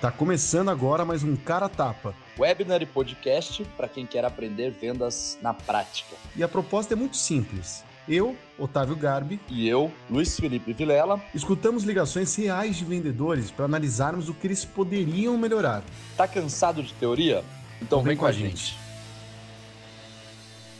[0.00, 2.14] Tá começando agora mais um Cara Tapa.
[2.38, 6.16] Webinar e podcast para quem quer aprender vendas na prática.
[6.34, 7.84] E a proposta é muito simples.
[8.08, 14.30] Eu, Otávio Garbi, e eu, Luiz Felipe Vilela, escutamos ligações reais de vendedores para analisarmos
[14.30, 15.84] o que eles poderiam melhorar.
[16.16, 17.44] Tá cansado de teoria?
[17.76, 18.56] Então, então vem, vem, com a gente.
[18.56, 18.78] gente.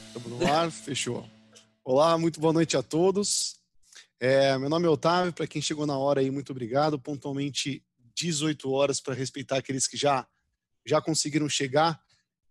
[0.07, 1.29] Estamos no ar, fechou.
[1.85, 3.61] Olá, muito boa noite a todos.
[4.19, 6.99] É, meu nome é Otávio, para quem chegou na hora aí, muito obrigado.
[6.99, 7.83] Pontualmente
[8.21, 10.27] 18 horas para respeitar aqueles que já,
[10.87, 12.01] já conseguiram chegar.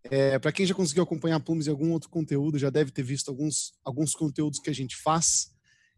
[0.03, 3.29] É, para quem já conseguiu acompanhar a Plumes algum outro conteúdo, já deve ter visto
[3.29, 5.51] alguns, alguns conteúdos que a gente faz.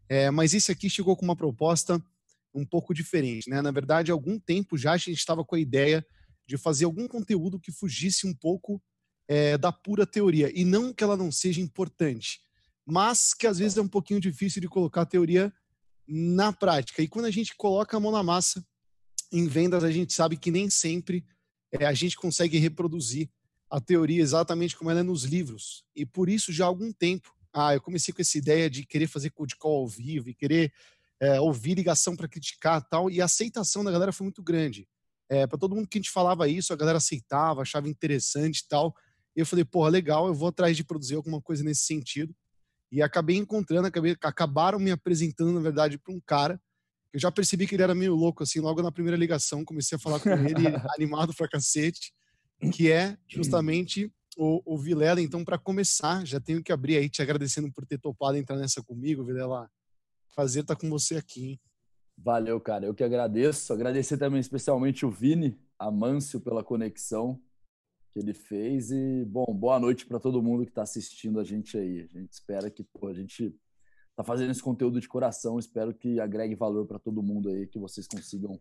[0.08, 2.02] É, mas esse aqui chegou com uma proposta
[2.54, 3.48] um pouco diferente.
[3.48, 3.62] Né?
[3.62, 6.04] Na verdade, há algum tempo já a gente estava com a ideia
[6.46, 8.82] de fazer algum conteúdo que fugisse um pouco
[9.28, 10.50] é, da pura teoria.
[10.54, 12.40] E não que ela não seja importante,
[12.84, 15.52] mas que às vezes é um pouquinho difícil de colocar a teoria
[16.06, 17.00] na prática.
[17.00, 18.64] E quando a gente coloca a mão na massa,
[19.32, 21.24] em vendas a gente sabe que nem sempre
[21.72, 23.30] é, a gente consegue reproduzir
[23.70, 25.82] a teoria exatamente como ela é nos livros.
[25.96, 29.06] E por isso, já há algum tempo, ah, eu comecei com essa ideia de querer
[29.06, 30.72] fazer code call ao vivo e querer
[31.18, 34.86] é, ouvir ligação para criticar tal, e a aceitação da galera foi muito grande.
[35.28, 38.68] É, para todo mundo que a gente falava isso, a galera aceitava, achava interessante e
[38.68, 38.94] tal.
[39.34, 42.34] E eu falei, porra, legal, eu vou atrás de produzir alguma coisa nesse sentido.
[42.90, 46.60] E acabei encontrando, acabei, acabaram me apresentando, na verdade, para um cara
[47.12, 49.98] eu já percebi que ele era meio louco, assim, logo na primeira ligação, comecei a
[49.98, 52.12] falar com ele, animado pra cacete,
[52.72, 55.20] que é justamente o, o Vilela.
[55.20, 58.82] Então, para começar, já tenho que abrir aí, te agradecendo por ter topado entrar nessa
[58.82, 59.70] comigo, Vilela.
[60.34, 61.60] Prazer estar com você aqui, hein?
[62.16, 62.86] Valeu, cara.
[62.86, 63.72] Eu que agradeço.
[63.72, 67.40] Agradecer também especialmente o Vini Amâncio pela conexão
[68.10, 68.90] que ele fez.
[68.90, 72.00] E, bom, boa noite para todo mundo que está assistindo a gente aí.
[72.00, 73.54] A gente espera que pô, a gente
[74.16, 75.58] tá fazendo esse conteúdo de coração.
[75.58, 78.60] Espero que agregue valor para todo mundo aí, que vocês consigam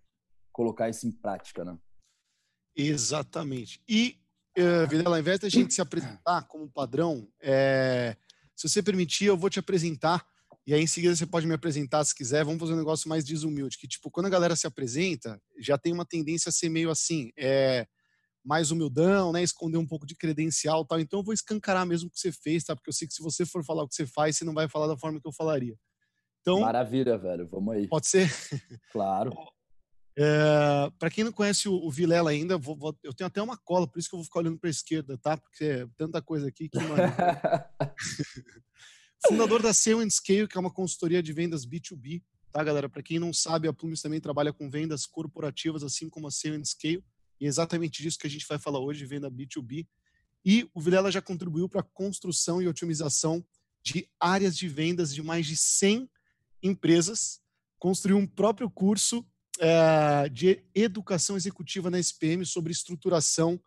[0.52, 1.78] colocar isso em prática, né?
[2.76, 3.82] Exatamente.
[3.88, 4.20] E,
[4.58, 8.16] uh, Videla, ao invés da gente se apresentar como padrão, é,
[8.56, 10.26] se você permitir, eu vou te apresentar.
[10.66, 12.46] E aí, em seguida, você pode me apresentar se quiser.
[12.46, 13.78] Vamos fazer um negócio mais desumilde.
[13.78, 17.32] Que, tipo, quando a galera se apresenta, já tem uma tendência a ser meio assim.
[17.36, 17.88] É,
[18.44, 19.44] mais humildão, né?
[19.44, 21.00] Esconder um pouco de credencial tal.
[21.00, 22.76] Então eu vou escancarar mesmo o que você fez, tá?
[22.76, 24.68] Porque eu sei que se você for falar o que você faz, você não vai
[24.68, 25.76] falar da forma que eu falaria.
[26.42, 27.48] Então, Maravilha, velho.
[27.48, 27.88] Vamos aí.
[27.88, 28.30] Pode ser?
[28.92, 29.32] Claro.
[30.18, 33.58] É, para quem não conhece o, o Vilela ainda, vou, vou, eu tenho até uma
[33.58, 35.38] cola, por isso que eu vou ficar olhando para a esquerda, tá?
[35.38, 36.78] Porque é tanta coisa aqui que.
[39.26, 42.22] Fundador da Sale Scale, que é uma consultoria de vendas B2B,
[42.52, 42.90] tá, galera?
[42.90, 46.66] Para quem não sabe, a Plumes também trabalha com vendas corporativas, assim como a Sale
[46.66, 47.04] Scale.
[47.42, 49.88] E é exatamente disso que a gente vai falar hoje, venda B2B.
[50.46, 53.44] E o Vilela já contribuiu para a construção e otimização
[53.84, 56.08] de áreas de vendas de mais de 100
[56.62, 57.42] empresas,
[57.80, 59.26] construiu um próprio curso
[59.60, 63.60] é, de educação executiva na SPM sobre estruturação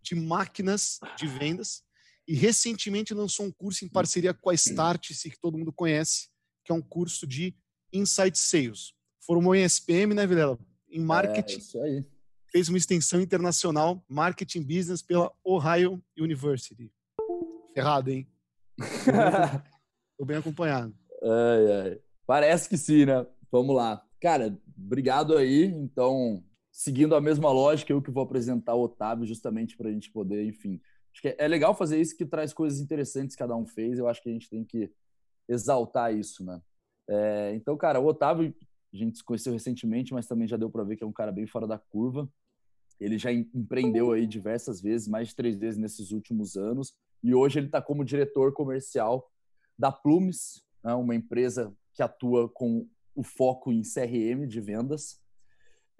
[0.00, 1.82] de máquinas de vendas
[2.26, 6.28] e recentemente lançou um curso em parceria com a Startse, que todo mundo conhece,
[6.64, 7.54] que é um curso de
[7.92, 8.94] Insight Sales.
[9.20, 10.58] Formou em SPM, né, Vilela?
[10.90, 11.56] Em marketing.
[11.56, 12.06] É, isso aí
[12.50, 16.92] fez uma extensão internacional, Marketing Business, pela Ohio University.
[17.74, 18.26] Ferrado, hein?
[18.78, 20.94] Estou bem acompanhado.
[21.22, 22.00] Ai, ai.
[22.26, 23.26] Parece que sim, né?
[23.50, 24.02] Vamos lá.
[24.20, 25.64] Cara, obrigado aí.
[25.64, 30.10] Então, seguindo a mesma lógica, eu que vou apresentar o Otávio justamente para a gente
[30.10, 30.80] poder, enfim.
[31.12, 33.98] Acho que é legal fazer isso que traz coisas interessantes que cada um fez.
[33.98, 34.90] Eu acho que a gente tem que
[35.48, 36.60] exaltar isso, né?
[37.08, 38.54] É, então, cara, o Otávio
[38.92, 41.32] a gente se conheceu recentemente, mas também já deu para ver que é um cara
[41.32, 42.28] bem fora da curva.
[42.98, 47.58] Ele já empreendeu aí diversas vezes, mais de três vezes nesses últimos anos, e hoje
[47.58, 49.30] ele está como diretor comercial
[49.78, 55.20] da Plumes, né, uma empresa que atua com o foco em CRM de vendas.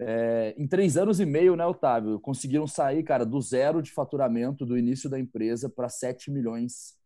[0.01, 2.19] É, em três anos e meio, né, Otávio?
[2.19, 6.98] Conseguiram sair, cara, do zero de faturamento do início da empresa para 7 milhões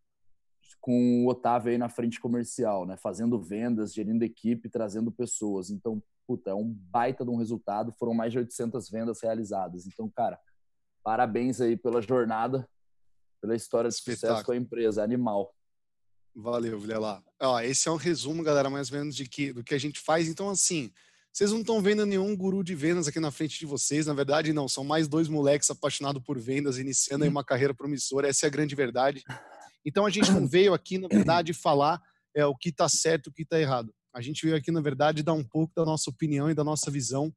[0.80, 2.98] com o Otávio aí na frente comercial, né?
[2.98, 5.70] Fazendo vendas, gerindo equipe, trazendo pessoas.
[5.70, 7.92] Então, puta, é um baita de um resultado.
[7.92, 9.86] Foram mais de 800 vendas realizadas.
[9.88, 10.40] Então, cara,
[11.04, 12.68] parabéns aí pela jornada,
[13.42, 15.04] pela história de sucesso com a empresa.
[15.04, 15.54] Animal.
[16.36, 17.24] Valeu, Vilela.
[17.40, 20.00] Ó, esse é um resumo, galera, mais ou menos de que, do que a gente
[20.00, 20.28] faz.
[20.28, 20.92] Então, assim,
[21.32, 24.06] vocês não estão vendo nenhum guru de vendas aqui na frente de vocês.
[24.06, 24.68] Na verdade, não.
[24.68, 28.28] São mais dois moleques apaixonados por vendas, iniciando aí uma carreira promissora.
[28.28, 29.24] Essa é a grande verdade.
[29.86, 32.02] Então a gente não veio aqui, na verdade, falar
[32.36, 33.94] é, o que está certo e o que está errado.
[34.14, 36.92] A gente veio aqui, na verdade, dar um pouco da nossa opinião e da nossa
[36.92, 37.34] visão,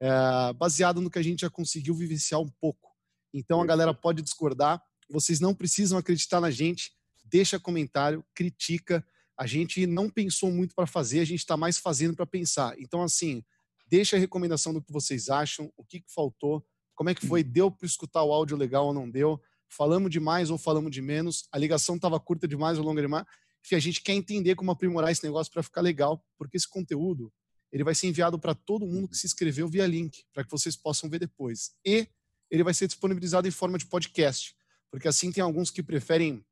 [0.00, 0.08] é,
[0.54, 2.90] baseado no que a gente já conseguiu vivenciar um pouco.
[3.32, 6.92] Então a galera pode discordar, vocês não precisam acreditar na gente,
[7.24, 9.04] deixa comentário, critica.
[9.36, 12.78] A gente não pensou muito para fazer, a gente está mais fazendo para pensar.
[12.78, 13.44] Então, assim,
[13.86, 16.64] deixa a recomendação do que vocês acham, o que, que faltou,
[16.94, 17.42] Como é que foi?
[17.42, 19.40] Deu para escutar o áudio legal ou não deu?
[19.68, 21.48] Falamos de mais ou falamos de menos?
[21.50, 23.24] A ligação estava curta demais ou longa demais?
[23.64, 27.32] Enfim, a gente quer entender como aprimorar esse negócio para ficar legal, porque esse conteúdo
[27.72, 30.76] ele vai ser enviado para todo mundo que se inscreveu via link, para que vocês
[30.76, 31.72] possam ver depois.
[31.84, 32.06] E
[32.48, 34.54] ele vai ser disponibilizado em forma de podcast,
[34.90, 36.44] porque assim tem alguns que preferem,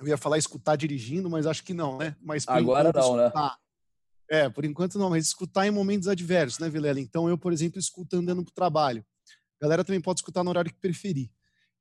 [0.00, 2.16] eu ia falar escutar dirigindo, mas acho que não, né?
[2.18, 3.26] Mas agora não, né?
[3.26, 3.56] escutar, né?
[4.30, 6.98] É, por enquanto não, mas escutar em momentos adversos, né, Vilela?
[6.98, 9.04] Então eu, por exemplo, escuto andando para o trabalho.
[9.60, 11.30] A galera também pode escutar no horário que preferir.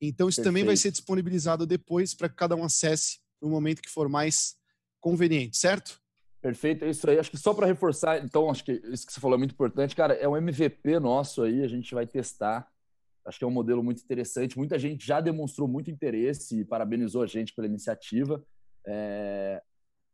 [0.07, 0.53] Então isso Perfeito.
[0.53, 4.55] também vai ser disponibilizado depois para que cada um acesse no momento que for mais
[4.99, 6.01] conveniente, certo?
[6.41, 7.17] Perfeito, é isso aí.
[7.17, 9.95] Acho que só para reforçar, então, acho que isso que você falou é muito importante,
[9.95, 10.13] cara.
[10.13, 12.67] É um MVP nosso aí, a gente vai testar.
[13.25, 14.57] Acho que é um modelo muito interessante.
[14.57, 18.45] Muita gente já demonstrou muito interesse e parabenizou a gente pela iniciativa.
[18.85, 19.61] É...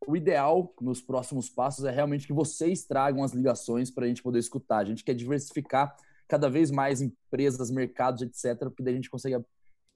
[0.07, 4.21] O ideal nos próximos passos é realmente que vocês tragam as ligações para a gente
[4.21, 4.77] poder escutar.
[4.77, 5.95] A gente quer diversificar
[6.27, 9.43] cada vez mais empresas, mercados, etc., porque daí a gente consegue,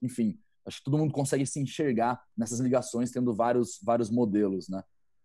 [0.02, 4.82] enfim, acho que todo mundo consegue se enxergar nessas ligações, tendo vários, vários modelos, né?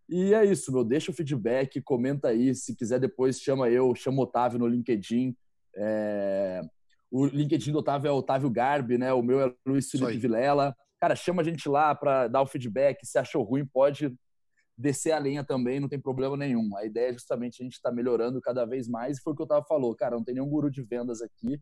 [0.10, 0.83] E é isso, meu.
[0.83, 2.56] Deixa o feedback, comenta aí.
[2.56, 5.36] Se quiser, depois chama eu, chama o Otávio no LinkedIn.
[5.75, 6.62] É...
[7.12, 9.13] O LinkedIn do Otávio é Otávio Garbi, né?
[9.13, 10.75] O meu é Luiz Felipe Vilela.
[11.00, 13.06] Cara, chama a gente lá para dar o feedback.
[13.06, 14.12] Se achou ruim, pode
[14.80, 16.75] descer a lenha também, não tem problema nenhum.
[16.77, 19.18] A ideia é justamente a gente estar tá melhorando cada vez mais.
[19.18, 21.62] E foi o que o Otávio falou, cara, não tem nenhum guru de vendas aqui.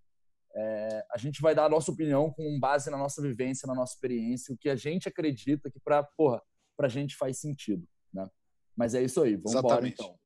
[0.56, 1.06] É...
[1.12, 4.54] a gente vai dar a nossa opinião com base na nossa vivência, na nossa experiência,
[4.54, 6.42] o que a gente acredita que para, porra,
[6.76, 7.88] pra gente faz sentido.
[8.14, 8.28] Né?
[8.76, 10.18] Mas é isso aí, vamos embora então.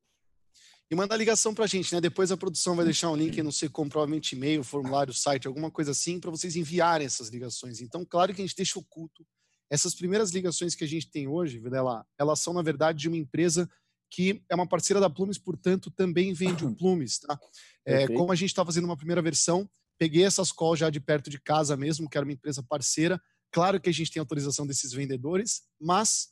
[0.92, 2.02] E manda ligação para a gente, né?
[2.02, 5.70] Depois a produção vai deixar um link, não sei, como provavelmente e-mail, formulário, site, alguma
[5.70, 7.80] coisa assim, para vocês enviarem essas ligações.
[7.80, 9.26] Então, claro que a gente deixa oculto.
[9.70, 13.16] Essas primeiras ligações que a gente tem hoje, Videla, elas são, na verdade, de uma
[13.16, 13.66] empresa
[14.10, 17.40] que é uma parceira da Plumes, portanto, também vende o Plumes, tá?
[17.86, 19.66] É, como a gente está fazendo uma primeira versão,
[20.02, 23.22] peguei essas calls já de perto de casa mesmo, que era uma empresa parceira.
[23.52, 26.26] Claro que a gente tem autorização desses vendedores, mas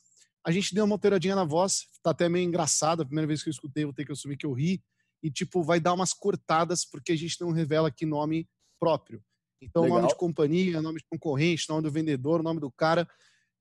[0.45, 3.01] a gente deu uma alteradinha na voz, tá até meio engraçado.
[3.01, 4.83] A primeira vez que eu escutei, vou ter que assumir que eu ri.
[5.23, 8.45] E, tipo, vai dar umas cortadas, porque a gente não revela aqui nome
[8.77, 9.23] próprio.
[9.61, 9.99] Então, Legal.
[9.99, 13.07] nome de companhia, nome de concorrente, nome do vendedor, nome do cara.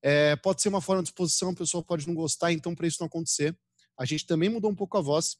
[0.03, 2.97] É, pode ser uma forma de exposição, o pessoal pode não gostar, então, para isso
[2.99, 3.57] não acontecer,
[3.97, 5.37] a gente também mudou um pouco a voz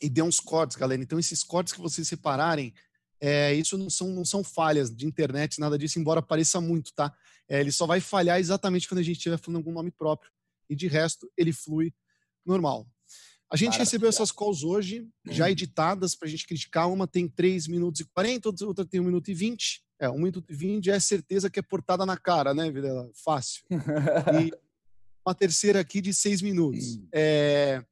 [0.00, 1.02] e deu uns cortes, galera.
[1.02, 2.72] Então, esses cortes que vocês separarem,
[3.20, 7.14] é, isso não são, não são falhas de internet, nada disso, embora pareça muito, tá?
[7.48, 10.30] É, ele só vai falhar exatamente quando a gente estiver falando algum nome próprio
[10.68, 11.92] e de resto ele flui
[12.44, 12.86] normal.
[13.50, 13.84] A gente Maravilha.
[13.84, 15.50] recebeu essas calls hoje, já uhum.
[15.50, 16.90] editadas, para a gente criticar.
[16.90, 19.84] Uma tem 3 minutos e 40, outra tem 1 minuto e 20.
[20.00, 23.08] É, 1 minuto e 20 é certeza que é portada na cara, né, Videla?
[23.24, 23.62] Fácil.
[23.70, 24.52] E
[25.24, 27.00] uma terceira aqui de 6 minutos.
[27.12, 27.84] É...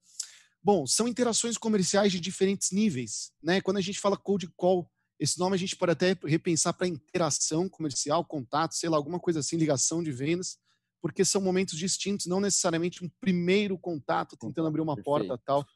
[0.63, 3.61] Bom, são interações comerciais de diferentes níveis, né?
[3.61, 7.69] Quando a gente fala cold call, esse nome a gente pode até repensar para interação
[7.69, 10.59] comercial, contato, sei lá, alguma coisa assim, ligação de vendas
[11.05, 15.29] porque são momentos distintos, não necessariamente um primeiro contato tentando abrir uma Perfeito.
[15.29, 15.67] porta tal,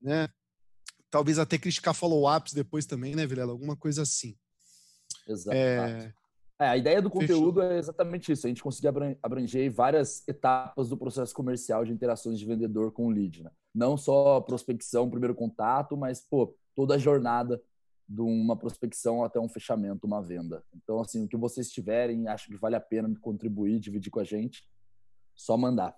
[0.00, 0.30] né?
[1.10, 3.52] Talvez até criticar follow-ups depois também, né, Vilela?
[3.52, 4.34] Alguma coisa assim.
[5.28, 5.54] Exato.
[5.54, 6.14] É...
[6.58, 7.70] É, a ideia do conteúdo Fechou.
[7.70, 8.46] é exatamente isso.
[8.46, 8.88] A gente conseguir
[9.22, 13.42] abranger várias etapas do processo comercial de interações de vendedor com o lead.
[13.42, 13.50] Né?
[13.74, 17.60] Não só prospecção, primeiro contato, mas pô, toda a jornada
[18.12, 20.62] de uma prospecção até um fechamento, uma venda.
[20.74, 24.24] Então, assim, o que vocês tiverem, acho que vale a pena contribuir, dividir com a
[24.24, 24.68] gente,
[25.34, 25.96] só mandar.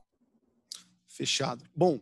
[1.08, 1.64] Fechado.
[1.74, 2.00] Bom,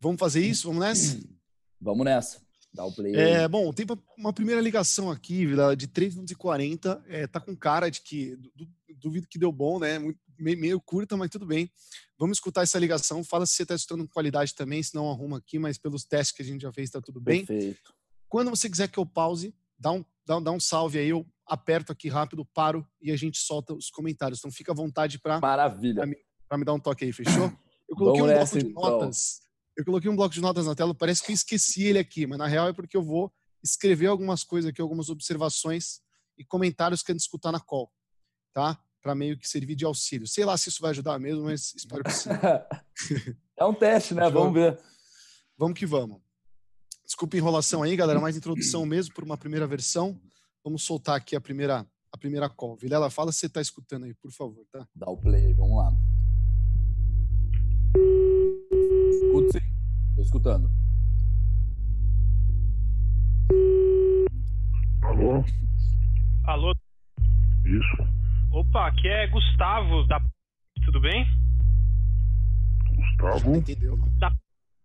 [0.00, 0.68] vamos fazer isso?
[0.68, 1.18] Vamos nessa?
[1.84, 2.40] Vamos nessa.
[2.72, 3.12] Dá o play.
[3.16, 3.84] É, bom, tem
[4.16, 5.44] uma primeira ligação aqui,
[5.76, 7.04] de 3 minutos e 40.
[7.08, 8.38] É, tá com cara de que
[9.00, 9.98] duvido que deu bom, né?
[10.38, 11.68] meio, meio, curta, mas tudo bem.
[12.16, 13.24] Vamos escutar essa ligação.
[13.24, 16.36] Fala se você está escutando com qualidade também, se não arruma aqui, mas pelos testes
[16.36, 17.44] que a gente já fez, está tudo bem.
[17.44, 17.92] Perfeito.
[18.32, 21.92] Quando você quiser que eu pause, dá um, dá, dá um salve aí, eu aperto
[21.92, 24.38] aqui rápido, paro e a gente solta os comentários.
[24.38, 26.02] Então fica à vontade para Maravilha.
[26.48, 27.52] Para me dar um toque aí, fechou?
[27.86, 28.82] Eu coloquei um bloco de então.
[28.82, 29.42] notas.
[29.76, 32.38] Eu coloquei um bloco de notas na tela, parece que eu esqueci ele aqui, mas
[32.38, 33.30] na real é porque eu vou
[33.62, 36.00] escrever algumas coisas aqui, algumas observações
[36.38, 37.92] e comentários que a gente escutar na call,
[38.54, 38.82] tá?
[39.02, 40.26] Para meio que servir de auxílio.
[40.26, 42.30] Sei lá se isso vai ajudar mesmo, mas espero que sim.
[43.60, 44.30] é um teste, né?
[44.30, 44.80] Vamos ver.
[45.58, 46.31] Vamos que vamos.
[47.12, 50.18] Desculpa a enrolação aí, galera, mais introdução mesmo por uma primeira versão.
[50.64, 52.74] Vamos soltar aqui a primeira, a primeira call.
[52.74, 54.88] Vilela, fala se você está escutando aí, por favor, tá?
[54.96, 55.92] Dá o play, vamos lá.
[59.10, 60.70] Escuto sim, tô escutando.
[65.02, 65.44] Alô?
[66.44, 66.72] Alô?
[67.66, 68.08] Isso.
[68.52, 70.18] Opa, aqui é Gustavo da.
[70.86, 71.26] Tudo bem?
[72.96, 73.54] Gustavo?
[73.54, 73.98] Entendeu?
[74.18, 74.32] Da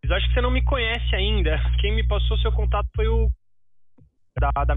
[0.07, 1.59] mas acho que você não me conhece ainda.
[1.81, 3.29] Quem me passou seu contato foi o.
[4.39, 4.75] Da, da...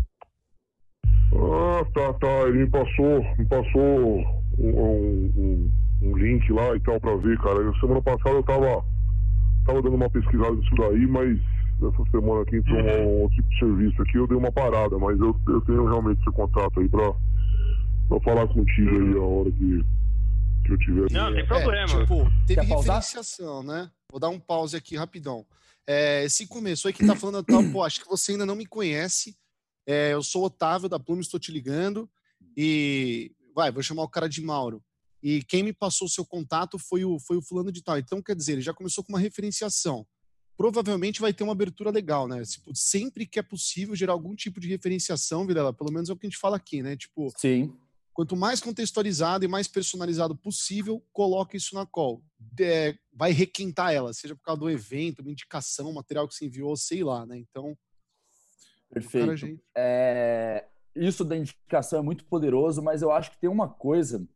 [1.33, 2.49] Ah, tá, tá.
[2.49, 4.19] Ele me passou, me passou
[4.59, 5.71] um, um-
[6.03, 7.73] um- link lá e tal pra ver, cara.
[7.79, 8.85] Semana passada eu tava,
[9.65, 11.39] tava dando uma pesquisada nisso daí, mas
[11.77, 15.19] essa semana aqui entrou um, um tipo de serviço aqui, eu dei uma parada, mas
[15.21, 17.13] eu, eu tenho realmente seu contato aí pra,
[18.09, 19.85] pra falar contigo aí a hora que,
[20.65, 21.11] que eu tiver.
[21.11, 21.87] Não, tem É, problema.
[22.01, 22.97] tipo, teve Quer pausar?
[22.97, 23.91] referenciação, né?
[24.11, 25.47] Vou dar um pause aqui rapidão.
[25.87, 28.67] É, esse começo aí que tá falando, tá, pô, acho que você ainda não me
[28.67, 29.37] conhece.
[29.87, 32.09] É, eu sou o Otávio da Plume, estou te ligando.
[32.57, 34.83] E vai, vou chamar o cara de Mauro.
[35.23, 37.99] E quem me passou o seu contato foi o, foi o fulano de tal.
[37.99, 40.07] Então, quer dizer, ele já começou com uma referenciação.
[40.57, 42.43] Provavelmente vai ter uma abertura legal, né?
[42.45, 46.17] Tipo, sempre que é possível gerar algum tipo de referenciação, Vilela, pelo menos é o
[46.17, 46.97] que a gente fala aqui, né?
[46.97, 47.73] Tipo, Sim.
[48.13, 52.23] Quanto mais contextualizado e mais personalizado possível, coloque isso na call.
[52.59, 56.77] É, vai requentar ela, seja por causa do evento, uma indicação, material que você enviou,
[56.77, 57.39] sei lá, né?
[57.39, 57.77] Então, cara,
[58.93, 59.37] Perfeito.
[59.37, 59.63] gente.
[59.77, 64.27] É, isso da indicação é muito poderoso, mas eu acho que tem uma coisa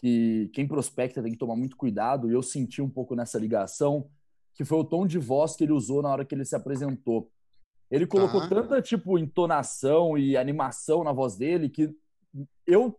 [0.00, 4.08] que quem prospecta tem que tomar muito cuidado, e eu senti um pouco nessa ligação,
[4.54, 7.32] que foi o tom de voz que ele usou na hora que ele se apresentou.
[7.90, 8.48] Ele colocou Tá.
[8.48, 11.90] tanta, tipo, entonação e animação na voz dele que
[12.66, 12.96] eu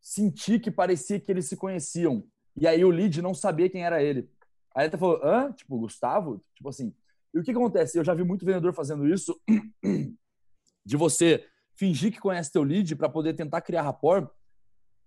[0.00, 2.24] senti que parecia que eles se conheciam.
[2.56, 4.30] E aí o lead não sabia quem era ele.
[4.74, 5.52] Aí ele até falou, hã?
[5.52, 6.44] Tipo, Gustavo?
[6.54, 6.94] Tipo assim.
[7.32, 7.98] E o que, acontece?
[7.98, 9.40] Eu já vi muito vendedor fazendo isso,
[10.84, 14.28] de você fingir que conhece teu lead para poder tentar criar rapport.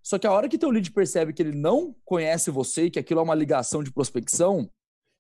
[0.01, 2.99] Só que a hora que teu lead percebe que ele não conhece você e que
[2.99, 4.69] aquilo é uma ligação de prospecção,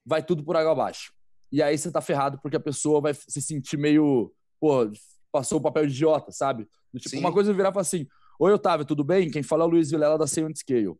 [0.05, 1.13] vai tudo por água abaixo.
[1.51, 4.89] E aí você tá ferrado porque a pessoa vai se sentir meio, pô,
[5.31, 6.67] passou o papel de idiota, sabe?
[6.97, 7.19] Tipo, Sim.
[7.19, 8.07] uma coisa virar e falar assim:
[8.39, 9.29] Oi, Otávio, tudo bem?
[9.29, 10.95] Quem fala é o Luiz Vilela da Say on Scale.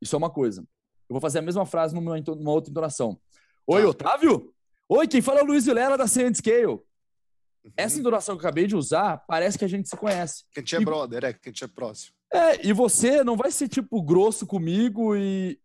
[0.00, 0.60] Isso é uma coisa.
[1.08, 3.18] Eu vou fazer a mesma frase numa, numa outra entonação.
[3.66, 3.88] Oi, Tá.
[3.88, 4.52] Otávio?
[4.88, 6.66] Oi, quem fala é o Luiz Vilela da Say on Scale.
[6.66, 6.82] Uhum.
[7.76, 10.44] Essa entonação que eu acabei de usar parece que a gente se conhece.
[10.52, 12.12] Que a gente é E- brother, é, que a gente é próximo.
[12.32, 15.58] É, e você não vai ser, tipo, grosso comigo e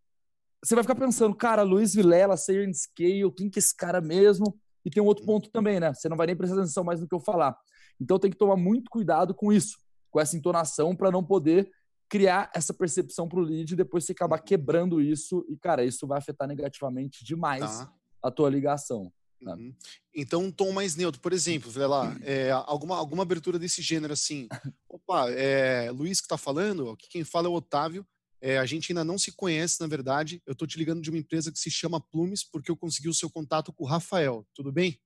[0.64, 4.00] você vai ficar pensando, cara, Luiz Vilela, Say on Scale, quem que é esse cara
[4.02, 4.58] mesmo?
[4.86, 5.94] E tem um outro ponto também, né?
[5.94, 7.56] Você não vai nem prestar atenção mais no que eu falar.
[8.00, 9.78] Então tem que tomar muito cuidado com isso,
[10.12, 11.72] com essa entonação, para não poder
[12.10, 15.46] criar essa percepção pro lead e depois você acabar quebrando isso.
[15.50, 17.94] E, cara, isso vai afetar negativamente demais Tá.
[18.22, 19.12] a tua ligação.
[19.44, 19.56] Tá.
[19.56, 19.74] Uhum.
[20.14, 21.20] Então, um tom mais neutro.
[21.22, 24.48] Por exemplo, vê lá, é, alguma, alguma abertura desse gênero assim.
[24.90, 28.06] Opa, é, Luiz que tá falando, aqui quem fala é o Otávio.
[28.44, 30.42] É, a gente ainda não se conhece, na verdade.
[30.46, 33.14] Eu tô te ligando de uma empresa que se chama Plumes, porque eu consegui o
[33.14, 34.46] seu contato com o Rafael.
[34.54, 35.00] Tudo bem?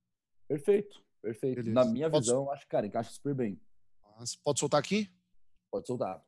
[0.48, 1.56] Perfeito, perfeito.
[1.56, 1.74] Beleza.
[1.74, 3.60] Na minha Posso- visão, acho que, cara, encaixa super bem.
[4.18, 5.10] Mas Pode soltar aqui?
[5.70, 6.22] Pode soltar.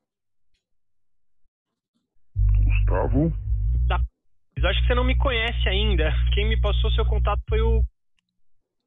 [2.65, 3.33] Gustavo?
[4.57, 6.11] Mas acho que você não me conhece ainda.
[6.35, 7.81] Quem me passou seu contato foi o.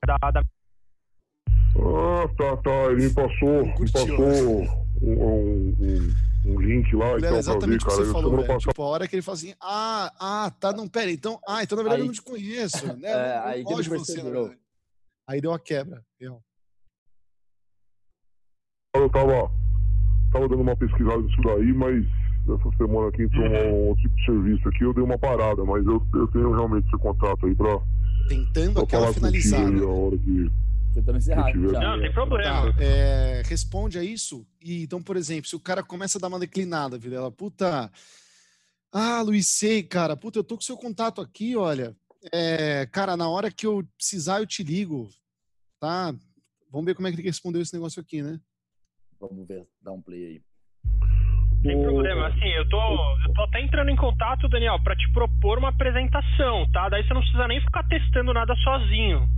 [0.06, 0.42] Da, da...
[1.78, 2.92] Ah, tá, tá.
[2.92, 4.64] Ele me passou, me passou um,
[5.02, 6.16] um- um-
[6.54, 8.06] um link lá e Era tal pra ver, exatamente o que cara.
[8.06, 8.58] você falou, velho.
[8.60, 11.78] Tipo, a hora que ele fala assim, ah, ah, tá, não, pera, então, ah, então
[11.78, 13.10] na verdade Aí- eu não te conheço, né?
[13.10, 14.60] É, não, não aí que ele gosto de você, verdade.
[15.28, 16.04] Aí deu uma quebra.
[16.20, 16.44] real.
[18.94, 19.50] Eu tava,
[20.32, 22.06] tava dando uma pesquisada nisso daí, mas
[22.44, 25.86] essa semana aqui entrou um, um tipo de serviço aqui, eu dei uma parada, mas
[25.86, 27.80] eu, eu tenho realmente seu contato aí pra,
[28.28, 29.70] Tentando pra aquela finalizada.
[29.70, 30.52] aí a hora que.
[30.94, 31.52] Tentando encerrar.
[31.52, 31.80] Tiver- já.
[31.80, 32.74] Não, não tem problema.
[32.74, 34.46] Tá, é, responde a isso.
[34.62, 37.90] E então, por exemplo, se o cara começa a dar uma declinada, vida, ela, puta.
[38.92, 41.96] Ah, Luiz, sei, cara, puta, eu tô com seu contato aqui, olha.
[42.32, 45.10] É, cara, na hora que eu precisar, eu te ligo,
[45.80, 46.14] tá?
[46.70, 48.40] Vamos ver como é que ele respondeu esse negócio aqui, né?
[49.22, 50.42] Vamos ver, dá um play aí.
[51.62, 52.28] Sem problema.
[52.28, 52.82] Assim, eu tô,
[53.24, 56.90] eu tô até entrando em contato, Daniel, pra te propor uma apresentação, tá?
[56.90, 59.30] Daí você não precisa nem ficar testando nada sozinho.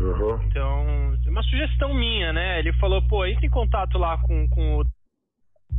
[0.00, 0.42] Aham.
[0.46, 2.58] Então, é uma sugestão minha, né?
[2.58, 4.84] Ele falou, pô, entre em contato lá com, com o.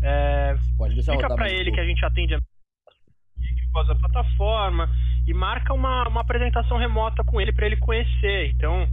[0.02, 1.82] É, Pode deixar explica pra ele que pouco.
[1.82, 4.90] a gente atende a que plataforma
[5.28, 8.52] e marca uma, uma apresentação remota com ele pra ele conhecer.
[8.52, 8.88] Então,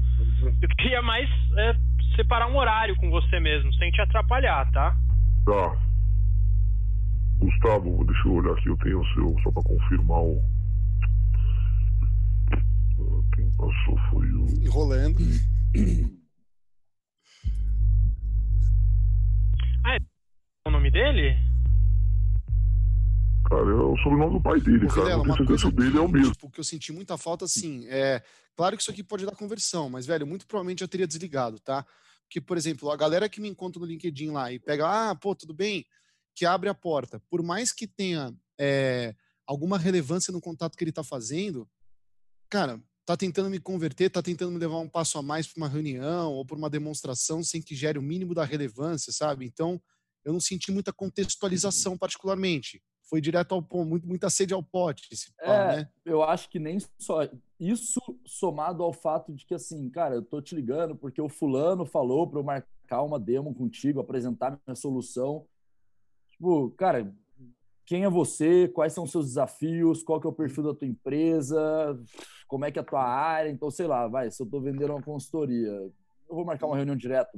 [0.60, 1.74] eu queria mais é,
[2.16, 4.96] separar um horário com você mesmo, sem te atrapalhar, tá?
[5.44, 5.76] Tá.
[7.38, 10.42] Gustavo, deixa eu olhar aqui, eu tenho o seu, só pra confirmar o.
[12.52, 14.46] Ah, Quem passou foi o.
[14.62, 15.18] Enrolando.
[20.66, 21.49] O nome dele?
[23.50, 25.00] Cara, é o sobrenome do pai dele, Ô, cara.
[25.00, 26.32] Vilela, Não tenho certeza se o dele é o mesmo.
[26.32, 28.22] tipo, que eu senti muita falta, assim, é...
[28.56, 31.84] Claro que isso aqui pode dar conversão, mas, velho, muito provavelmente eu teria desligado, tá?
[32.22, 35.34] Porque, por exemplo, a galera que me encontra no LinkedIn lá e pega, ah, pô,
[35.34, 35.84] tudo bem,
[36.34, 37.20] que abre a porta.
[37.28, 41.68] Por mais que tenha é, alguma relevância no contato que ele tá fazendo,
[42.48, 45.68] cara, tá tentando me converter, tá tentando me levar um passo a mais para uma
[45.68, 49.44] reunião ou para uma demonstração sem que gere o mínimo da relevância, sabe?
[49.44, 49.82] Então,
[50.24, 52.80] eu não senti muita contextualização, particularmente.
[53.10, 55.08] Foi direto ao ponto, muito, muita sede ao pote.
[55.10, 55.88] Esse É, né?
[56.04, 60.40] eu acho que nem só isso somado ao fato de que assim, cara, eu tô
[60.40, 65.44] te ligando porque o fulano falou para eu marcar uma demo contigo, apresentar minha solução.
[66.30, 67.12] Tipo, cara,
[67.84, 68.68] quem é você?
[68.68, 70.04] Quais são os seus desafios?
[70.04, 72.00] Qual que é o perfil da tua empresa?
[72.46, 73.50] Como é que é a tua área?
[73.50, 75.92] Então, sei lá, vai, se eu tô vendendo uma consultoria, eu
[76.28, 77.36] vou marcar uma reunião direto.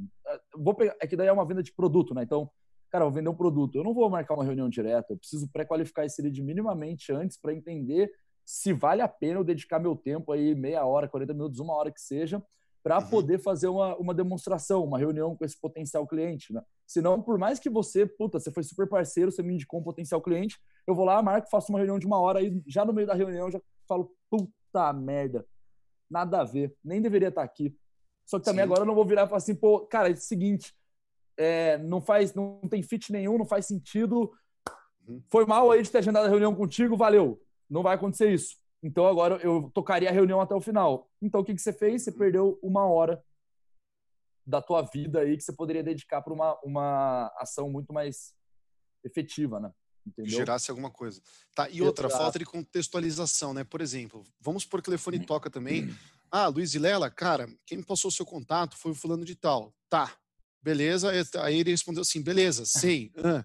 [0.53, 2.25] Eu Vou pegar, é que daí é uma venda de produto, né?
[2.25, 2.51] Então,
[2.93, 3.75] cara, eu vou vender um produto.
[3.77, 5.15] Eu não vou marcar uma reunião direta.
[5.15, 8.13] Eu preciso pré-qualificar esse lead minimamente antes para entender
[8.45, 11.91] se vale a pena eu dedicar meu tempo aí, meia hora, 40 minutos, uma hora
[11.91, 12.43] que seja,
[12.83, 13.09] para Uhum.
[13.09, 16.61] poder fazer uma, uma demonstração, uma reunião com esse potencial cliente, né?
[16.87, 20.21] Senão, por mais que você, puta, você foi super parceiro, você me indicou um potencial
[20.21, 23.07] cliente, eu vou lá, marco, faço uma reunião de uma hora aí, já no meio
[23.07, 25.47] da reunião, eu já falo, puta merda,
[26.11, 27.75] nada a ver, nem deveria estar aqui.
[28.27, 28.67] Só que também Sim.
[28.67, 30.75] agora eu não vou virar e falar assim, pô, cara, é o seguinte,
[31.43, 34.33] é, não faz, não tem fit nenhum, não faz sentido.
[35.07, 35.23] Uhum.
[35.31, 37.43] Foi mal aí de ter agendado a reunião contigo, valeu.
[37.69, 38.57] Não vai acontecer isso.
[38.83, 41.09] Então agora eu tocaria a reunião até o final.
[41.21, 42.03] Então o que, que você fez?
[42.03, 43.23] Você perdeu uma hora
[44.47, 48.35] da tua vida aí que você poderia dedicar para uma, uma ação muito mais
[49.05, 49.73] efetiva, né?
[50.05, 50.33] Entendeu?
[50.33, 51.23] gerasse alguma coisa.
[51.55, 52.23] Tá, e outra, Exato.
[52.23, 53.63] falta de contextualização, né?
[53.63, 55.95] Por exemplo, vamos por telefone toca também.
[56.29, 59.73] Ah, Luiz Vilela, cara, quem me passou o seu contato foi o fulano de tal.
[59.89, 60.13] Tá,
[60.63, 61.11] beleza.
[61.43, 63.13] Aí ele respondeu assim, beleza, sei.
[63.17, 63.45] Ah.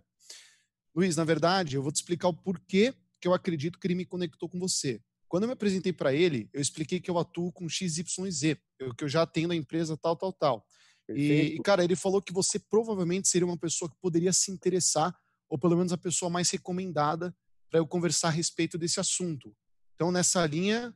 [0.95, 4.05] Luiz, na verdade, eu vou te explicar o porquê que eu acredito que ele me
[4.05, 5.01] conectou com você.
[5.27, 9.03] Quando eu me apresentei para ele, eu expliquei que eu atuo com XYZ, eu, que
[9.03, 10.65] eu já atendo a empresa tal, tal, tal.
[11.09, 15.15] E, e, cara, ele falou que você provavelmente seria uma pessoa que poderia se interessar,
[15.49, 17.35] ou pelo menos a pessoa mais recomendada
[17.69, 19.55] para eu conversar a respeito desse assunto.
[19.95, 20.93] Então, nessa linha,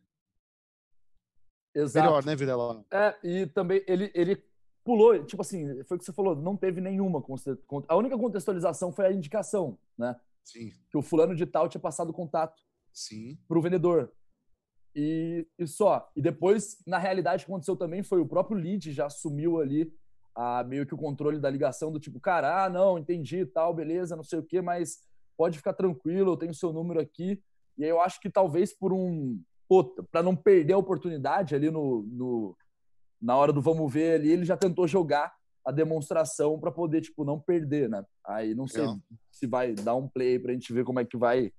[1.74, 2.06] Exato.
[2.06, 2.86] melhor, né, Vilela?
[2.92, 4.44] É, e também ele, ele
[4.84, 7.24] pulou, tipo assim, foi o que você falou, não teve nenhuma.
[7.88, 10.16] A única contextualização foi a indicação, né?
[10.44, 13.38] Sim, Que o fulano de tal tinha passado o contato sim.
[13.48, 14.12] para o vendedor.
[14.96, 16.10] E, e só.
[16.16, 19.92] E depois, na realidade, o que aconteceu também foi o próprio lead já assumiu ali
[20.36, 24.16] a, meio que o controle da ligação do tipo, cara, ah, não, entendi, tal, beleza,
[24.16, 25.00] não sei o quê, mas
[25.38, 27.42] pode ficar tranquilo, eu tenho seu número aqui.
[27.78, 29.42] E aí eu acho que talvez por um.
[30.12, 32.58] para não perder a oportunidade ali no, no,
[33.22, 35.34] na hora do vamos ver ali, ele já tentou jogar
[35.66, 38.04] a demonstração para poder, tipo, não perder, né?
[38.26, 39.00] Aí não sei Legal.
[39.32, 41.52] se vai dar um play pra gente ver como é que vai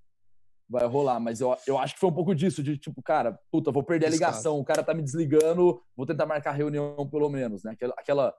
[0.69, 3.71] vai rolar, mas eu, eu acho que foi um pouco disso, de tipo, cara, puta,
[3.71, 7.29] vou perder a ligação, o cara tá me desligando, vou tentar marcar a reunião pelo
[7.29, 7.73] menos, né?
[7.73, 8.35] Aquela, aquela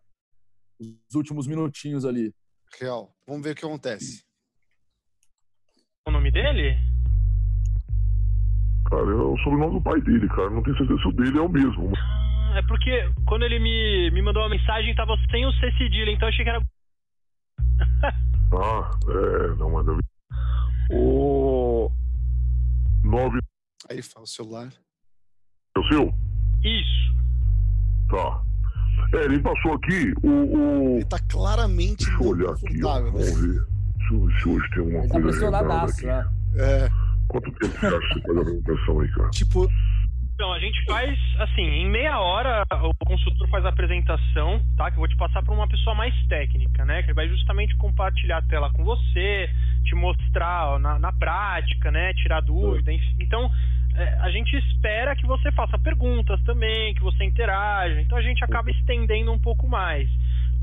[0.80, 2.34] os últimos minutinhos ali.
[2.80, 3.14] Real.
[3.28, 4.24] Vamos ver o que acontece.
[6.08, 6.76] O nome dele?
[8.90, 10.50] Cara, é o sobrenome do pai dele, cara.
[10.50, 11.92] Não tenho certeza se o dele é o mesmo.
[12.56, 16.28] É porque quando ele me, me mandou uma mensagem, tava sem o C cedilha, então
[16.28, 16.62] eu achei que era.
[18.56, 20.00] Ah, é, não, deve.
[20.92, 21.90] O.
[23.04, 23.40] Nove.
[23.90, 24.70] Aí fala o celular.
[25.76, 26.14] É o seu?
[26.64, 27.14] Isso.
[28.12, 28.44] Tá.
[29.18, 30.30] É, ele passou aqui o.
[30.30, 30.96] o...
[30.98, 33.00] Ele tá claramente Deixa eu olhar aqui, ó.
[33.00, 33.10] né?
[33.12, 33.60] Vamos ver.
[33.60, 35.38] Ver se hoje tem alguma Ele tá coisa.
[35.40, 36.30] agendada pressionadaço, né?
[36.58, 36.90] É,
[37.28, 39.30] Quanto tempo você acha que você faz a apresentação aí, cara?
[39.32, 39.68] tipo,
[40.34, 44.90] Então, a gente faz, assim, em meia hora o consultor faz a apresentação, tá?
[44.90, 47.04] Que eu vou te passar para uma pessoa mais técnica, né?
[47.04, 49.50] Que vai justamente compartilhar a tela com você,
[49.84, 52.14] te mostrar ó, na, na prática, né?
[52.16, 53.16] Tirar dúvida, enfim.
[53.20, 53.52] Então,
[53.96, 58.02] é, a gente espera que você faça perguntas também, que você interaja.
[58.02, 60.10] Então, a gente acaba estendendo um pouco mais.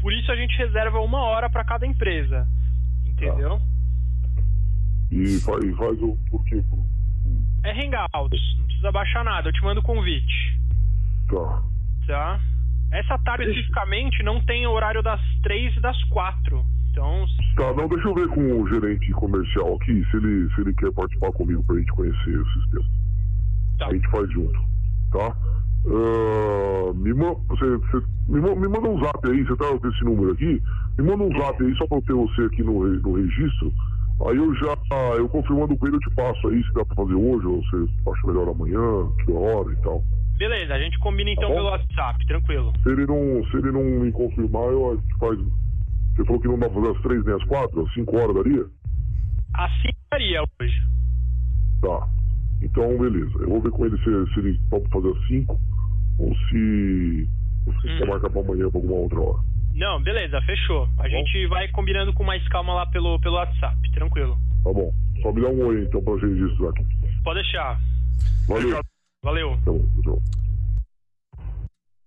[0.01, 2.47] Por isso, a gente reserva uma hora para cada empresa.
[3.07, 3.61] Entendeu?
[5.13, 6.17] E faz, faz o.
[6.29, 6.61] Por quê?
[6.69, 6.79] pô?
[7.63, 8.41] É Hangouts,
[8.81, 10.59] precisa baixar nada, eu te mando o convite.
[11.29, 11.63] Tá.
[12.07, 12.41] Tá?
[12.93, 16.65] Essa tarde especificamente não tem horário das três e das quatro.
[16.91, 17.25] Então,
[17.57, 20.91] Tá, não, deixa eu ver com o gerente comercial aqui se ele, se ele quer
[20.93, 22.85] participar comigo pra gente conhecer o sistema.
[23.79, 23.87] Tá.
[23.87, 24.59] A gente faz junto,
[25.13, 25.37] tá?
[25.87, 30.05] Ah, me, ma- você, você- me, me manda um zap aí, você tá com esse
[30.05, 30.61] número aqui?
[30.99, 33.73] Me manda um zap aí só pra eu ter você aqui no, no registro.
[34.29, 34.77] Aí eu já,
[35.17, 37.77] eu confirmando com ele, eu te passo aí se dá pra fazer hoje, ou você
[38.11, 40.05] acha melhor amanhã, que hora e tal.
[40.37, 42.73] beleza, a gente combina então Tá pelo WhatsApp, tranquilo.
[42.83, 45.39] Se ele não, se ele não me confirmar, eu a gente faz.
[46.17, 48.35] Você falou que não dá pra fazer às três nem às quatro, às cinco horas
[48.37, 48.67] daria?
[49.55, 50.81] Assim faria hoje.
[51.81, 52.09] Tá.
[52.63, 53.33] Então, beleza.
[53.41, 55.59] Eu vou ver com ele se, se ele pode fazer às 5
[56.19, 57.29] ou se
[57.65, 57.99] você Hum.
[57.99, 59.39] quer marcar pra amanhã pra alguma outra hora.
[59.75, 60.89] Não, beleza, fechou.
[60.99, 64.39] A gente vai combinando com mais calma lá pelo, pelo WhatsApp, tranquilo.
[64.63, 64.93] Tá bom.
[65.23, 66.85] Só me dá um oi então pra gente registrar aqui.
[67.23, 67.81] Pode deixar.
[68.47, 68.81] Valeu.
[69.23, 69.51] Valeu.
[69.65, 70.23] Tá bom, tchau.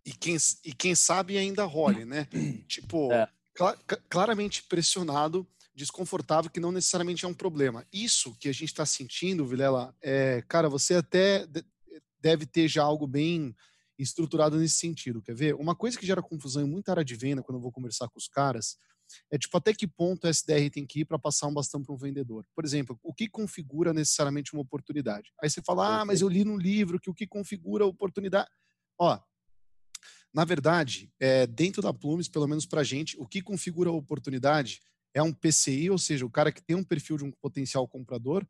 [0.06, 2.28] e quem, e quem sabe ainda role, né?
[2.68, 3.28] Tipo, É.
[3.56, 3.78] ca-
[4.10, 7.84] claramente pressionado desconfortável que não necessariamente é um problema.
[7.92, 11.48] Isso que a gente está sentindo, Vilela, é, cara, você até
[12.22, 13.56] deve ter já algo bem
[13.98, 15.22] estruturado nesse sentido.
[15.22, 15.56] Quer ver?
[15.56, 18.18] Uma coisa que gera confusão em muita área de venda quando eu vou conversar com
[18.18, 18.78] os caras
[19.30, 21.94] é tipo até que ponto o SDR tem que ir para passar um bastão para
[21.94, 22.46] um vendedor.
[22.56, 25.32] Por exemplo, o que configura necessariamente uma oportunidade?
[25.42, 28.50] Aí você fala, ah, mas eu li no livro que o que configura a oportunidade.
[28.98, 29.20] Ó,
[30.34, 33.94] na verdade, é, dentro da Plumes, pelo menos para a gente, o que configura a
[33.94, 34.82] oportunidade
[35.14, 38.46] é um PCI, ou seja, o cara que tem um perfil de um potencial comprador,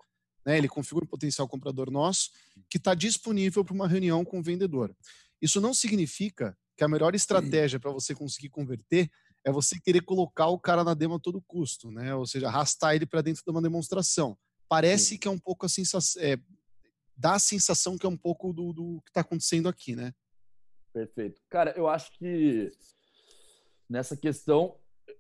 [0.46, 2.32] né, ele configura um potencial comprador nosso,
[2.70, 4.96] que está disponível para uma reunião com o vendedor.
[5.44, 9.12] Isso não significa que a melhor estratégia para você conseguir converter
[9.44, 12.16] é você querer colocar o cara na demo a todo custo, né?
[12.16, 14.38] Ou seja, arrastar ele para dentro de uma demonstração.
[14.70, 15.18] Parece Sim.
[15.18, 16.38] que é um pouco a sensação, é,
[17.18, 20.14] dá a sensação que é um pouco do, do que está acontecendo aqui, né?
[20.94, 21.42] Perfeito.
[21.50, 22.72] Cara, eu acho que
[23.90, 24.78] nessa questão,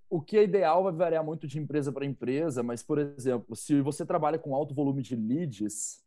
[0.10, 3.82] o que é ideal vai variar muito de empresa para empresa, mas, por exemplo, se
[3.82, 6.03] você trabalha com alto volume de leads,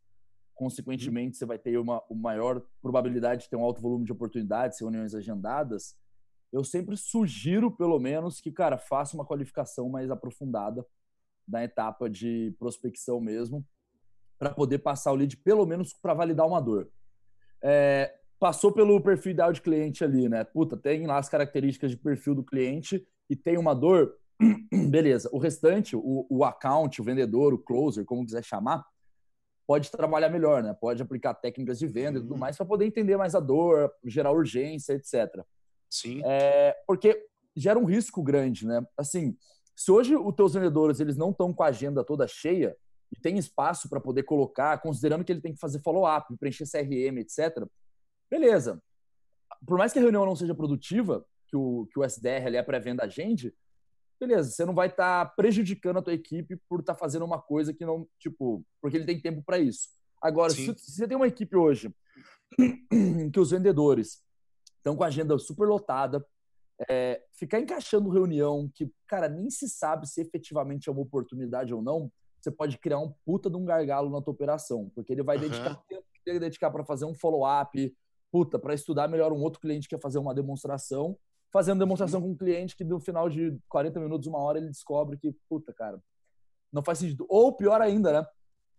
[0.57, 4.81] consequentemente, você vai ter uma, uma maior probabilidade de ter um alto volume de oportunidades,
[4.81, 5.95] reuniões agendadas
[6.51, 10.85] eu sempre sugiro, pelo menos, que, cara, faça uma qualificação mais aprofundada
[11.47, 13.65] da etapa de prospecção mesmo,
[14.39, 16.89] para poder passar o lead, pelo menos para validar uma dor.
[17.61, 20.43] É, passou pelo perfil ideal de cliente ali, né?
[20.43, 24.15] Puta, tem lá as características de perfil do cliente e tem uma dor,
[24.89, 25.29] beleza.
[25.33, 28.85] O restante, o, o account, o vendedor, o closer, como quiser chamar,
[29.67, 30.73] pode trabalhar melhor, né?
[30.73, 34.31] Pode aplicar técnicas de venda e tudo mais para poder entender mais a dor, gerar
[34.31, 35.43] urgência, etc.
[35.89, 36.21] Sim.
[36.23, 38.81] É, porque gera um risco grande, né?
[38.97, 39.37] Assim,
[39.75, 42.77] se hoje os teus vendedores eles não estão com a agenda toda cheia
[43.11, 47.19] e tem espaço para poder colocar, considerando que ele tem que fazer follow-up, preencher CRM,
[47.19, 47.67] etc.
[48.29, 48.81] Beleza.
[49.65, 52.63] Por mais que a reunião não seja produtiva, que o, que o SDR ali, a
[52.63, 53.53] pré-venda agende,
[54.19, 57.41] beleza, você não vai estar tá prejudicando a tua equipe por estar tá fazendo uma
[57.41, 59.89] coisa que não, tipo, porque ele tem tempo para isso.
[60.21, 61.93] Agora, se, se, você tem uma equipe hoje
[63.31, 64.23] que os vendedores
[64.77, 66.25] estão com a agenda super lotada.
[66.87, 71.81] É, ficar encaixando reunião que, cara, nem se sabe se efetivamente é uma oportunidade ou
[71.81, 75.37] não, você pode criar um puta de um gargalo na tua operação, porque ele vai
[75.37, 75.43] uhum.
[75.43, 77.95] dedicar tempo que ele dedicar para fazer um follow-up,
[78.31, 81.17] puta, para estudar melhor um outro cliente que quer fazer uma demonstração,
[81.51, 82.27] fazendo demonstração uhum.
[82.27, 85.73] com um cliente que no final de 40 minutos, uma hora, ele descobre que, puta,
[85.73, 86.01] cara,
[86.71, 87.25] não faz sentido.
[87.29, 88.27] Ou pior ainda, né?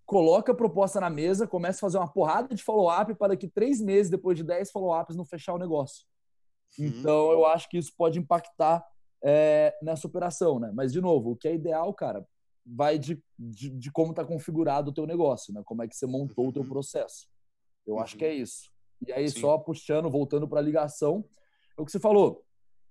[0.05, 3.81] Coloca a proposta na mesa, começa a fazer uma porrada de follow-up para daqui três
[3.81, 6.07] meses, depois de 10 follow-ups, não fechar o negócio.
[6.79, 6.87] Uhum.
[6.87, 8.85] Então, eu acho que isso pode impactar
[9.23, 10.71] é, nessa operação, né?
[10.75, 12.27] Mas, de novo, o que é ideal, cara,
[12.65, 15.63] vai de, de, de como está configurado o teu negócio, né?
[15.65, 16.51] Como é que você montou uhum.
[16.51, 16.69] o teu uhum.
[16.69, 17.29] processo.
[17.87, 18.01] Eu uhum.
[18.01, 18.43] acho que é uhum.
[18.43, 18.71] isso.
[19.07, 19.41] E aí, Sim.
[19.41, 21.25] só puxando, voltando para a ligação,
[21.77, 22.45] é o que você falou.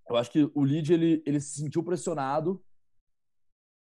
[0.10, 2.64] Eu acho que o lead, ele, ele se sentiu pressionado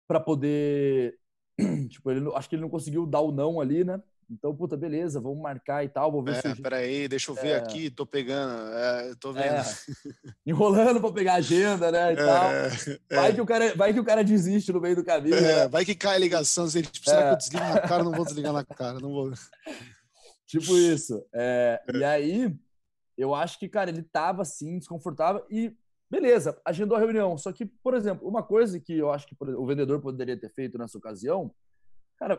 [0.07, 1.19] para poder...
[1.89, 4.01] tipo, ele, acho que ele não conseguiu dar o não ali, né?
[4.33, 6.63] Então, puta, beleza, vamos marcar e tal, vou ver é, se...
[6.63, 7.57] Peraí, deixa eu ver é...
[7.57, 9.57] aqui, tô pegando, é, tô vendo.
[9.57, 9.63] É,
[10.47, 12.51] enrolando para pegar agenda, né, e é, tal.
[13.11, 13.35] Vai, é.
[13.35, 15.39] que o cara, vai que o cara desiste no meio do caminho.
[15.39, 15.69] Né?
[15.69, 18.05] Vai que cai a ligação, se ele tipo, será que eu desligo na cara?
[18.05, 19.33] Não vou desligar na cara, não vou...
[20.47, 21.25] Tipo isso.
[21.95, 22.55] E aí,
[23.17, 25.77] eu acho que, cara, ele tava, assim, desconfortável e...
[26.13, 27.39] Beleza, agendou a reunião.
[27.39, 30.77] Só que, por exemplo, uma coisa que eu acho que o vendedor poderia ter feito
[30.77, 31.55] nessa ocasião,
[32.19, 32.39] cara,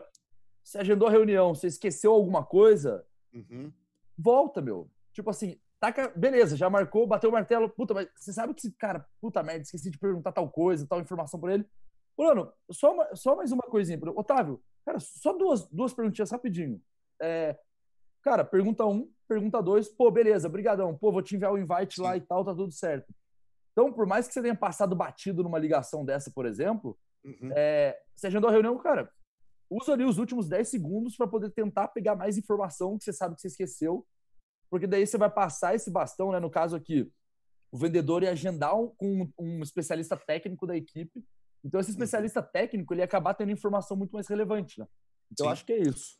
[0.62, 3.72] você agendou a reunião, você esqueceu alguma coisa, uhum.
[4.16, 4.88] volta, meu.
[5.12, 8.70] Tipo assim, taca, beleza, já marcou, bateu o martelo, puta, mas você sabe que esse
[8.76, 11.68] cara, puta merda, esqueci de perguntar tal coisa, tal informação pra ele.
[12.16, 13.98] Bruno, só, uma, só mais uma coisinha.
[14.14, 16.80] Otávio, cara, só duas, duas perguntinhas rapidinho.
[17.20, 17.58] É,
[18.22, 22.02] cara, pergunta um, pergunta dois, pô, beleza, brigadão, pô, vou te enviar o invite Sim.
[22.02, 23.12] lá e tal, tá tudo certo.
[23.74, 27.50] Então, por mais que você tenha passado batido numa ligação dessa, por exemplo, uhum.
[27.52, 29.10] é, você agendou a reunião, cara,
[29.68, 33.34] usa ali os últimos 10 segundos para poder tentar pegar mais informação que você sabe
[33.34, 34.06] que você esqueceu,
[34.70, 36.38] porque daí você vai passar esse bastão, né?
[36.38, 37.10] No caso aqui,
[37.72, 41.24] o vendedor ia agendar um, com um especialista técnico da equipe.
[41.64, 41.94] Então, esse uhum.
[41.94, 44.86] especialista técnico ele ia acabar tendo informação muito mais relevante, né?
[45.32, 46.16] Então, acho que é isso.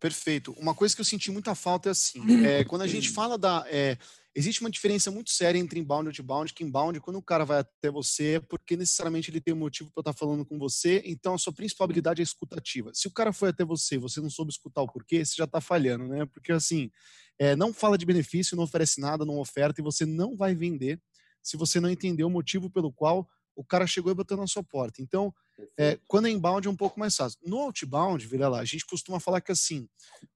[0.00, 0.52] Perfeito.
[0.52, 3.66] Uma coisa que eu senti muita falta é assim: é, quando a gente fala da.
[3.68, 3.98] É,
[4.34, 7.58] existe uma diferença muito séria entre inbound e outbound, que inbound, quando o cara vai
[7.58, 11.02] até você, é porque necessariamente ele tem um motivo para estar tá falando com você,
[11.04, 12.90] então a sua principal habilidade é escutativa.
[12.94, 15.60] Se o cara foi até você você não soube escutar o porquê, você já está
[15.60, 16.24] falhando, né?
[16.24, 16.90] Porque assim,
[17.38, 20.98] é, não fala de benefício, não oferece nada, não oferta, e você não vai vender
[21.42, 24.62] se você não entender o motivo pelo qual o cara chegou e bateu na sua
[24.62, 25.02] porta.
[25.02, 25.34] Então,
[25.78, 27.38] é, quando é inbound é um pouco mais fácil.
[27.44, 29.88] No outbound, vira lá, a gente costuma falar que assim,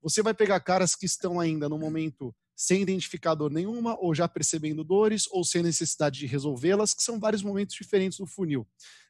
[0.02, 4.84] você vai pegar caras que estão ainda no momento sem identificador nenhuma, ou já percebendo
[4.84, 8.66] dores, ou sem necessidade de resolvê-las, que são vários momentos diferentes do funil.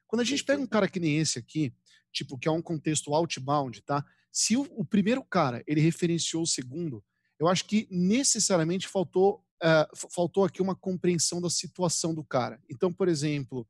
[0.07, 1.75] Quando a gente pega um cara que nem esse aqui,
[2.13, 4.05] tipo, que é um contexto outbound, tá?
[4.33, 7.05] Se o, o primeiro cara, ele referenciou o segundo,
[7.39, 12.61] eu acho que necessariamente faltou, uh, faltou aqui uma compreensão da situação do cara.
[12.71, 13.67] Então, por exemplo,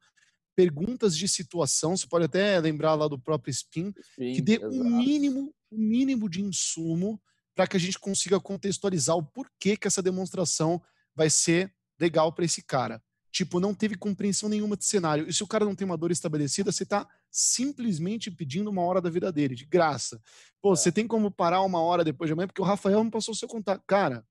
[0.54, 4.68] perguntas de situação, você pode até lembrar lá do próprio Spin, Sim, que dê o
[4.68, 7.20] um mínimo, um mínimo de insumo
[7.54, 10.82] para que a gente consiga contextualizar o porquê que essa demonstração
[11.14, 13.02] vai ser legal para esse cara.
[13.30, 15.28] Tipo, não teve compreensão nenhuma de cenário.
[15.28, 19.00] E se o cara não tem uma dor estabelecida, você está simplesmente pedindo uma hora
[19.00, 20.22] da vida dele, de graça.
[20.62, 20.76] Pô, é.
[20.76, 23.36] você tem como parar uma hora depois de amanhã, porque o Rafael me passou o
[23.36, 23.82] seu contato.
[23.88, 24.24] Cara,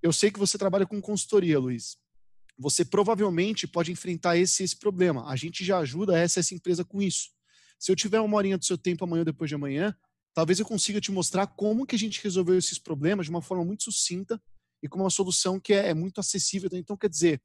[0.00, 1.96] eu sei que você trabalha com consultoria, Luiz.
[2.58, 5.28] Você provavelmente pode enfrentar esse esse problema.
[5.28, 7.30] A gente já ajuda essa, essa empresa com isso.
[7.78, 9.94] Se eu tiver uma horinha do seu tempo amanhã ou depois de amanhã,
[10.32, 13.64] talvez eu consiga te mostrar como que a gente resolveu esses problemas de uma forma
[13.64, 14.40] muito sucinta
[14.82, 16.68] e com uma solução que é, é muito acessível.
[16.72, 17.42] Então, quer dizer,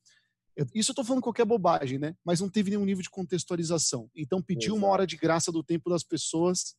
[0.74, 2.16] isso eu estou falando qualquer bobagem, né?
[2.24, 4.10] Mas não teve nenhum nível de contextualização.
[4.16, 6.76] Então, pedir uma hora de graça do tempo das pessoas,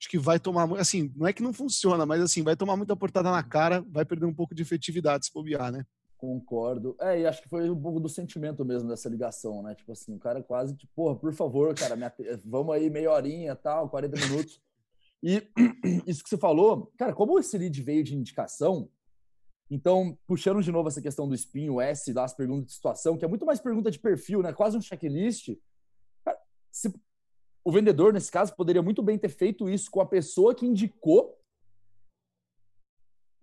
[0.00, 0.68] acho que vai tomar.
[0.78, 4.04] Assim, não é que não funciona, mas assim, vai tomar muita portada na cara, vai
[4.04, 5.84] perder um pouco de efetividade se bobear, né?
[6.24, 6.96] Concordo.
[6.98, 9.74] É, e acho que foi um pouco do sentimento mesmo dessa ligação, né?
[9.74, 11.94] Tipo assim, o cara quase, tipo, porra, por favor, cara,
[12.44, 14.58] vamos aí meia horinha, tal, 40 minutos.
[15.22, 15.46] E
[16.06, 18.88] isso que você falou, cara, como esse lead veio de indicação,
[19.70, 23.24] então, puxando de novo essa questão do spin, o S, das perguntas de situação, que
[23.24, 24.52] é muito mais pergunta de perfil, né?
[24.52, 25.58] Quase um checklist.
[26.70, 26.94] se,
[27.62, 31.38] o vendedor, nesse caso, poderia muito bem ter feito isso com a pessoa que indicou,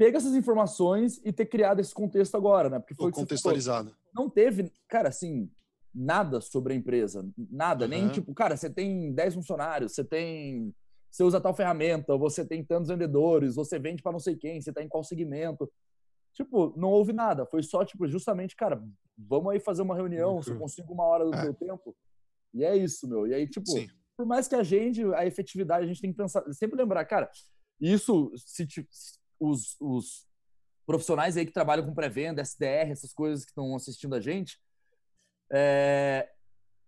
[0.01, 2.79] pega essas informações e ter criado esse contexto agora, né?
[2.79, 3.95] Porque foi contextualizado.
[4.15, 5.47] Não teve, cara, assim,
[5.93, 7.89] nada sobre a empresa, nada, uhum.
[7.91, 10.73] nem tipo, cara, você tem 10 funcionários, você tem
[11.11, 14.71] você usa tal ferramenta, você tem tantos vendedores, você vende para não sei quem, você
[14.71, 15.71] está em qual segmento.
[16.33, 17.45] Tipo, não houve nada.
[17.45, 18.81] Foi só, tipo, justamente, cara,
[19.15, 21.41] vamos aí fazer uma reunião, se eu consigo uma hora do é.
[21.43, 21.95] teu tempo.
[22.53, 23.27] E é isso, meu.
[23.27, 23.89] E aí, tipo, Sim.
[24.17, 27.29] por mais que a gente, a efetividade, a gente tem que pensar, sempre lembrar, cara,
[27.81, 28.65] isso, se,
[29.41, 30.25] os, os
[30.85, 34.57] profissionais aí que trabalham com pré-venda, SDR, essas coisas que estão assistindo a gente,
[35.51, 36.29] é,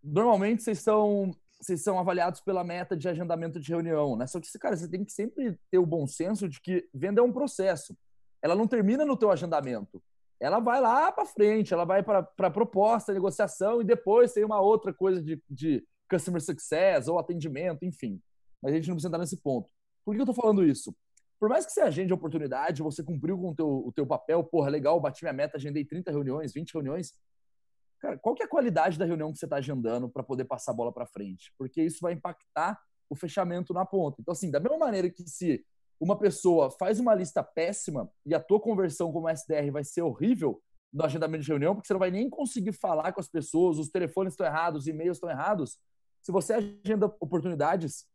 [0.02, 4.28] normalmente vocês são vocês são avaliados pela meta de agendamento de reunião, né?
[4.28, 7.24] Só que, cara, você tem que sempre ter o bom senso de que venda é
[7.24, 7.96] um processo
[8.44, 10.04] ela não termina no teu agendamento.
[10.38, 14.60] Ela vai lá para frente, ela vai para a proposta, negociação e depois tem uma
[14.60, 18.22] outra coisa de, de customer success ou atendimento, enfim.
[18.62, 19.70] Mas a gente não precisa entrar nesse ponto.
[20.04, 20.94] Por que eu estou falando isso?
[21.44, 24.46] Por mais que você agende a oportunidade, você cumpriu com o teu, o teu papel,
[24.46, 27.12] porra, legal, bati minha meta, agendei 30 reuniões, 20 reuniões.
[28.00, 30.72] Cara, qual que é a qualidade da reunião que você está agendando para poder passar
[30.72, 31.54] a bola para frente?
[31.58, 34.22] Porque isso vai impactar o fechamento na ponta.
[34.22, 35.66] Então, assim, da mesma maneira que se
[36.00, 40.64] uma pessoa faz uma lista péssima e a tua conversão como SDR vai ser horrível
[40.94, 43.90] no agendamento de reunião, porque você não vai nem conseguir falar com as pessoas, os
[43.90, 45.78] telefones estão errados, os e-mails estão errados.
[46.22, 48.06] Se você agenda oportunidades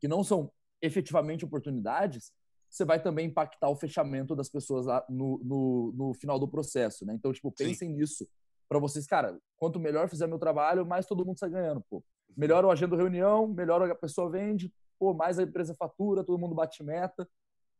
[0.00, 2.32] que não são efetivamente oportunidades,
[2.68, 7.06] você vai também impactar o fechamento das pessoas lá no, no, no final do processo,
[7.06, 7.14] né?
[7.14, 7.96] Então, tipo, pensem Sim.
[7.96, 8.28] nisso
[8.68, 12.04] para vocês, cara, quanto melhor fizer meu trabalho, mais todo mundo sai ganhando, pô.
[12.36, 16.54] Melhor eu agendo reunião, melhor a pessoa vende, pô, mais a empresa fatura, todo mundo
[16.54, 17.28] bate meta.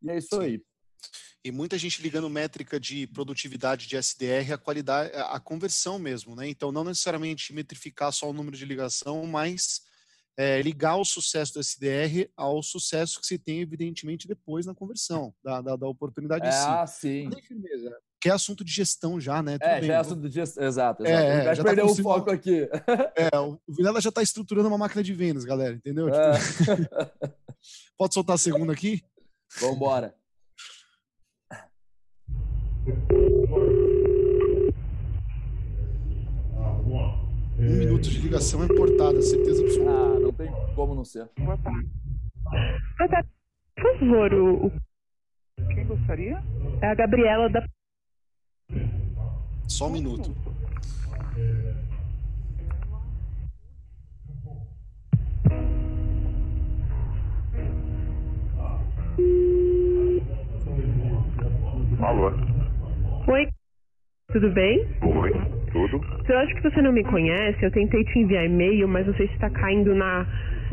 [0.03, 0.41] E é isso Sim.
[0.41, 0.63] aí.
[1.45, 6.49] E muita gente ligando métrica de produtividade de SDR a qualidade, a conversão mesmo, né?
[6.49, 9.83] Então, não necessariamente metrificar só o número de ligação, mas
[10.39, 15.35] é, ligar o sucesso do SDR ao sucesso que se tem, evidentemente, depois na conversão
[15.43, 16.59] da, da, da oportunidade é, em si.
[16.69, 17.31] Ah, sim.
[18.21, 19.59] Que é assunto de gestão já, né?
[19.59, 21.05] Tudo é, bem, já é assunto de gestão, exato.
[21.05, 21.23] exato.
[21.23, 22.69] É, vai perder tá o foco aqui.
[23.17, 26.09] É, o Vilela já está estruturando uma máquina de vendas, galera, entendeu?
[26.09, 26.33] É.
[26.39, 27.35] Tipo...
[27.99, 29.03] Pode soltar a segunda aqui?
[29.61, 29.79] Vamos
[37.59, 39.91] Um minuto de ligação é portada, certeza absoluta.
[39.91, 41.29] Ah, não tem como não ser.
[41.41, 41.89] Boa tarde.
[43.75, 44.73] Por favor, o.
[45.75, 46.41] Quem gostaria?
[46.81, 47.67] É a Gabriela da.
[49.67, 50.33] Só um minuto.
[62.01, 62.31] Alô?
[63.27, 63.49] Oi,
[64.33, 64.87] tudo bem?
[65.03, 66.01] Oi, tudo.
[66.29, 69.27] Eu acho que você não me conhece, eu tentei te enviar e-mail, mas não sei
[69.29, 70.27] se está caindo na.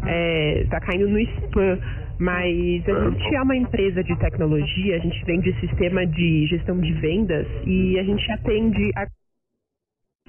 [0.08, 1.80] É, tá caindo no spam.
[2.18, 6.94] Mas a gente é uma empresa de tecnologia, a gente vende sistema de gestão de
[6.94, 9.06] vendas e a gente atende a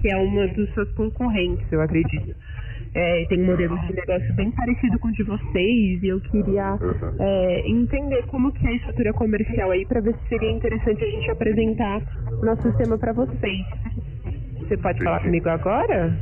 [0.00, 2.34] que é uma dos seus concorrentes, eu acredito
[2.96, 6.78] é, tem um modelo de negócio bem parecido com o de vocês e eu queria
[7.20, 11.10] é, entender como que é a estrutura comercial aí para ver se seria interessante a
[11.10, 12.00] gente apresentar
[12.40, 13.66] o nosso sistema para vocês.
[14.66, 16.12] Você pode falar comigo agora?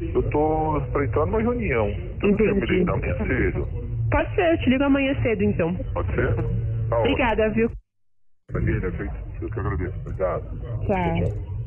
[0.00, 1.86] Eu tô entrar numa reunião.
[1.88, 2.72] Você não quer me Entendi.
[2.72, 3.68] ligar amanhã cedo?
[4.10, 5.74] Pode ser, eu te ligo amanhã cedo, então.
[5.94, 6.34] Pode ser?
[6.34, 6.98] Tá ótimo.
[6.98, 7.70] Obrigada, viu?
[8.50, 9.14] Feito.
[9.40, 9.98] Eu que agradeço.
[10.00, 10.60] Obrigado.
[10.86, 11.58] Tchau.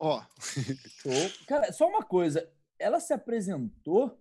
[0.00, 1.46] Ó, Show.
[1.46, 2.48] Cara, só uma coisa.
[2.78, 4.18] Ela se apresentou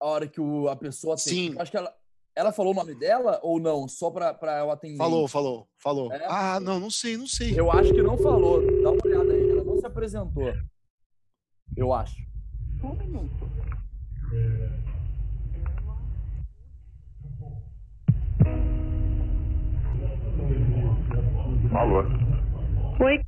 [0.00, 1.16] a hora que o, a pessoa?
[1.16, 1.52] Sim.
[1.54, 1.94] Eu Acho que ela,
[2.36, 3.86] ela falou o nome dela ou não?
[3.88, 4.98] Só pra, pra o atendente?
[4.98, 6.12] falou, falou, falou.
[6.12, 6.24] É?
[6.28, 7.58] Ah, não, não sei, não sei.
[7.58, 8.60] Eu acho que não falou.
[8.82, 9.50] Dá uma olhada aí.
[9.50, 10.52] Ela não se apresentou.
[11.76, 12.16] Eu acho.
[12.82, 13.50] Um minuto.
[21.72, 22.04] Alô?
[23.00, 23.20] Oi,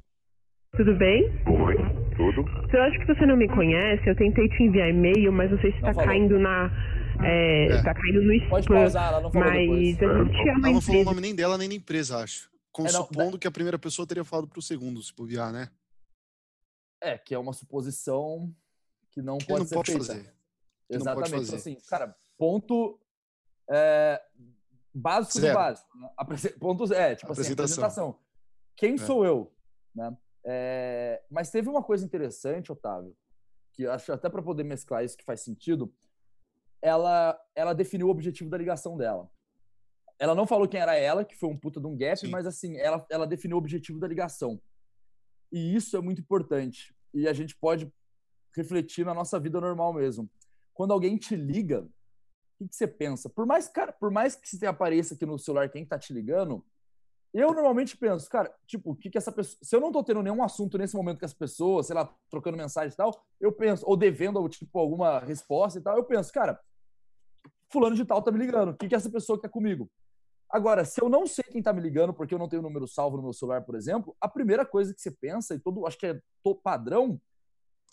[0.76, 1.24] tudo bem?
[1.46, 1.76] Oi,
[2.16, 2.44] tudo?
[2.72, 5.72] Eu acho que você não me conhece, eu tentei te enviar e-mail, mas não sei
[5.72, 6.08] se Não tá falou.
[6.08, 6.70] caindo na.
[7.20, 7.82] É, É.
[7.82, 8.74] Tá caindo no Pode spam.
[8.76, 9.80] pausar, ela não falou Mas depois.
[9.80, 12.50] a gente é uma Ela não falou o nome nem dela, nem da empresa, acho.
[12.70, 15.68] Com- É, não, supondo que a primeira pessoa teria falado pro segundo, se bobear, né?
[17.00, 18.54] É, que é uma suposição
[19.10, 20.06] que não Que pode não ser pode feita.
[20.06, 20.20] fazer.
[20.22, 20.26] que
[20.98, 21.28] não pode Exatamente.
[21.28, 21.56] Então, fazer.
[21.56, 22.98] assim, cara, ponto
[23.70, 24.20] é,
[24.94, 25.52] básico Zero.
[25.52, 25.98] do básico.
[25.98, 26.08] Né?
[26.60, 27.84] Pontos, é, tipo assim, Apresentação.
[27.84, 28.18] apresentação.
[28.76, 28.98] Quem É.
[28.98, 29.52] sou eu?
[29.94, 30.16] Né?
[30.44, 33.14] É, mas teve uma coisa interessante, Otávio,
[33.72, 35.92] que acho até para poder mesclar isso que faz sentido.
[36.82, 39.30] Ela, ela definiu o objetivo da ligação dela.
[40.18, 42.28] Ela não falou quem era ela, que foi um puta de um gap, Sim.
[42.28, 44.60] mas assim, ela, ela definiu o objetivo da ligação.
[45.50, 46.94] E isso é muito importante.
[47.14, 47.92] E a gente pode
[48.54, 50.30] refletir na nossa vida normal mesmo.
[50.74, 51.88] Quando alguém te liga, o
[52.58, 53.28] que, que você pensa?
[53.28, 56.64] Por mais, cara, por mais que você apareça aqui no celular quem tá te ligando,
[57.34, 59.58] eu normalmente penso, cara, tipo, o que que essa pessoa.
[59.62, 62.58] Se eu não tô tendo nenhum assunto nesse momento com essa pessoa, sei lá, trocando
[62.58, 66.60] mensagem e tal, eu penso, ou devendo, tipo, alguma resposta e tal, eu penso, cara,
[67.72, 69.90] fulano de tal tá me ligando, o que que essa pessoa quer comigo?
[70.50, 72.86] Agora, se eu não sei quem tá me ligando, porque eu não tenho o número
[72.86, 75.98] salvo no meu celular, por exemplo, a primeira coisa que você pensa, e todo, acho
[75.98, 76.20] que é
[76.62, 77.18] padrão,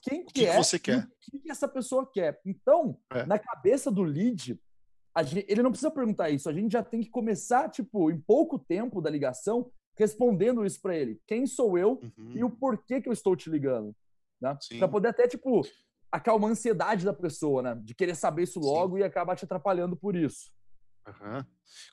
[0.01, 1.05] quem que, que é você quer?
[1.05, 2.39] o que, essa pessoa quer.
[2.45, 3.25] Então, É.
[3.25, 4.59] na cabeça do lead,
[5.15, 8.19] a gen- ele não precisa perguntar isso, a gente já tem que começar, tipo, em
[8.19, 11.19] pouco tempo da ligação, respondendo isso para ele.
[11.27, 12.31] Quem sou eu Uhum.
[12.35, 13.93] e o porquê que eu estou te ligando,
[14.41, 14.57] né?
[14.77, 15.61] Para poder até, tipo,
[16.11, 17.81] acalmar a ansiedade da pessoa, né?
[17.83, 18.65] De querer saber isso Sim.
[18.65, 20.51] logo e acabar te atrapalhando por isso.
[21.07, 21.45] Aham.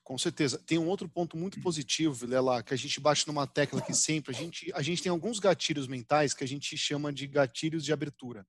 [0.02, 0.58] Com certeza.
[0.58, 4.34] Tem um outro ponto muito positivo, Vilela, que a gente bate numa tecla aqui sempre.
[4.34, 7.92] A gente, a gente tem alguns gatilhos mentais que a gente chama de gatilhos de
[7.92, 8.46] abertura.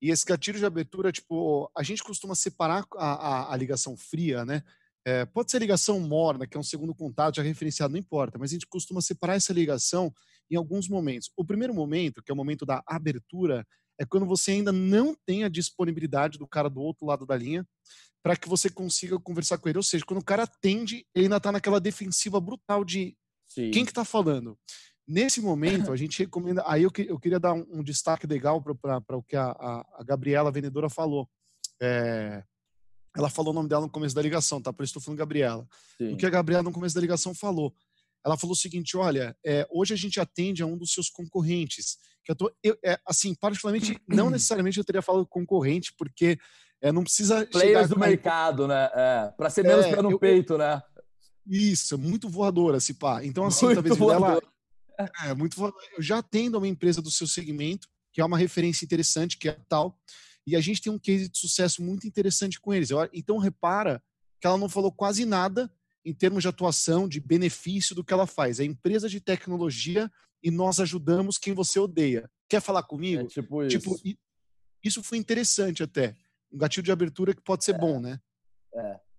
[0.00, 4.44] E esse gatilho de abertura, tipo, a gente costuma separar a, a, a ligação fria,
[4.44, 4.62] né?
[5.04, 8.50] É, pode ser ligação morna, que é um segundo contato já referenciado, não importa, mas
[8.50, 10.12] a gente costuma separar essa ligação
[10.50, 11.30] em alguns momentos.
[11.36, 13.66] O primeiro momento, que é o momento da abertura,
[14.00, 17.66] é quando você ainda não tem a disponibilidade do cara do outro lado da linha
[18.22, 19.78] para que você consiga conversar com ele.
[19.78, 23.70] Ou seja, quando o cara atende, ele ainda está naquela defensiva brutal de Sim.
[23.70, 24.56] quem que está falando.
[25.06, 26.62] Nesse momento, a gente recomenda.
[26.66, 29.84] Aí eu, que- eu queria dar um, um destaque legal para o que a, a-
[29.98, 31.28] a Gabriela, a vendedora, falou.
[31.80, 32.44] É,
[33.16, 34.72] ela falou o nome dela no começo da ligação, tá?
[34.72, 35.66] Por isso estou falando Gabriela.
[35.98, 36.14] Sim.
[36.14, 37.74] O que a Gabriela, no começo da ligação, falou.
[38.24, 41.98] Ela falou o seguinte: olha, é, hoje a gente atende a um dos seus concorrentes.
[42.24, 46.38] Que eu tô, eu, é, assim, particularmente, não necessariamente eu teria falado concorrente, porque
[46.80, 47.46] é, não precisa.
[47.46, 48.90] Players chegar do a- mercado, né?
[48.94, 50.80] É, para ser menos É, pé no eu- peito, né?
[51.46, 53.24] Isso, muito voadora, se pá.
[53.24, 54.46] Então, assim, Muito talvez voadora.
[55.24, 55.84] É, muito voadora.
[55.96, 59.48] Eu já atendo a uma empresa do seu segmento, que é uma referência interessante, que
[59.48, 59.98] é a tal,
[60.46, 62.90] e a gente tem um case de sucesso muito interessante com eles.
[62.90, 64.00] Eu- Então, repara
[64.40, 65.68] que ela não falou quase nada
[66.04, 68.58] em termos de atuação, de benefício do que ela faz.
[68.60, 70.10] É empresa de tecnologia
[70.42, 72.28] e nós ajudamos quem você odeia.
[72.48, 73.22] Quer falar comigo?
[73.22, 73.78] É tipo isso.
[73.78, 74.18] Tipo, i-
[74.82, 76.16] isso foi interessante até.
[76.52, 78.18] Um gatilho de abertura que pode ser bom, né?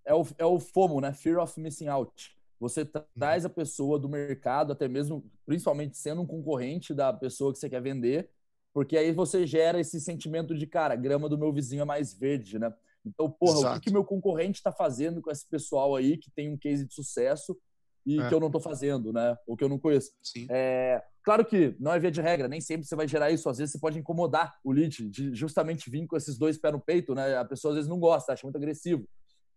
[0.05, 1.13] é, o, é o FOMO, né?
[1.13, 2.35] Fear of Missing Out.
[2.59, 2.87] Você Uhum.
[2.87, 7.59] tra- traz a pessoa do mercado, até mesmo, principalmente sendo um concorrente da pessoa que
[7.59, 8.29] você quer vender,
[8.73, 12.59] porque aí você gera esse sentimento de, cara, grama do meu vizinho é mais verde,
[12.59, 12.73] né?
[13.05, 13.79] Então, porra, o Exato.
[13.81, 16.93] que, que meu concorrente está fazendo com esse pessoal aí que tem um case de
[16.93, 17.57] sucesso
[18.05, 18.27] e É.
[18.27, 19.35] que eu não tô fazendo, né?
[19.47, 20.11] Ou que eu não conheço.
[20.21, 20.47] Sim.
[20.49, 23.49] É, claro que não é via de regra, nem sempre você vai gerar isso.
[23.49, 26.79] Às vezes você pode incomodar o lead de justamente vir com esses dois pés no
[26.81, 27.37] peito, né?
[27.37, 29.07] A pessoa às vezes não gosta, acha muito agressivo.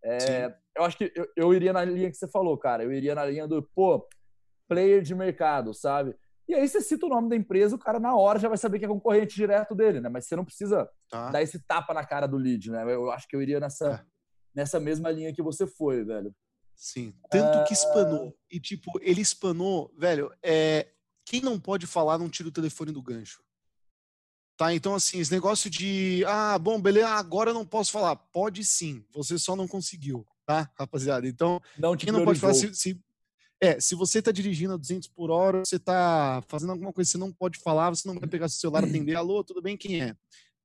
[0.04, 2.84] É, eu acho que eu, eu iria na linha que você falou, cara.
[2.84, 4.06] Eu iria na linha do, pô,
[4.68, 6.14] player de mercado, sabe?
[6.48, 8.78] E aí você cita o nome da empresa, o cara na hora já vai saber
[8.78, 10.08] que é concorrente direto dele, né?
[10.08, 11.30] Mas você não precisa Tá.
[11.30, 12.82] dar esse tapa na cara do lead, né?
[12.94, 14.04] Eu acho que eu iria nessa, É.
[14.54, 16.32] nessa mesma linha que você foi, velho.
[16.74, 17.14] Sim.
[17.30, 17.72] Tanto que Ah.
[17.72, 18.36] espanou.
[18.50, 20.88] E, tipo, ele espanou, velho, é.
[21.24, 23.42] Quem não pode falar não tira o telefone do gancho.
[24.56, 24.72] Tá?
[24.72, 26.24] Então, assim, esse negócio de.
[26.26, 28.14] Ah, bom, beleza, agora eu não posso falar.
[28.16, 31.26] Pode sim, você só não conseguiu, tá, rapaziada?
[31.26, 32.98] Então, Não quem não pode falar se, se-
[33.60, 37.12] É, se você está dirigindo a 200 por hora, você está fazendo alguma coisa que
[37.12, 40.02] você não pode falar, você não vai pegar seu celular atender, alô, tudo bem, quem
[40.02, 40.16] é?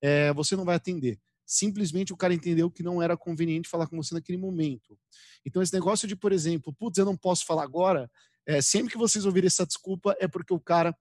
[0.01, 0.33] é?
[0.33, 1.17] Você não vai atender.
[1.45, 4.97] Simplesmente o cara entendeu que não era conveniente falar com você naquele momento.
[5.45, 8.09] Então, esse negócio de, por exemplo, putz, eu não posso falar agora,
[8.45, 10.95] é, sempre que vocês ouvirem essa desculpa, é porque o cara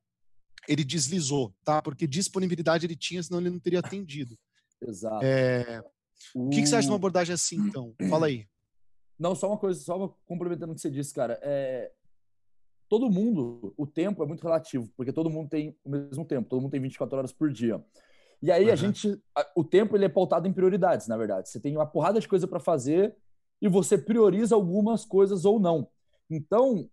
[0.68, 1.82] ele deslizou, tá?
[1.82, 4.38] Porque disponibilidade ele tinha, senão ele não teria atendido.
[4.80, 5.24] Exato.
[5.24, 5.82] É...
[6.34, 7.94] O que, que, você acha de uma abordagem assim, então?
[8.08, 8.46] Fala aí.
[9.20, 11.38] Não, só uma coisa, só complementando o que você disse, cara.
[11.42, 11.92] É...
[12.88, 16.62] Todo mundo, o tempo é muito relativo, porque todo mundo tem o mesmo tempo, todo
[16.62, 17.84] mundo tem 24 horas por dia.
[18.42, 18.72] E aí uhum.
[18.72, 19.22] a gente,
[19.54, 21.50] o tempo ele é pautado em prioridades, na verdade.
[21.50, 23.14] Você tem uma porrada de coisa para fazer
[23.60, 25.86] e você prioriza algumas coisas ou não.
[26.28, 26.88] Então,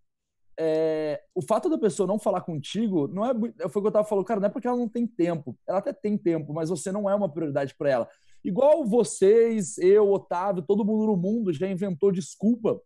[0.59, 3.33] é, o fato da pessoa não falar contigo não é
[3.69, 5.57] foi o que eu tava falando, cara, não é porque ela não tem tempo.
[5.65, 8.09] Ela até tem tempo, mas você não é uma prioridade para ela.
[8.47, 12.81] Igual vocês, eu, Otávio, todo mundo no mundo já inventou desculpa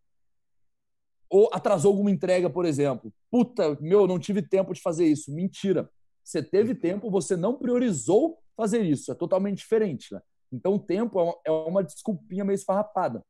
[1.29, 3.13] ou atrasou alguma entrega, por exemplo.
[3.29, 5.31] Puta, meu, não tive tempo de fazer isso.
[5.31, 5.87] Mentira.
[6.23, 9.11] Você teve tempo, você não priorizou fazer isso.
[9.11, 10.21] É totalmente diferente, né?
[10.51, 13.23] Então, o tempo é uma, é desculpinha meio esfarrapada.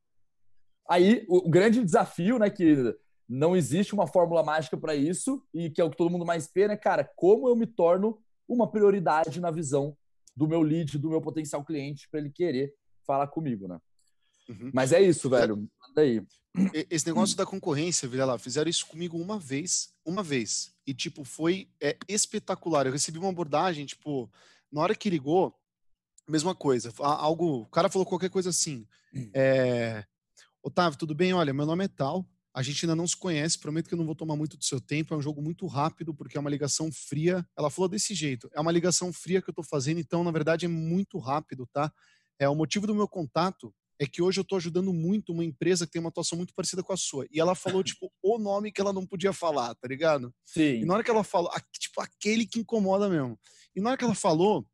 [0.88, 2.96] Aí, o, o grande desafio, né, que
[3.28, 6.46] não existe uma fórmula mágica para isso e que é o que todo mundo mais
[6.46, 8.18] pena, é, cara, como eu me torno
[8.48, 9.94] uma prioridade na visão
[10.34, 12.74] do meu lead, do meu potencial cliente, para ele querer
[13.06, 13.78] falar comigo, né?
[14.48, 14.70] Uhum.
[14.72, 15.56] Mas é isso, velho.
[15.56, 16.22] Manda aí.
[16.90, 20.74] Esse negócio da concorrência, vira lá, fizeram isso comigo uma vez, uma vez.
[20.86, 22.86] E, tipo, foi é, espetacular.
[22.86, 24.30] Eu recebi uma abordagem, tipo,
[24.70, 25.54] na hora que ligou,
[26.28, 26.92] mesma coisa.
[26.98, 28.86] Algo, o cara falou qualquer coisa assim.
[29.14, 29.30] Hum.
[29.34, 30.04] É,
[30.62, 31.32] Otávio, tudo bem?
[31.32, 34.04] Olha, meu nome é tal, a gente ainda não se conhece, prometo que eu não
[34.04, 35.14] vou tomar muito do seu tempo.
[35.14, 37.46] É um jogo muito rápido, porque é uma ligação fria.
[37.56, 40.66] Ela falou desse jeito: é uma ligação fria que eu tô fazendo, então, na verdade,
[40.66, 41.92] é muito rápido, tá?
[42.38, 45.86] É o motivo do meu contato é que hoje eu tô ajudando muito uma empresa
[45.86, 47.24] que tem uma atuação muito parecida com a sua.
[47.30, 50.34] E ela falou, tipo, o nome que ela não podia falar, tá ligado?
[50.44, 50.80] Sim.
[50.80, 53.38] E na hora que ela falou, tipo, aquele que incomoda mesmo.
[53.76, 54.66] E na hora que ela falou,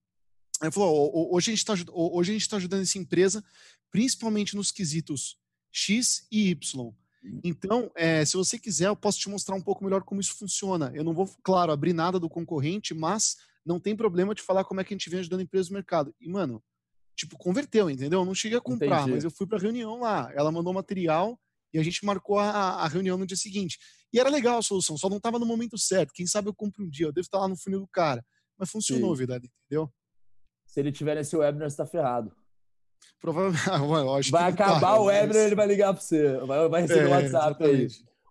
[0.63, 3.45] ela falou: hoje a gente tá, hoje a gente tá ajudando essa empresa,
[3.91, 5.37] principalmente nos quesitos
[5.71, 6.93] X e Y.
[7.43, 10.91] Então, é, se você quiser, eu posso te mostrar um pouco melhor como isso funciona.
[10.95, 14.81] Eu não vou, claro, abrir nada do concorrente, mas não tem problema de falar como
[14.81, 16.15] é que a gente vem ajudando a empresa no mercado.
[16.21, 16.63] E, mano,
[17.17, 18.21] tipo, converteu, entendeu?
[18.21, 19.11] Eu não cheguei a comprar, Entendi.
[19.11, 20.33] mas eu fui pra reunião lá.
[20.35, 21.39] Ela mandou material
[21.73, 23.79] e a gente marcou a, a, reunião no dia seguinte.
[24.13, 26.13] E era legal a solução, só não tava no momento certo.
[26.15, 28.25] Quem sabe eu compro um dia, eu devo estar lá no funil do cara.
[28.57, 29.19] Mas funcionou, Sim.
[29.19, 29.93] verdade, entendeu?
[30.67, 32.35] Se ele tiver nesse webinar, você tá ferrado.
[33.21, 33.63] Provavelmente.
[33.71, 35.47] Ah, vai acabar tá, o webinar, mas...
[35.47, 36.37] ele vai ligar para você.
[36.39, 37.89] Vai, vai receber o é, WhatsApp aí.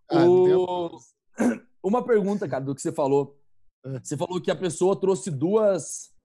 [0.10, 0.98] Ah, o...
[1.84, 3.40] Uma pergunta, cara, do que você falou.
[3.86, 4.00] É.
[4.04, 6.16] Você falou que a pessoa trouxe duas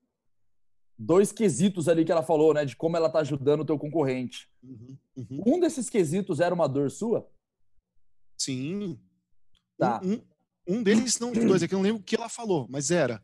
[0.97, 2.65] dois quesitos ali que ela falou, né?
[2.65, 4.49] De como ela tá ajudando o teu concorrente.
[4.63, 5.43] Uhum, uhum.
[5.45, 7.29] Um desses quesitos era uma dor sua?
[8.37, 8.99] Sim.
[9.77, 9.99] Tá.
[10.03, 10.21] Um, um,
[10.67, 12.91] um deles, não de dois, é que eu não lembro o que ela falou, mas
[12.91, 13.21] era.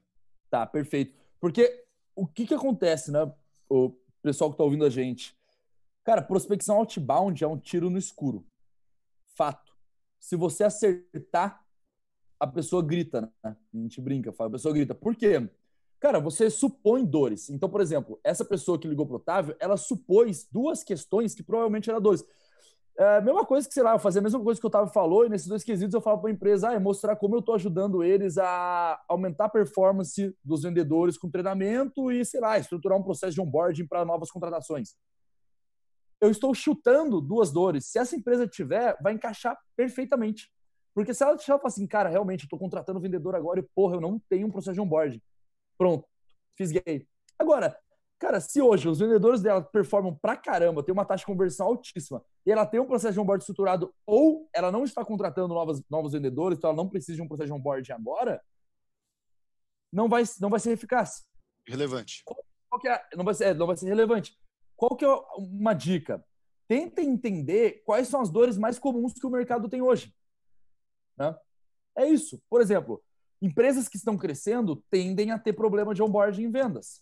[0.49, 1.17] Tá, perfeito.
[1.39, 3.31] Porque o que que acontece, né?
[3.69, 5.35] O pessoal que tá ouvindo a gente.
[6.03, 8.45] Cara, prospecção outbound é um tiro no escuro.
[9.35, 9.73] Fato.
[10.19, 11.63] Se você acertar,
[12.39, 13.55] a pessoa grita, né?
[13.73, 14.95] A gente brinca, a pessoa grita.
[14.95, 15.49] Por quê?
[15.99, 17.49] Cara, você supõe dores.
[17.49, 21.89] Então, por exemplo, essa pessoa que ligou pro Otávio, ela supôs duas questões que provavelmente
[21.89, 22.23] eram dores.
[22.99, 25.25] É, mesma coisa que, sei lá, eu fazia a mesma coisa que o Otávio falou,
[25.25, 27.55] e nesses dois quesitos eu falo para a empresa, ah, é mostrar como eu estou
[27.55, 33.03] ajudando eles a aumentar a performance dos vendedores com treinamento e, sei lá, estruturar um
[33.03, 34.95] processo de onboarding para novas contratações.
[36.19, 37.85] Eu estou chutando duas dores.
[37.85, 40.51] Se essa empresa tiver, vai encaixar perfeitamente.
[40.93, 43.95] Porque se ela te falar assim, cara, realmente, eu estou contratando vendedor agora e, porra,
[43.95, 45.21] eu não tenho um processo de onboarding.
[45.77, 46.05] Pronto,
[46.57, 47.07] fisguei.
[47.37, 47.79] Agora,
[48.19, 52.23] cara, se hoje os vendedores dela performam pra caramba, tem uma taxa de conversão altíssima,
[52.45, 56.11] e ela tem um processo de onboarding estruturado, ou ela não está contratando novas, novos
[56.11, 58.41] vendedores, então ela não precisa de um processo de onboarding agora,
[59.91, 61.25] não vai, não vai ser eficaz.
[61.65, 62.21] Relevante.
[62.25, 64.37] Qual, qual é, não, vai ser, é, não vai ser relevante.
[64.75, 66.23] Qual que é uma dica?
[66.67, 70.13] Tentem entender quais são as dores mais comuns que o mercado tem hoje.
[71.17, 71.35] Né?
[71.97, 72.39] É isso.
[72.47, 73.03] Por exemplo,
[73.41, 77.01] Empresas que estão crescendo tendem a ter problema de onboarding em vendas.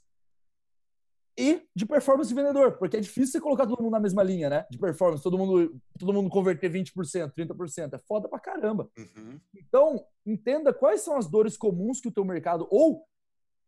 [1.38, 4.50] E de performance de vendedor, porque é difícil você colocar todo mundo na mesma linha,
[4.50, 4.66] né?
[4.72, 7.94] De performance, todo mundo, todo mundo converter 20%, 30%.
[7.94, 8.90] É foda pra caramba.
[8.98, 9.40] Uhum.
[9.56, 13.06] Então, entenda quais são as dores comuns que o teu mercado, ou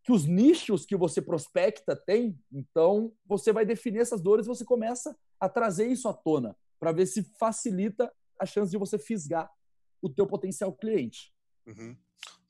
[0.03, 2.39] que os nichos que você prospecta tem.
[2.51, 6.91] Então, você vai definir essas dores e você começa a trazer isso à tona, para
[6.91, 9.51] ver se facilita a chance de você fisgar
[10.01, 11.31] o teu potencial cliente.
[11.67, 11.95] Uhum.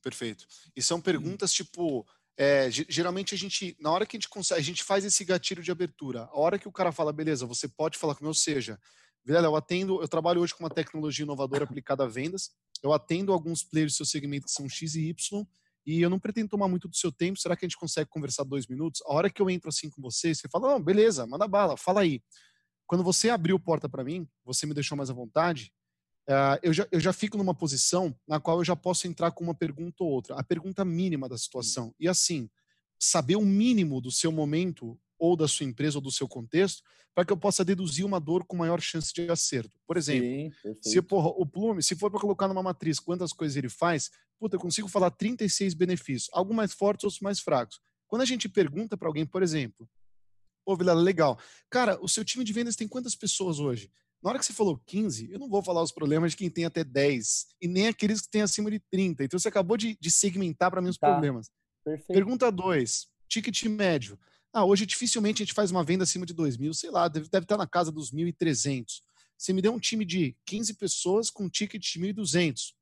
[0.02, 0.48] Perfeito.
[0.76, 2.08] E são perguntas tipo.
[2.42, 5.62] É, geralmente a gente, na hora que a gente consegue, a gente faz esse gatilho
[5.62, 6.22] de abertura.
[6.32, 8.80] A hora que o cara fala, beleza, você pode falar comigo, ou seja,
[9.26, 12.52] eu atendo, eu trabalho hoje com uma tecnologia inovadora aplicada a vendas.
[12.82, 15.46] eu atendo alguns players do seu segmento que são X e Y,
[15.86, 17.38] e eu não pretendo tomar muito do seu tempo.
[17.38, 19.02] Será que a gente consegue conversar dois minutos?
[19.06, 22.02] A hora que eu entro assim com você, você fala, não, beleza, manda bala, fala
[22.02, 22.24] aí.
[22.88, 25.74] Quando você abriu porta para mim, você me deixou mais à vontade,
[26.30, 29.44] uh, eu, já, eu já fico numa posição na qual eu já posso entrar com
[29.44, 31.94] uma pergunta ou outra, a pergunta mínima da situação.
[32.00, 32.50] E assim,
[33.00, 36.82] saber o mínimo do seu momento ou da sua empresa ou do seu contexto,
[37.14, 39.78] para que eu possa deduzir uma dor com maior chance de acerto.
[39.86, 43.58] Por exemplo, Sim, se porra, o Plume, se for para colocar numa matriz quantas coisas
[43.58, 44.10] ele faz,
[44.40, 47.82] puta, eu consigo falar 36 benefícios, alguns mais fortes, outros mais fracos.
[48.08, 49.90] Quando a gente pergunta para alguém, por exemplo,
[50.64, 51.38] pô, Vilela, legal.
[51.70, 53.92] Cara, o seu time de vendas tem quantas pessoas hoje?
[54.22, 56.66] Na hora que você falou 15, eu não vou falar os problemas de quem tem
[56.66, 59.24] até 10 e nem aqueles que têm acima de 30.
[59.24, 61.10] Então você acabou de, de segmentar para mim os tá.
[61.10, 61.50] problemas.
[61.84, 62.14] Perfeito.
[62.14, 64.20] Pergunta 2, ticket médio.
[64.52, 67.30] Ah, hoje dificilmente a gente faz uma venda acima de 2 mil, sei lá, deve,
[67.30, 69.02] deve estar na casa dos 1.300.
[69.38, 72.74] Você me deu um time de 15 pessoas com ticket de 1.200.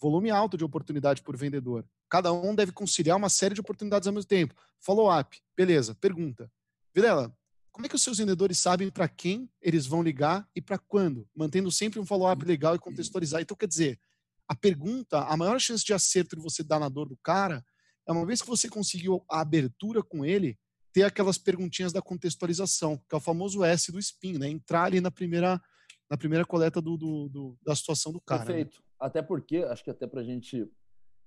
[0.00, 1.84] Volume alto de oportunidade por vendedor.
[2.08, 4.54] Cada um deve conciliar uma série de oportunidades ao mesmo tempo.
[4.78, 5.40] Follow-up.
[5.56, 5.94] Beleza.
[5.96, 6.48] Pergunta.
[6.94, 7.36] Vilela,
[7.74, 11.28] como é que os seus vendedores sabem para quem eles vão ligar e para quando?
[11.34, 13.42] Mantendo sempre um follow-up legal e contextualizar.
[13.42, 13.98] Então, quer dizer,
[14.46, 17.64] a pergunta, a maior chance de acerto que você dá na dor do cara
[18.06, 20.56] é uma vez que você conseguiu a abertura com ele,
[20.92, 24.46] ter aquelas perguntinhas da contextualização, que é o famoso S do spin, né?
[24.46, 25.60] Entrar ali na primeira,
[26.08, 28.42] na primeira coleta do, do, do da situação do cara.
[28.42, 28.46] Né?
[28.46, 28.78] Perfeito.
[28.78, 28.84] Né?
[29.00, 30.70] Até porque, acho que até para a gente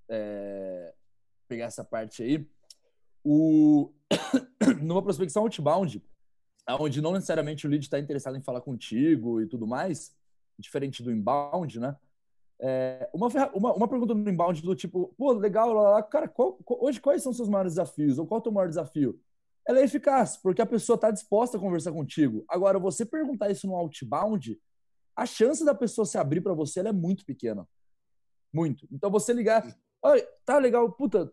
[0.09, 0.93] é,
[1.45, 2.49] pegar essa parte aí,
[3.21, 3.91] o...
[4.81, 6.01] numa prospecção outbound,
[6.75, 10.15] onde não necessariamente o lead está interessado em falar contigo e tudo mais,
[10.57, 11.95] diferente do inbound, né?
[12.59, 16.57] É, uma, uma, uma pergunta no inbound do tipo, pô, legal, lá, lá, cara, qual,
[16.67, 18.17] hoje quais são seus maiores desafios?
[18.17, 19.19] Ou qual é o teu maior desafio?
[19.67, 22.45] ela é eficaz, porque a pessoa está disposta a conversar contigo.
[22.47, 24.57] Agora, você perguntar isso no outbound,
[25.13, 27.67] a chance da pessoa se abrir para você é muito pequena.
[28.53, 28.87] Muito.
[28.89, 29.67] Então, você ligar,
[30.01, 31.31] oi, tá legal, puta,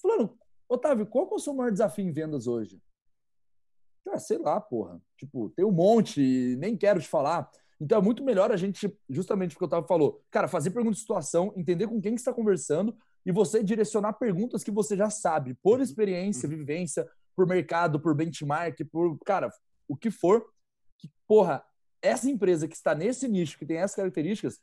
[0.00, 0.36] fulano,
[0.68, 2.80] Otávio, qual é o seu maior desafio em vendas hoje?
[4.04, 5.00] Cara, sei lá, porra.
[5.16, 7.50] Tipo, tem um monte, nem quero te falar.
[7.80, 10.94] Então é muito melhor a gente, justamente o que o Otávio falou, cara, fazer pergunta
[10.94, 12.94] de situação, entender com quem que está conversando
[13.24, 15.82] e você direcionar perguntas que você já sabe, por uhum.
[15.82, 16.56] experiência, uhum.
[16.56, 19.50] vivência, por mercado, por benchmark, por, cara,
[19.88, 20.44] o que for,
[20.98, 21.64] que, porra,
[22.02, 24.60] essa empresa que está nesse nicho, que tem essas características,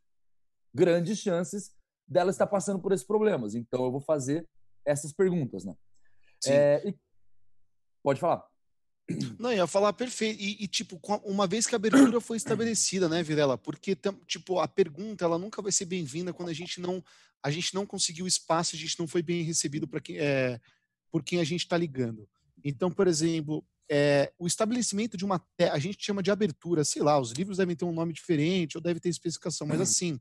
[0.73, 1.71] grandes chances
[2.07, 3.55] dela estar passando por esses problemas.
[3.55, 4.47] Então, eu vou fazer
[4.85, 5.75] essas perguntas, né?
[6.47, 6.95] É, e...
[8.03, 8.45] Pode falar.
[9.39, 10.41] Não, ia falar perfeito.
[10.41, 13.57] E, e, tipo, uma vez que a abertura foi estabelecida, né, Virela?
[13.57, 17.03] Porque, tipo, a pergunta, ela nunca vai ser bem-vinda quando a gente não
[17.43, 20.59] a gente não conseguiu espaço, a gente não foi bem recebido para quem é,
[21.11, 22.27] por quem a gente está ligando.
[22.63, 25.41] Então, por exemplo, é, o estabelecimento de uma.
[25.71, 28.81] A gente chama de abertura, sei lá, os livros devem ter um nome diferente ou
[28.81, 29.83] deve ter especificação, mas uhum.
[29.83, 30.19] assim,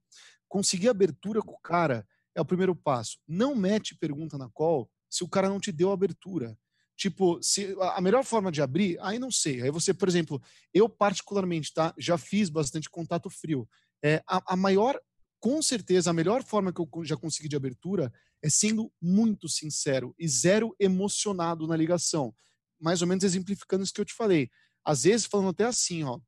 [0.48, 3.18] conseguir abertura com o cara é o primeiro passo.
[3.26, 6.56] Não mete pergunta na call se o cara não te deu abertura.
[6.96, 9.62] Tipo, se a melhor forma de abrir, aí não sei.
[9.62, 10.40] Aí você, por exemplo,
[10.72, 11.94] eu particularmente, tá?
[11.98, 13.68] Já fiz bastante contato frio.
[14.02, 14.98] É, a, a maior,
[15.38, 18.10] com certeza, a melhor forma que eu já consegui de abertura
[18.42, 22.34] é sendo muito sincero e zero emocionado na ligação.
[22.80, 24.48] Mais ou menos exemplificando isso que eu te falei.
[24.82, 26.18] Às vezes, falando até assim, ó,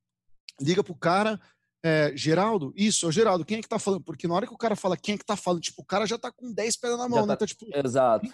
[0.60, 1.40] liga pro cara,
[1.82, 4.02] é, Geraldo, isso, é o Geraldo, quem é que tá falando?
[4.02, 6.06] Porque na hora que o cara fala quem é que tá falando, tipo, o cara
[6.06, 7.26] já tá com 10 pedras na mão, né?
[7.26, 7.36] tá, né?
[7.36, 8.26] Tá, tipo, Exato.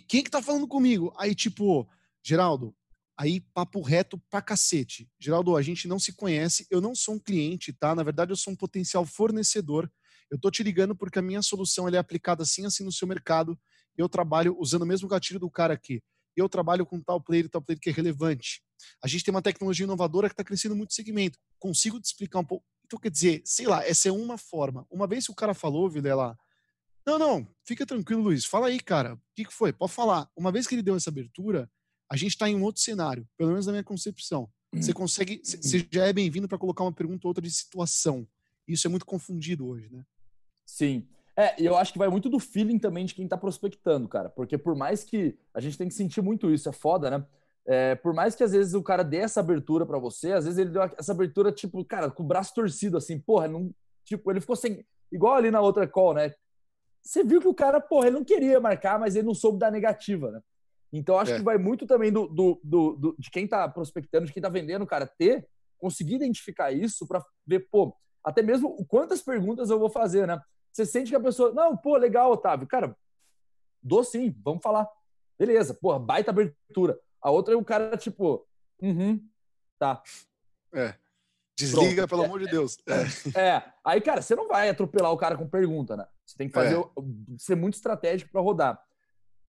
[0.00, 1.14] Quem, que tá falando comigo?
[1.18, 1.88] Aí, tipo,
[2.22, 2.74] Geraldo,
[3.16, 5.08] aí papo reto pra cacete.
[5.18, 7.94] Geraldo, a gente não se conhece, eu não sou um cliente, tá?
[7.94, 9.90] Na verdade, eu sou um potencial fornecedor
[10.30, 13.58] eu estou te ligando porque a minha solução é aplicada assim assim no seu mercado.
[13.96, 16.02] Eu trabalho usando o mesmo gatilho do cara aqui.
[16.36, 18.62] Eu trabalho com tal player tal player que é relevante.
[19.02, 21.38] A gente tem uma tecnologia inovadora que está crescendo muito segmento.
[21.58, 22.64] Consigo te explicar um pouco.
[22.84, 24.86] Então, quer dizer, sei lá, essa é uma forma.
[24.90, 26.38] Uma vez que o cara falou, Vilela,
[27.08, 28.44] não, não, fica tranquilo, Luiz.
[28.44, 29.14] Fala aí, cara.
[29.14, 29.72] O que, que foi?
[29.72, 30.28] Pode falar.
[30.36, 31.70] Uma vez que ele deu essa abertura,
[32.10, 34.48] a gente está em um outro cenário, pelo menos na minha concepção.
[34.74, 38.28] Você consegue, você já é bem-vindo para colocar uma pergunta ou outra de situação.
[38.66, 40.04] Isso é muito confundido hoje, né?
[40.66, 41.08] Sim.
[41.34, 44.28] É, e eu acho que vai muito do feeling também de quem tá prospectando, cara.
[44.28, 47.26] Porque por mais que a gente tem que sentir muito isso, é foda, né?
[47.64, 50.58] É, por mais que às vezes o cara dê essa abertura para você, às vezes
[50.58, 53.70] ele deu essa abertura, tipo, cara, com o braço torcido, assim, porra, não,
[54.04, 54.84] tipo, ele ficou sem.
[55.10, 56.34] Igual ali na outra call, né?
[57.08, 59.72] Você viu que o cara, porra, ele não queria marcar, mas ele não soube dar
[59.72, 60.42] negativa, né?
[60.92, 61.36] Então acho é.
[61.38, 64.50] que vai muito também do, do, do, do, de quem tá prospectando, de quem tá
[64.50, 65.48] vendendo, cara, ter,
[65.78, 70.38] conseguir identificar isso para ver, pô, até mesmo quantas perguntas eu vou fazer, né?
[70.70, 72.68] Você sente que a pessoa, não, pô, legal, Otávio.
[72.68, 72.94] Cara,
[73.82, 74.86] dou sim, vamos falar.
[75.38, 77.00] Beleza, porra, baita abertura.
[77.22, 78.46] A outra é um cara, tipo,
[78.82, 79.18] uhum,
[79.78, 80.02] tá.
[80.74, 80.94] É.
[81.56, 82.10] Desliga, Pronto.
[82.10, 82.76] pelo É, amor de Deus.
[83.34, 83.56] É.
[83.56, 86.06] É, aí, cara, você não vai atropelar o cara com pergunta, né?
[86.28, 86.84] Você tem que fazer, É.
[87.38, 88.78] ser muito estratégico para rodar.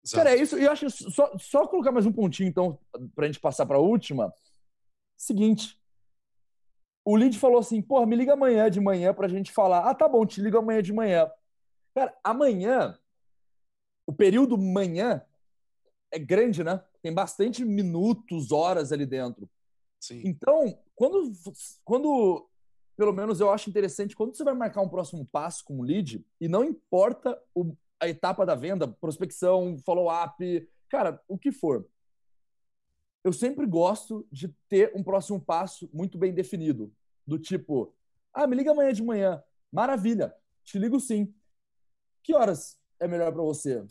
[0.04, 0.24] Exato.
[0.24, 0.58] Cara, é isso.
[0.58, 2.80] E eu acho que só, só colocar mais um pontinho, então,
[3.14, 4.34] pra gente passar pra última.
[5.18, 5.78] Seguinte.
[7.04, 9.90] O lead falou assim: porra, me liga amanhã de manhã pra gente falar.
[9.90, 11.30] Ah, tá bom, te ligo amanhã de manhã.
[11.94, 12.98] Cara, amanhã,
[14.08, 15.22] o período manhã
[16.12, 16.82] é grande, né?
[17.02, 19.50] Tem bastante minutos, horas ali dentro.
[20.00, 20.22] Sim.
[20.24, 21.30] Então, quando,
[21.84, 22.50] quando,
[23.00, 26.22] pelo menos eu acho interessante, quando você vai marcar um próximo passo com o lead,
[26.38, 31.88] e não importa o- a etapa da venda, prospecção, follow-up, cara, o que for.
[33.24, 36.92] Eu sempre gosto de ter um próximo passo muito bem definido.
[37.26, 37.94] Do tipo,
[38.34, 39.42] ah, me liga amanhã de manhã.
[39.72, 40.36] Maravilha,
[40.66, 41.34] te ligo sim.
[42.22, 43.82] Que horas é melhor para você?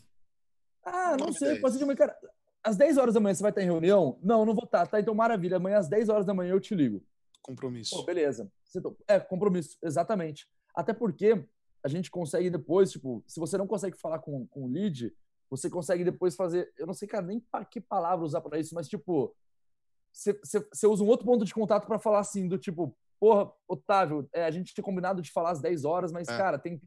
[0.85, 1.95] Ah, não sei, pode ser de manhã.
[1.97, 2.15] Cara,
[2.63, 4.19] às 10 horas da manhã você vai estar em reunião?
[4.21, 4.85] Não, não vou estar.
[4.85, 5.57] Tá, então maravilha.
[5.57, 7.03] Amanhã às 10 horas da manhã eu te ligo.
[7.41, 7.95] Compromisso.
[7.95, 8.51] Pô, beleza.
[9.07, 10.47] É, compromisso, exatamente.
[10.75, 11.45] Até porque
[11.83, 15.13] a gente consegue depois, tipo, se você não consegue falar com, com o lead,
[15.49, 16.71] você consegue depois fazer.
[16.77, 19.35] Eu não sei, cara, nem pa- que palavra usar para isso, mas tipo,
[20.11, 24.43] você usa um outro ponto de contato para falar assim, do tipo, porra, Otávio, é,
[24.45, 26.37] a gente tinha combinado de falar às 10 horas, mas, É.
[26.37, 26.81] cara, tem,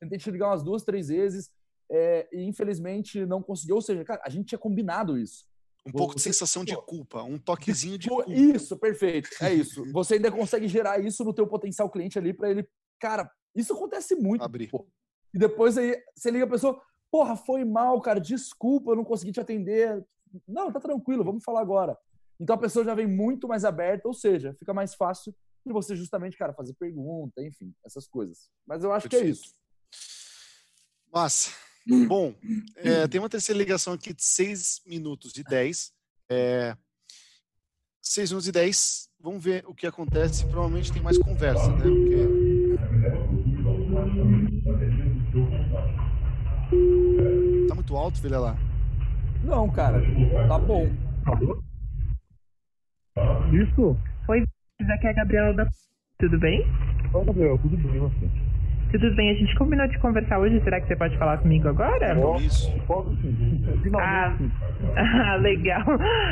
[0.00, 1.50] tentei te ligar umas duas, três vezes.
[1.94, 3.74] é, e infelizmente não conseguiu.
[3.76, 5.44] Ou seja, cara, a gente tinha combinado isso.
[5.84, 8.30] Um pouco de Você- sensação de culpa, um toquezinho de culpa.
[8.30, 9.28] Isso, perfeito.
[9.40, 9.84] É isso.
[9.92, 12.66] Você ainda consegue gerar isso no teu potencial cliente ali para ele.
[13.00, 14.42] Cara, isso acontece muito.
[14.44, 14.68] Abrir.
[14.68, 14.86] pô.
[15.34, 16.80] E depois aí você liga a pessoa,
[17.10, 20.04] porra, foi mal, cara, desculpa, eu não consegui te atender.
[20.46, 21.98] Não, tá tranquilo, vamos falar agora.
[22.38, 25.34] Então a pessoa já vem muito mais aberta, ou seja, fica mais fácil
[25.66, 28.48] de você justamente, cara, fazer pergunta, enfim, essas coisas.
[28.66, 29.54] Mas eu acho que é isso.
[31.12, 31.50] Massa.
[31.86, 32.34] Bom,
[32.76, 35.92] é, tem uma terceira ligação aqui de 6 minutos e 10.
[36.30, 36.76] É,
[38.00, 39.08] 6 minutos e 10.
[39.20, 40.46] Vamos ver o que acontece.
[40.46, 41.82] Provavelmente tem mais conversa, né?
[41.82, 42.42] Porque...
[47.68, 48.56] Tá muito alto, filha lá.
[49.44, 50.00] Não, cara,
[50.48, 50.88] tá bom.
[53.52, 53.96] Isso?
[54.28, 55.68] Aqui é a Gabriela da...
[56.18, 56.64] Tudo bem?
[57.10, 58.41] Fala, Gabriel, tudo bem, você?
[58.92, 62.14] Tudo bem, a gente combinou de conversar hoje, será que você pode falar comigo agora?
[62.14, 62.70] Compromisso.
[62.86, 63.90] Posso sim.
[63.98, 64.36] Ah,
[65.32, 65.82] ah, legal.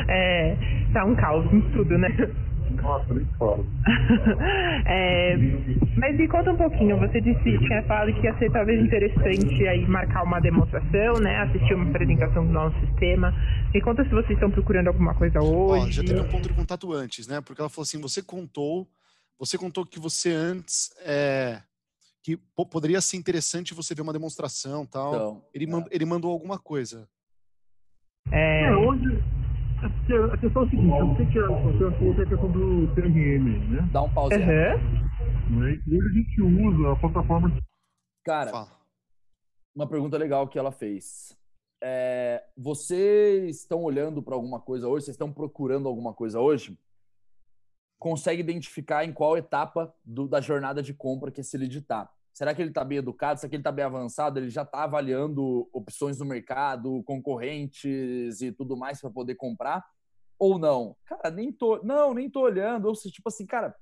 [0.07, 0.55] É,
[0.93, 2.09] tá um caos em tudo, né?
[2.83, 3.67] Nossa, nem falo.
[4.87, 5.37] É,
[5.97, 9.87] mas me conta um pouquinho, você disse, tinha falado que ia ser talvez interessante aí
[9.87, 11.39] marcar uma demonstração, né?
[11.43, 13.33] Assistir uma apresentação do nosso sistema.
[13.73, 15.93] Me conta se vocês estão procurando alguma coisa Ó, hoje.
[15.93, 17.41] já teve um ponto de contato antes, né?
[17.41, 18.89] Porque ela falou assim: você contou,
[19.39, 21.61] você contou que você antes é,
[22.23, 25.15] que po- poderia ser interessante você ver uma demonstração tal.
[25.15, 27.09] Então, ele, mand- ele mandou alguma coisa.
[28.31, 29.07] É, É, hoje.
[29.83, 32.29] é A questão é a seguinte, eu sei que a, você falou que é a
[32.29, 33.89] questão do TRM, né?
[33.93, 34.37] dá um pause.
[34.37, 34.75] Né?
[35.87, 37.61] E hoje a gente usa a plataforma de
[38.25, 38.69] Cara, Fala.
[39.75, 41.35] uma pergunta legal que ela fez.
[41.83, 45.07] É, vocês estão olhando para alguma coisa hoje?
[45.07, 46.79] Vocês estão procurando alguma coisa hoje?
[48.01, 52.11] Consegue identificar em qual etapa do- da jornada de compra que esse lead está?
[52.33, 53.39] Será que ele está bem educado?
[53.39, 54.39] Será que ele está bem avançado?
[54.39, 59.85] Ele já está avaliando opções no mercado, concorrentes e tudo mais para poder comprar?
[60.39, 60.97] Ou não?
[61.05, 61.83] Cara, nem tô.
[61.85, 62.87] Não, nem tô olhando.
[62.87, 63.77] Ou seja, tipo assim, cara,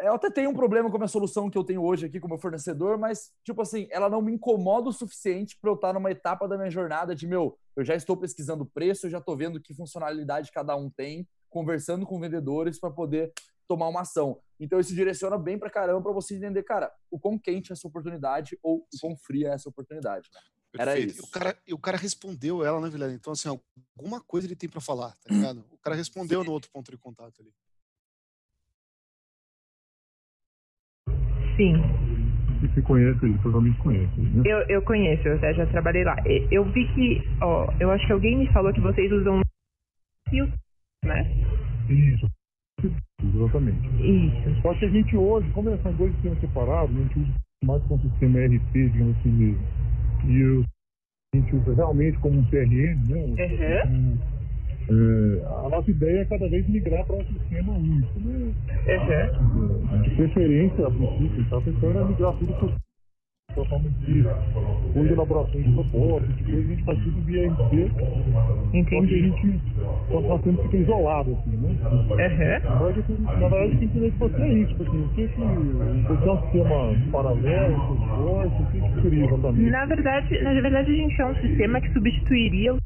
[0.00, 2.26] eu até tenho um problema com a minha solução que eu tenho hoje aqui com
[2.26, 5.92] o meu fornecedor, mas, tipo assim, ela não me incomoda o suficiente para eu estar
[5.94, 9.36] numa etapa da minha jornada de, meu, eu já estou pesquisando preço, eu já estou
[9.36, 13.32] vendo que funcionalidade cada um tem, conversando com vendedores para poder
[13.68, 14.40] tomar uma ação.
[14.58, 17.86] Então, isso direciona bem pra caramba para você entender, cara, o quão quente é essa
[17.86, 20.28] oportunidade ou o quão fria é essa oportunidade.
[20.34, 20.40] né?
[20.76, 21.20] Era isso.
[21.20, 23.12] E o cara, e o cara respondeu ela, né, Vilela?
[23.12, 23.48] Então, assim,
[23.96, 25.64] alguma coisa ele tem pra falar, tá ligado?
[25.70, 27.52] O cara respondeu no outro ponto de contato ali.
[31.56, 31.74] Sim,
[32.74, 34.42] se conhece, ele totalmente conhece, né?
[34.44, 36.16] eu, eu conheço, eu até já trabalhei lá.
[36.50, 39.40] Eu vi que, ó, eu acho que alguém me falou que vocês usam
[40.28, 40.52] Fio,
[41.04, 41.24] né?
[41.88, 42.30] Isso.
[43.22, 43.86] Exatamente.
[44.02, 44.62] Isso.
[44.62, 47.32] Só que a gente hoje, como são dois sistemas separados, a gente usa
[47.64, 49.62] mais como sistema ERP, digamos assim mesmo.
[50.26, 50.64] E
[51.34, 53.16] a gente usa realmente como um CRM, né?
[53.16, 53.36] Um-
[53.86, 54.18] Uhum.
[54.86, 58.52] É, a nossa ideia é cada vez migrar para um sistema único, né?
[58.86, 60.02] Uhum.
[60.02, 62.68] De preferência, a princípio, tá pensando em migrar tudo para
[63.54, 64.24] plataforma de
[64.94, 68.04] de elaboração de propósito, depois a gente faz tudo via RP, só
[68.70, 69.20] que a Entendi.
[69.22, 69.60] gente
[70.12, 71.68] está sendo fica isolado, assim, né?
[72.14, 72.78] Uhum.
[72.78, 75.08] Na verdade, eu- na verdade, tem que entender que você é isso, tipo assim, o
[75.08, 75.40] que que
[76.08, 79.70] você é um sistema paralelo, o que que seria exatamente?
[79.70, 82.78] Na verdade, na verdade, a gente é um sistema que substituiria o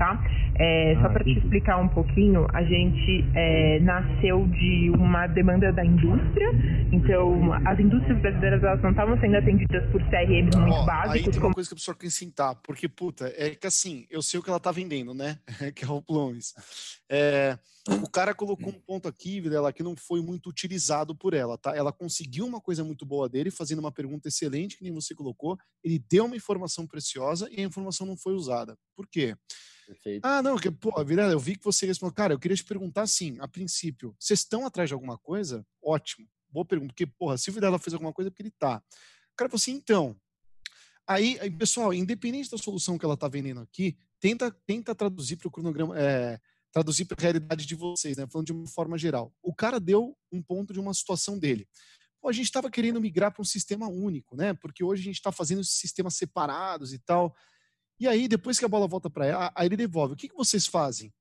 [0.00, 0.18] tá?
[0.58, 5.70] É, só Ah, para te explicar um pouquinho, a gente é, nasceu de uma demanda
[5.72, 6.50] da indústria,
[6.90, 11.22] então as indústrias brasileiras elas não estavam sendo atendidas por CRMs muito Ó, aí básicos,
[11.22, 14.40] tem uma como coisa que eu preciso acrescentar, porque, puta, é que assim, eu sei
[14.40, 15.36] o que ela tá vendendo, né?
[15.76, 16.54] que é o Plumes.
[17.08, 17.58] É,
[17.88, 21.74] o cara colocou um ponto aqui, Vilela, que não foi muito utilizado por ela, tá?
[21.74, 25.58] Ela conseguiu uma coisa muito boa dele, fazendo uma pergunta excelente, que nem você colocou.
[25.82, 28.76] Ele deu uma informação preciosa e a informação não foi usada.
[28.94, 29.34] Por quê?
[29.86, 30.24] Perfeito.
[30.24, 32.14] Ah, não, que, pô, Vilela, eu vi que você respondeu.
[32.14, 35.66] Cara, eu queria te perguntar assim, a princípio, vocês estão atrás de alguma coisa?
[35.82, 36.28] Ótimo.
[36.50, 36.92] Boa pergunta.
[36.92, 38.82] Porque, porra, se o Vilela fez alguma coisa, é porque ele tá.
[39.32, 40.16] O cara falou assim, então.
[41.06, 45.48] Aí, aí, pessoal, independente da solução que ela tá vendendo aqui, tenta, tenta traduzir para
[45.48, 46.38] o cronograma, é,
[46.72, 48.26] traduzir para a realidade de vocês, né?
[48.26, 49.32] Falando de uma forma geral.
[49.42, 51.66] O cara deu um ponto de uma situação dele.
[52.20, 54.54] Pô, a gente estava querendo migrar para um sistema único, né?
[54.54, 57.34] Porque hoje a gente está fazendo sistemas separados e tal.
[57.98, 60.14] E aí, depois que a bola volta para ela, aí ele devolve.
[60.14, 61.12] O que, que vocês fazem?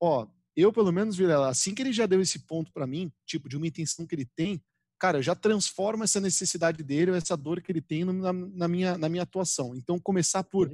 [0.00, 0.26] Ó,
[0.56, 3.56] eu, pelo menos, Vilela, assim que ele já deu esse ponto para mim, tipo, de
[3.56, 4.60] uma intenção que ele tem,
[4.98, 8.98] cara, eu já transformo essa necessidade dele, essa dor que ele tem na, na minha,
[8.98, 9.74] na minha atuação.
[9.74, 10.70] Então, começar por.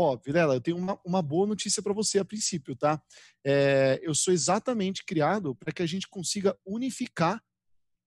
[0.00, 3.02] Ó, Vilela, eu tenho uma, uma boa notícia para você a princípio, tá?
[3.44, 7.42] É, eu sou exatamente criado para que a gente consiga unificar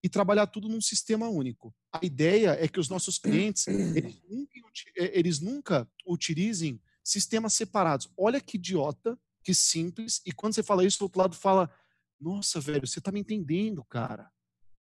[0.02, 1.76] e trabalhar tudo num sistema único.
[1.92, 4.54] A ideia é que os nossos clientes eles nunca,
[4.96, 8.10] eh, eles nunca utilizem sistemas separados.
[8.18, 10.22] Olha que idiota, que simples.
[10.26, 11.70] E quando você fala isso, o outro lado fala:
[12.18, 14.32] Nossa, velho, você tá me entendendo, cara.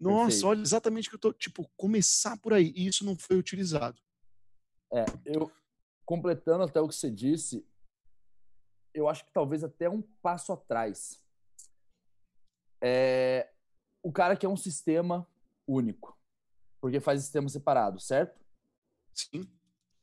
[0.01, 0.47] Nossa, Perfeito.
[0.47, 1.35] olha exatamente o que eu tô.
[1.35, 2.73] Tipo, começar por aí.
[2.75, 4.01] E isso não foi utilizado.
[4.91, 5.53] É, eu
[6.05, 7.67] completando até o que você disse,
[8.93, 11.23] eu acho que talvez até um passo atrás.
[12.81, 13.51] É,
[14.03, 15.27] o cara que é um sistema
[15.67, 16.17] único,
[16.81, 18.39] porque faz sistema separado, certo?
[19.15, 19.43] Sim.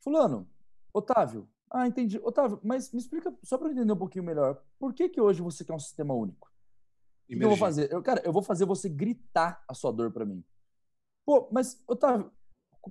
[0.00, 0.48] Fulano,
[0.92, 1.48] Otávio.
[1.70, 2.18] Ah, entendi.
[2.22, 4.62] Otávio, mas me explica só para entender um pouquinho melhor.
[4.78, 6.52] Por que que hoje você quer um sistema único?
[7.24, 7.90] O que eu vou fazer?
[7.90, 10.44] Eu, cara, eu vou fazer você gritar a sua dor pra mim.
[11.24, 12.30] Pô, mas, Otávio,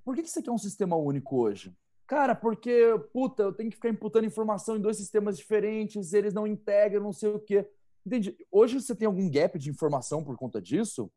[0.04, 1.78] por que, que você quer um sistema único hoje?
[2.12, 6.46] Cara, porque, puta, eu tenho que ficar imputando informação em dois sistemas diferentes, eles não
[6.46, 7.66] integram, não sei o quê.
[8.06, 8.36] Entende?
[8.52, 11.10] Hoje você tem algum gap de informação por conta disso?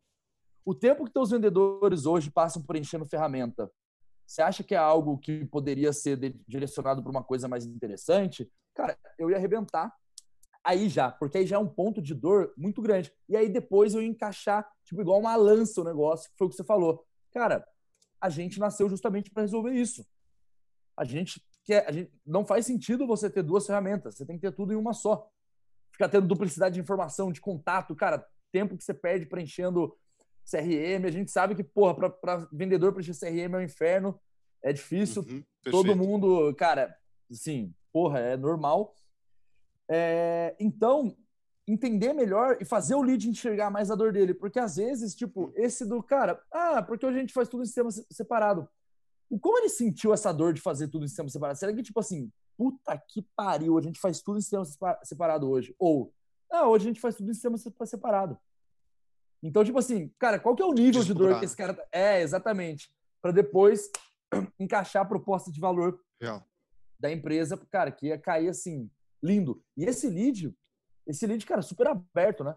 [0.64, 3.68] O tempo que teus vendedores hoje passam preenchendo ferramenta,
[4.24, 6.16] você acha que é algo que poderia ser
[6.46, 8.48] direcionado para uma coisa mais interessante?
[8.72, 9.92] Cara, eu ia arrebentar
[10.62, 13.12] aí já, porque aí já é um ponto de dor muito grande.
[13.28, 16.50] E aí depois eu ia encaixar, tipo, igual uma lança o negócio, que foi o
[16.50, 17.04] que você falou.
[17.32, 17.66] Cara,
[18.20, 20.06] a gente nasceu justamente para resolver isso.
[20.96, 24.42] A gente quer, a gente não faz sentido você ter duas ferramentas, você tem que
[24.42, 25.28] ter tudo em uma só.
[25.92, 29.96] Ficar tendo duplicidade de informação, de contato, cara, tempo que você perde preenchendo
[30.44, 34.20] CRM, a gente sabe que, porra, para vendedor preencher CRM é um inferno,
[34.62, 36.94] é difícil, Uhum, todo mundo, cara,
[37.30, 38.94] assim, porra, é normal.
[39.88, 41.16] É, então,
[41.66, 45.52] entender melhor e fazer o lead enxergar mais a dor dele, porque às vezes, tipo,
[45.56, 48.68] esse do cara, ah, porque a gente faz tudo em sistema se- separado.
[49.38, 51.58] Como ele sentiu essa dor de fazer tudo em sistema separado?
[51.58, 55.48] Será que, tipo assim, puta que pariu, a gente faz tudo em sistema sepa- separado
[55.48, 55.74] hoje?
[55.78, 56.12] Ou,
[56.50, 58.38] ah, hoje a gente faz tudo em sistema sepa- separado.
[59.42, 61.74] Então, tipo assim, cara, qual que é o nível de dor que esse cara.
[61.74, 62.90] tá- É, exatamente.
[63.20, 63.90] Para depois
[64.58, 66.42] encaixar a proposta de valor Real.
[66.98, 68.90] da empresa, cara, que ia cair assim,
[69.22, 69.62] lindo.
[69.76, 70.54] E esse lead,
[71.06, 72.56] esse lead, cara, super aberto, né?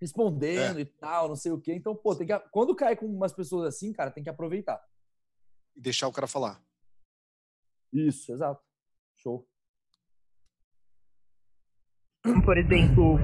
[0.00, 1.72] Respondendo e tal, não sei o quê.
[1.72, 4.82] Então, pô, tem que, quando cai com umas pessoas assim, cara, tem que aproveitar.
[5.76, 6.60] E deixar o cara falar.
[7.92, 8.62] Isso, exato.
[9.16, 9.46] Show.
[12.44, 13.18] por exemplo,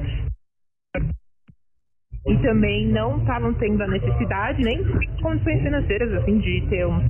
[2.26, 4.78] e também não estavam tendo a necessidade nem
[5.22, 7.06] condições financeiras assim de ter um,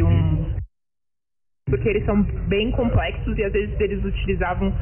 [0.00, 0.56] um
[1.66, 4.72] porque eles são bem complexos e às vezes eles utilizavam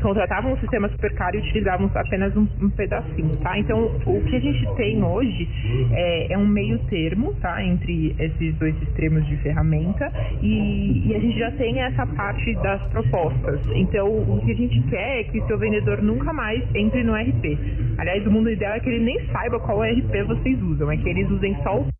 [0.00, 3.58] contratavam um sistema super caro e utilizavam apenas um, um pedacinho, tá?
[3.58, 5.48] Então o que a gente tem hoje
[5.92, 7.62] é, é um meio termo, tá?
[7.62, 12.82] Entre esses dois extremos de ferramenta e, e a gente já tem essa parte das
[12.88, 13.60] propostas.
[13.74, 17.58] Então o que a gente quer é que seu vendedor nunca mais entre no RP.
[17.98, 21.08] Aliás, o mundo ideal é que ele nem saiba qual RP vocês usam, é que
[21.08, 21.99] eles usem só o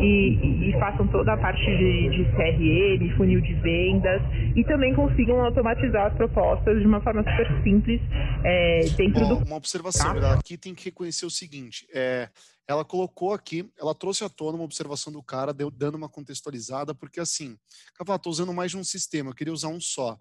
[0.00, 4.20] e, e- façam toda a parte de, de CRM, funil de vendas
[4.54, 8.00] e também consigam automatizar as propostas de uma forma super simples
[8.44, 10.16] é, dentro Ó, do uma observação, Tá.
[10.18, 12.28] ela aqui tem que reconhecer o seguinte: é,
[12.68, 16.94] ela colocou aqui, ela trouxe à tona uma observação do cara, deu, dando uma contextualizada,
[16.94, 17.56] porque assim,
[17.94, 20.16] cara, tô usando mais de um sistema, eu queria usar um só.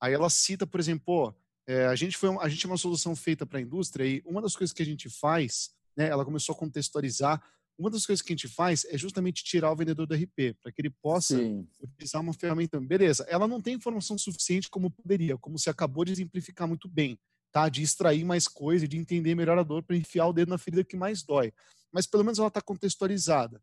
[0.00, 1.34] Aí ela cita, por exemplo,
[1.66, 4.40] é, a gente foi, a gente é uma solução feita para a indústria e uma
[4.40, 7.42] das coisas que a gente faz, né, ela começou a contextualizar
[7.78, 10.72] uma das coisas que a gente faz é justamente tirar o vendedor do RP, para
[10.72, 11.66] que ele possa Sim.
[11.80, 12.80] utilizar uma ferramenta.
[12.80, 17.18] Beleza, ela não tem informação suficiente como poderia, como você acabou de exemplificar muito bem,
[17.52, 17.68] tá?
[17.68, 20.82] De extrair mais coisa, de entender melhor a dor para enfiar o dedo na ferida
[20.82, 21.52] que mais dói.
[21.92, 23.62] Mas pelo menos ela está contextualizada.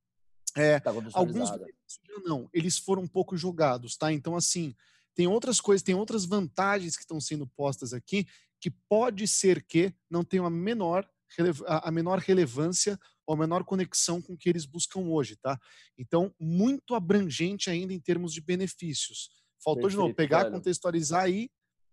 [0.55, 1.49] É, Tá alguns
[2.24, 4.13] não, eles foram um pouco jogados, tá?
[4.13, 4.74] Então, assim,
[5.13, 8.26] tem outras coisas, tem outras vantagens que estão sendo postas aqui
[8.59, 11.07] que pode ser que não tenham a menor,
[11.67, 15.59] a menor relevância ou a menor conexão com o que eles buscam hoje, tá?
[15.97, 19.30] Então, muito abrangente ainda em termos de benefícios.
[19.63, 20.55] Faltou de novo, Perfeito, pegar, velho.
[20.55, 21.49] contextualizar aí,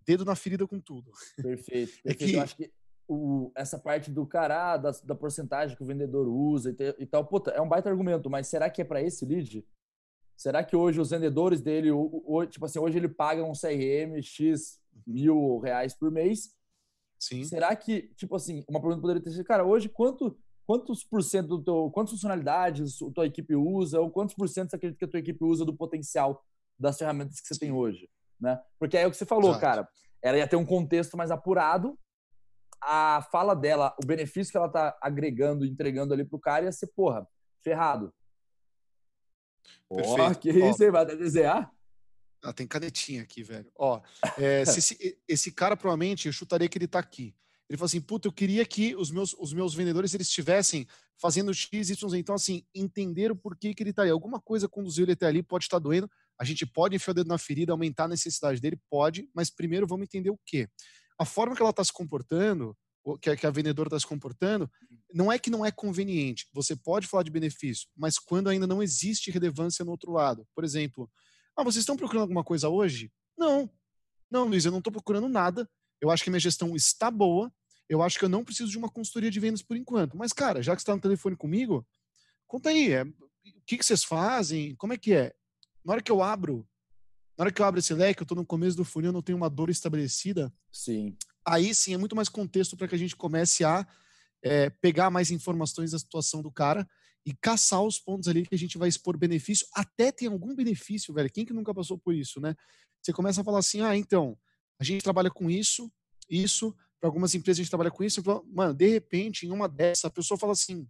[0.07, 1.11] dedo na ferida com tudo.
[1.37, 1.93] Perfeito.
[2.05, 2.31] É perfeito.
[2.31, 2.73] que- Eu acho que
[3.09, 6.97] o, essa parte do cara, ah, da, da porcentagem que o vendedor usa e, te-
[6.99, 9.67] e tal, puta, é um baita argumento, mas será que é para esse lead?
[10.37, 14.21] Será que hoje os vendedores dele, o, o- tipo assim, hoje ele paga um CRM
[14.23, 16.55] X mil reais por mês?
[17.23, 17.45] Sim.
[17.45, 21.47] Será que, tipo assim, uma pergunta poderia ter sido, cara, hoje quanto, quantos por cento
[21.57, 25.05] do teu, quantas funcionalidades a tua equipe usa, ou quantos por cento você acredita que
[25.05, 26.45] a tua equipe usa do potencial
[26.77, 28.11] das ferramentas que você tem hoje,
[28.41, 28.61] né?
[28.77, 29.61] Porque é o que você falou, Exato.
[29.61, 29.89] cara,
[30.21, 31.97] ela ia ter um contexto mais apurado,
[32.81, 36.89] a fala dela, o benefício que ela tá agregando, entregando ali pro cara ia ser,
[36.89, 37.25] porra,
[37.63, 38.13] ferrado.
[39.89, 40.41] Perfeito.
[40.41, 40.71] que Ó.
[40.71, 41.73] isso aí, vai até desenhar?
[42.43, 43.71] Ah, tem canetinha aqui, velho.
[43.77, 44.01] Ó,
[44.37, 47.35] é, se esse, esse cara provavelmente, eu chutaria que ele tá aqui.
[47.69, 50.87] Ele falou assim, puta, eu queria que os meus, os meus vendedores eles estivessem
[51.17, 52.19] fazendo X, Y.
[52.19, 54.11] Então, assim, entender o porquê que ele tá ali.
[54.11, 56.11] Alguma coisa conduziu ele até ali, pode estar doendo.
[56.39, 59.87] A gente pode enfiar o dedo na ferida, aumentar a necessidade dele, pode, mas primeiro
[59.87, 60.69] vamos entender o quê.
[61.19, 62.77] A forma que ela está se comportando,
[63.21, 64.71] que a, que a vendedora está se comportando,
[65.15, 66.49] não é que não é conveniente.
[66.53, 70.47] Você pode falar de benefício, mas quando ainda não existe relevância no outro lado.
[70.55, 71.11] Por exemplo,
[71.57, 73.11] ah, vocês estão procurando alguma coisa hoje?
[73.37, 73.71] Não.
[74.31, 75.69] Não, Luiz, eu não estou procurando nada.
[76.01, 77.53] Eu acho que minha gestão está boa.
[77.89, 80.17] Eu acho que eu não preciso de uma consultoria de vendas por enquanto.
[80.17, 81.87] Mas, cara, já que você está no telefone comigo,
[82.47, 82.93] conta aí.
[82.93, 84.75] é, o que, que vocês fazem?
[84.77, 85.35] Como é que é?
[85.85, 86.67] Na hora que eu abro,
[87.37, 89.23] na hora que eu abro esse leque, eu estou no começo do funil, eu não
[89.23, 90.53] tenho uma dor estabelecida.
[90.71, 91.17] Sim.
[91.45, 93.87] Aí sim é muito mais contexto para que a gente comece a
[94.43, 96.89] é, pegar mais informações da situação do cara
[97.25, 99.67] e caçar os pontos ali que a gente vai expor benefício.
[99.75, 101.31] Até tem algum benefício, velho.
[101.31, 102.55] Quem que nunca passou por isso, né?
[103.01, 104.39] Você começa a falar assim: ah, então,
[104.79, 105.93] a gente trabalha com isso,
[106.29, 106.75] isso.
[107.01, 108.23] Para algumas empresas a gente trabalha com isso.
[108.23, 110.89] Falo, Mano, de repente, em uma dessas, a pessoa fala assim: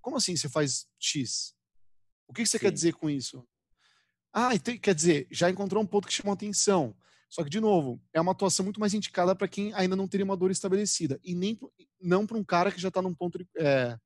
[0.00, 1.54] como assim você faz X?
[2.28, 2.74] O que que você quer Sim.
[2.74, 3.46] dizer com isso?
[4.32, 6.96] Ah, então, quer dizer, já encontrou um ponto que chamou atenção.
[7.28, 10.24] Só que, de novo, é uma atuação muito mais indicada para quem ainda não teria
[10.24, 11.18] uma dor estabelecida.
[11.24, 11.58] E nem
[12.00, 13.98] não para um cara que já está num ponto de, é,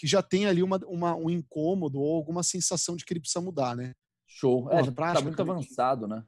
[0.00, 3.42] que já tem ali uma, uma- um incômodo ou alguma sensação de que ele precisa
[3.42, 3.94] mudar, né?
[4.26, 4.60] Show.
[4.68, 5.50] É, Porra, já tá prática, muito cara.
[5.50, 6.24] avançado, né?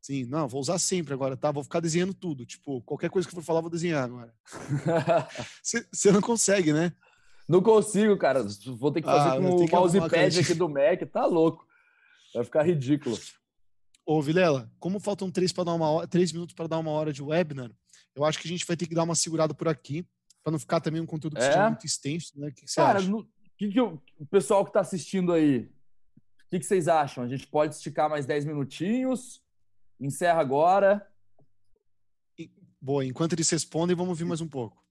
[0.00, 1.50] Sim, não, vou usar sempre agora, tá?
[1.50, 2.46] Vou ficar desenhando tudo.
[2.46, 4.32] Tipo, qualquer coisa que eu for falar, vou desenhar agora.
[5.62, 6.92] Você não consegue, né?
[7.48, 8.46] Não consigo, cara.
[8.78, 11.00] Vou ter que fazer Ah, com o mousepad aqui do Mac.
[11.12, 11.66] Tá louco.
[12.32, 13.18] Vai ficar ridículo.
[14.06, 17.12] Ô, Vilela, como faltam três, pra dar uma hora, três minutos para dar uma hora
[17.12, 17.72] de webinar,
[18.14, 20.06] eu acho que a gente vai ter que dar uma segurada por aqui,
[20.42, 21.46] para não ficar também um conteúdo que É?
[21.46, 22.48] seja muito extenso, né?
[22.48, 23.08] O que, que você Cara, acha?
[23.10, 23.28] no-
[23.58, 27.22] que que eu- o pessoal que tá assistindo aí, o que, que vocês acham?
[27.22, 29.42] A gente pode esticar mais 10 minutinhos?
[30.00, 31.06] Encerra agora.
[32.80, 34.82] Boa, enquanto eles respondem, vamos ouvir mais um pouco.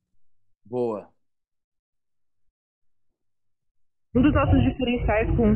[0.63, 1.11] Boa.
[4.15, 5.55] Um dos nossos diferenciais com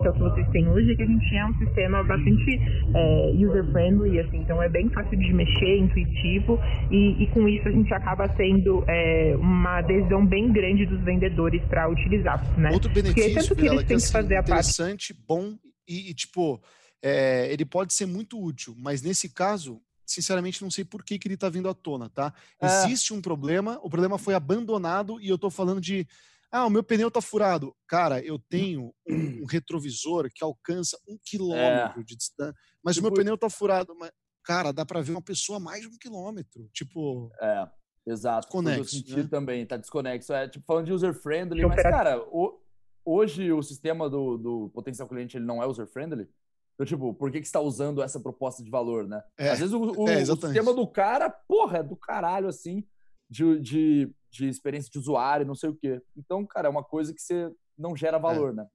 [0.00, 2.60] que é o que vocês têm hoje é que a gente é um sistema bastante
[2.94, 6.58] é, user-friendly, assim, então é bem fácil de mexer, intuitivo,
[6.90, 11.62] e, e com isso a gente acaba tendo é, uma adesão bem grande dos vendedores
[11.64, 12.70] para utilizar, né?
[12.72, 15.54] Outro Porque benefício, tanto que eles que têm que assim, fazer a parte interessante, bom
[15.86, 16.60] e, e, tipo,
[17.02, 21.28] é, ele pode ser muito útil, mas nesse caso, sinceramente, não sei por que, que
[21.28, 22.32] ele está vindo à tona, tá?
[22.60, 22.66] É.
[22.66, 26.06] Existe um problema, o problema foi abandonado e eu tô falando de
[26.52, 27.74] ah, o meu pneu tá furado.
[27.86, 33.10] Cara, eu tenho um, um retrovisor que alcança um quilômetro de distância, mas o meu
[33.10, 33.94] Tipo- pneu tá furado.
[33.98, 34.10] Mas,
[34.44, 36.68] cara, dá para ver uma pessoa a mais de um quilômetro.
[36.72, 37.68] Tipo, É,
[38.06, 38.46] exato.
[38.48, 39.28] Desconexo, senti né?
[39.30, 40.32] também, tá desconexo.
[40.32, 42.60] É, tipo, falando de user-friendly, mas, cara, o-
[43.04, 46.28] hoje o sistema do, do potencial cliente ele não é user-friendly.
[46.74, 49.22] Então, tipo, por que, que você está usando essa proposta de valor, né?
[49.38, 52.86] É, Às vezes o, o- é, o sistema do cara, porra, é do caralho, assim,
[53.30, 56.02] de, de, de experiência de usuário, não sei o quê.
[56.16, 58.66] Então, cara, é uma coisa que você não gera valor, né?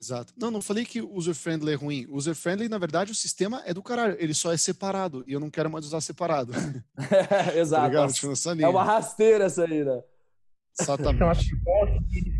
[0.00, 0.34] Exato.
[0.36, 2.06] Não, não falei que user-friendly é ruim.
[2.10, 4.16] User-friendly, na verdade, o sistema é do caralho.
[4.18, 5.22] Ele só é separado.
[5.28, 6.52] E eu não quero mais usar separado.
[6.98, 7.86] tá Exato.
[7.86, 8.12] ligado?
[8.12, 10.02] Tipo, é uma rasteira essa aí, né?
[10.80, 11.50] Exatamente.
[11.62, 12.32] propostas que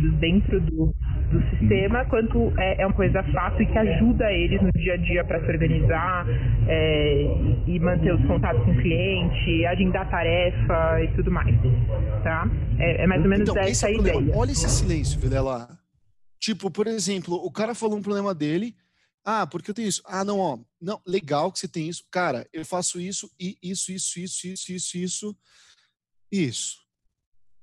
[0.00, 0.94] dentro do,
[1.30, 4.96] do sistema, quanto é, é uma coisa fácil e que ajuda eles no dia a
[4.96, 6.26] dia para se organizar
[6.68, 11.54] é, e manter os contatos com o cliente, agendar tarefa e tudo mais,
[12.22, 12.48] tá?
[12.78, 14.36] É, é mais ou menos Então, esse essa é a ideia.
[14.36, 15.68] Olha esse silêncio, Vilela.
[16.40, 18.74] Tipo, por exemplo, o cara falou um problema dele.
[19.24, 20.02] Ah, porque eu tenho isso.
[20.04, 20.58] Ah, não, ó.
[20.80, 22.04] Não, legal que você tem isso.
[22.10, 25.36] Cara, eu faço isso e isso, isso, isso, isso, isso, isso.
[26.32, 26.78] Isso.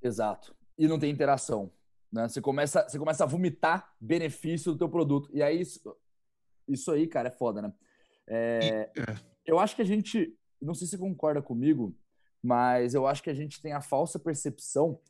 [0.02, 0.54] Exato.
[0.78, 1.70] E não tem interação.
[2.12, 2.28] Né?
[2.28, 5.30] Você, começa, você começa a vomitar benefício do teu produto.
[5.32, 5.96] E aí, isso,
[6.66, 7.72] isso aí, cara, é foda, né?
[8.26, 9.16] É, é.
[9.44, 11.96] eu acho que a gente, não sei se você concorda comigo,
[12.42, 15.00] mas eu acho que a gente tem a falsa percepção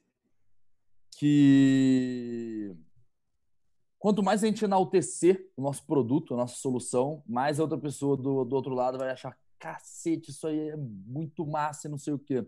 [1.16, 2.74] que
[3.98, 8.16] quanto mais a gente enaltecer o nosso produto, a nossa solução, mais a outra pessoa
[8.16, 12.14] do, do outro lado vai achar, cacete, isso aí é muito massa e não sei
[12.14, 12.46] o quê.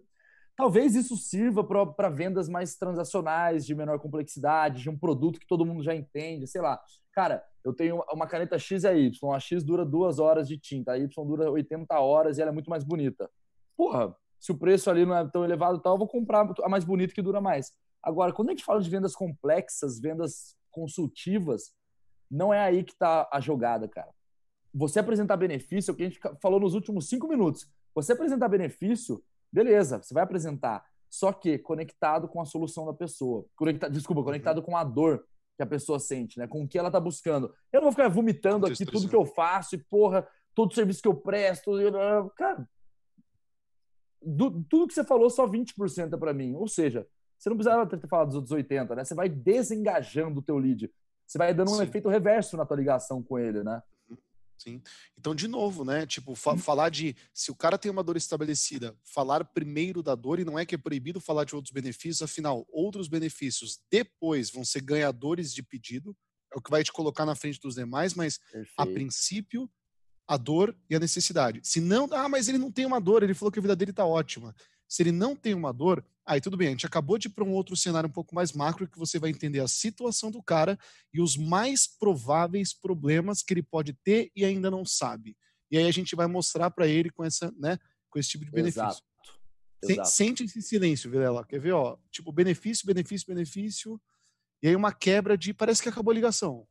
[0.56, 5.64] Talvez isso sirva para vendas mais transacionais, de menor complexidade, de um produto que todo
[5.64, 6.80] mundo já entende, sei lá.
[7.12, 9.34] Cara, eu tenho uma caneta X e a Y.
[9.34, 12.54] A X dura duas horas de tinta, a Y dura 80 horas e ela é
[12.54, 13.30] muito mais bonita.
[13.76, 16.84] Porra, se o preço ali não é tão elevado tal, eu vou comprar a mais
[16.84, 17.72] bonita que dura mais.
[18.02, 21.72] Agora, quando a gente fala de vendas complexas, vendas consultivas,
[22.30, 24.08] não é aí que está a jogada, cara.
[24.74, 27.70] Você apresentar benefício, é o que a gente falou nos últimos cinco minutos.
[27.94, 29.22] Você apresentar benefício,
[29.52, 30.84] beleza, você vai apresentar.
[31.08, 33.44] Só que conectado com a solução da pessoa.
[33.54, 35.26] Conecta, desculpa, conectado com a dor
[35.56, 36.46] que a pessoa sente, né?
[36.46, 37.54] Com o que ela tá buscando.
[37.70, 41.08] Eu não vou ficar vomitando aqui tudo que eu faço e, porra, todo serviço que
[41.08, 41.72] eu presto.
[42.34, 42.66] Cara,
[44.22, 46.54] do, tudo que você falou, só 20% é para mim.
[46.54, 47.06] Ou seja,
[47.38, 49.04] você não precisava ter falado dos outros 80, né?
[49.04, 50.90] Você vai desengajando o teu lead.
[51.26, 51.82] Você vai dando um Sim.
[51.82, 53.82] efeito reverso na tua ligação com ele, né?
[54.62, 54.80] Sim.
[55.18, 56.06] Então, de novo, né?
[56.06, 60.38] Tipo, fa- falar de se o cara tem uma dor estabelecida, falar primeiro da dor
[60.38, 64.64] e não é que é proibido falar de outros benefícios, afinal, outros benefícios depois vão
[64.64, 66.16] ser ganhadores de pedido,
[66.54, 68.38] é o que vai te colocar na frente dos demais, mas
[68.76, 68.92] a Perfeito.
[68.92, 69.70] princípio,
[70.28, 71.60] a dor e a necessidade.
[71.64, 73.92] Se não, ah, mas ele não tem uma dor, ele falou que a vida dele
[73.92, 74.54] tá ótima.
[74.86, 77.44] Se ele não tem uma dor, aí tudo bem, a gente acabou de ir para
[77.44, 80.78] um outro cenário um pouco mais macro que você vai entender a situação do cara
[81.12, 85.36] e os mais prováveis problemas que ele pode ter e ainda não sabe.
[85.70, 87.78] E aí a gente vai mostrar para ele com essa, né,
[88.10, 88.82] com esse tipo de benefício.
[88.82, 89.02] Exato.
[89.84, 90.08] Se- Exato.
[90.10, 91.44] Sente esse silêncio, Vilela.
[91.44, 91.96] Quer ver, ó?
[92.10, 94.00] Tipo, benefício, benefício, benefício.
[94.62, 95.52] E aí uma quebra de.
[95.52, 96.64] Parece que acabou a ligação.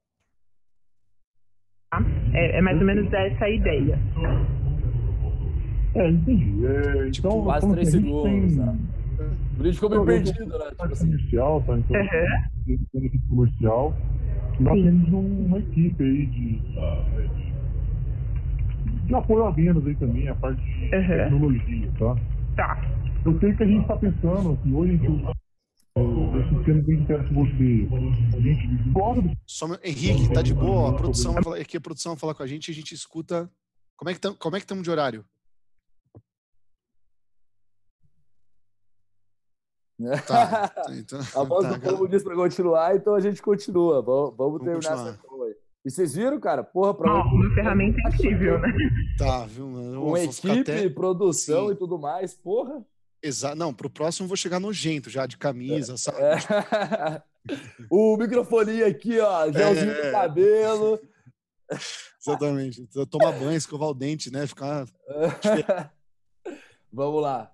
[2.34, 4.00] É, é mais ou menos essa a ideia.
[5.94, 6.66] É, entendi.
[6.66, 9.01] É, Tipo, então, quase três segundos, tem- né?
[9.62, 10.66] O lead ficou meio perdido, né?
[10.72, 11.06] Tipo assim.
[11.06, 11.78] comercial, tá?
[11.78, 12.80] Então, Uhum.
[13.30, 13.94] comercial.
[14.60, 14.84] Nós Sim.
[14.84, 16.60] temos um- uma equipe aí de,
[19.06, 21.08] de apoio a vendas aí também, a parte de Uhum.
[21.08, 22.16] tecnologia, tá?
[22.56, 22.82] Tá.
[23.24, 25.32] Eu sei que a gente está pensando, assim, hoje a gente usa
[25.96, 27.88] o sistema que a gente quer que você.
[29.46, 30.90] Só, meu- Henrique, tá de boa?
[30.90, 33.48] A produção aqui a produção vai falar com a gente e a gente escuta.
[33.96, 35.24] Como é que tam- como é que estamos de horário?
[40.28, 40.72] Tá.
[40.92, 44.02] então, A voz tá, do povo diz pra continuar, então a gente continua.
[44.02, 45.10] Vamos, vamos terminar continuar.
[45.14, 45.56] essa aí.
[45.84, 46.64] E vocês viram, cara?
[46.64, 48.68] Porra, pra Ó, uma ferramenta incrível, né?
[49.18, 49.68] Tá, viu?
[49.68, 49.94] mano?
[49.96, 51.74] Eu com equipe, até- produção Sim.
[51.74, 52.86] e tudo mais, porra.
[53.24, 53.56] Exa...
[53.56, 56.18] Não, pro próximo eu vou chegar nojento já, de camisa, sabe?
[56.22, 57.22] É.
[57.90, 60.06] o microfone aqui, ó, gelzinho É.
[60.08, 61.00] no cabelo.
[62.22, 62.88] Exatamente.
[63.10, 64.46] Tomar banho, escovar o dente, né?
[64.46, 64.86] Ficar.
[66.94, 67.52] Vamos lá.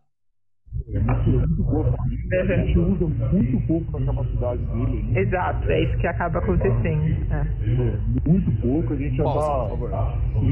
[2.32, 2.78] É a gente.
[2.78, 5.18] A usa muito pouco da capacidade dele aí.
[5.20, 7.34] Exato, é isso que acaba acontecendo.
[7.34, 7.42] É.
[7.42, 9.92] É, muito pouco, a gente já está favor.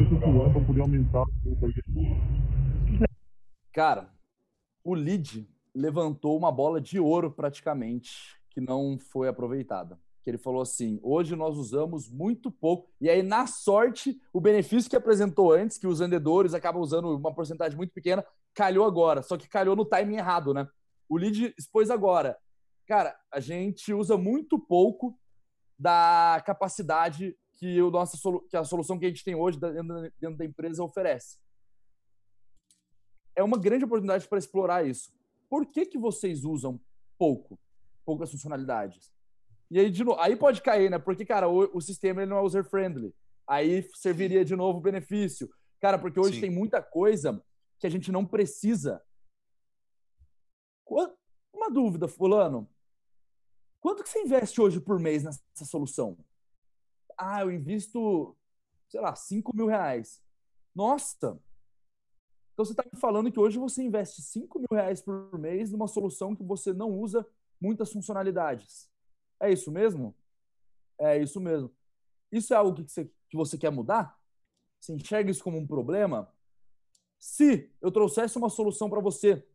[0.02, 1.86] estruturando para poder aumentar o projeto.
[3.74, 4.10] Cara,
[4.84, 10.00] o lead levantou uma bola de ouro praticamente que não foi aproveitada.
[10.24, 12.90] Que ele falou assim: hoje nós usamos muito pouco.
[13.00, 17.34] E aí, na sorte, o benefício que apresentou antes, que os vendedores acabam usando uma
[17.34, 19.22] porcentagem muito pequena, calhou agora.
[19.22, 20.68] Só que calhou no timing errado, né?
[21.10, 22.38] O lead expôs agora.
[22.88, 25.18] Cara, a gente usa muito pouco
[25.78, 29.88] da capacidade que, o nossa, solu- que a solução que a gente tem hoje dentro
[29.88, 31.38] da- dentro da empresa oferece
[33.36, 35.12] é uma grande oportunidade para explorar isso.
[35.50, 36.80] Por que, que vocês usam
[37.18, 37.60] pouco,
[38.06, 39.12] poucas funcionalidades?
[39.70, 40.98] E aí, de novo, aí pode cair, né?
[41.00, 43.14] Porque, cara, o, o sistema ele não é user-friendly.
[43.48, 45.50] Aí serviria de novo o benefício.
[45.82, 46.42] Cara, porque hoje Sim.
[46.42, 47.44] tem muita coisa
[47.80, 49.02] que a gente não precisa.
[50.88, 52.70] Uma dúvida, fulano.
[53.80, 56.18] Quanto que você investe hoje por mês nessa solução?
[57.18, 58.36] Ah, eu invisto,
[58.90, 60.22] sei lá, 5 mil reais.
[60.74, 61.40] Nossa,
[62.56, 65.90] então você está me falando que hoje você investe 5 mil reais por mês numa
[65.90, 67.28] solução que você não usa
[67.60, 68.90] muitas funcionalidades.
[69.42, 70.16] É isso mesmo?
[70.98, 71.70] É isso mesmo.
[72.32, 74.18] Isso é algo que você, que você quer mudar?
[74.80, 76.34] Você enxerga isso como um problema?
[77.20, 79.46] Se eu trouxesse uma solução para você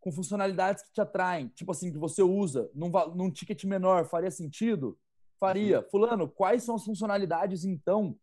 [0.00, 4.30] com funcionalidades que te atraem, tipo assim, que você usa num, num ticket menor, faria
[4.30, 4.98] sentido?
[5.38, 5.80] Faria.
[5.80, 5.88] Uhum.
[5.90, 8.18] Fulano, quais são as funcionalidades, então,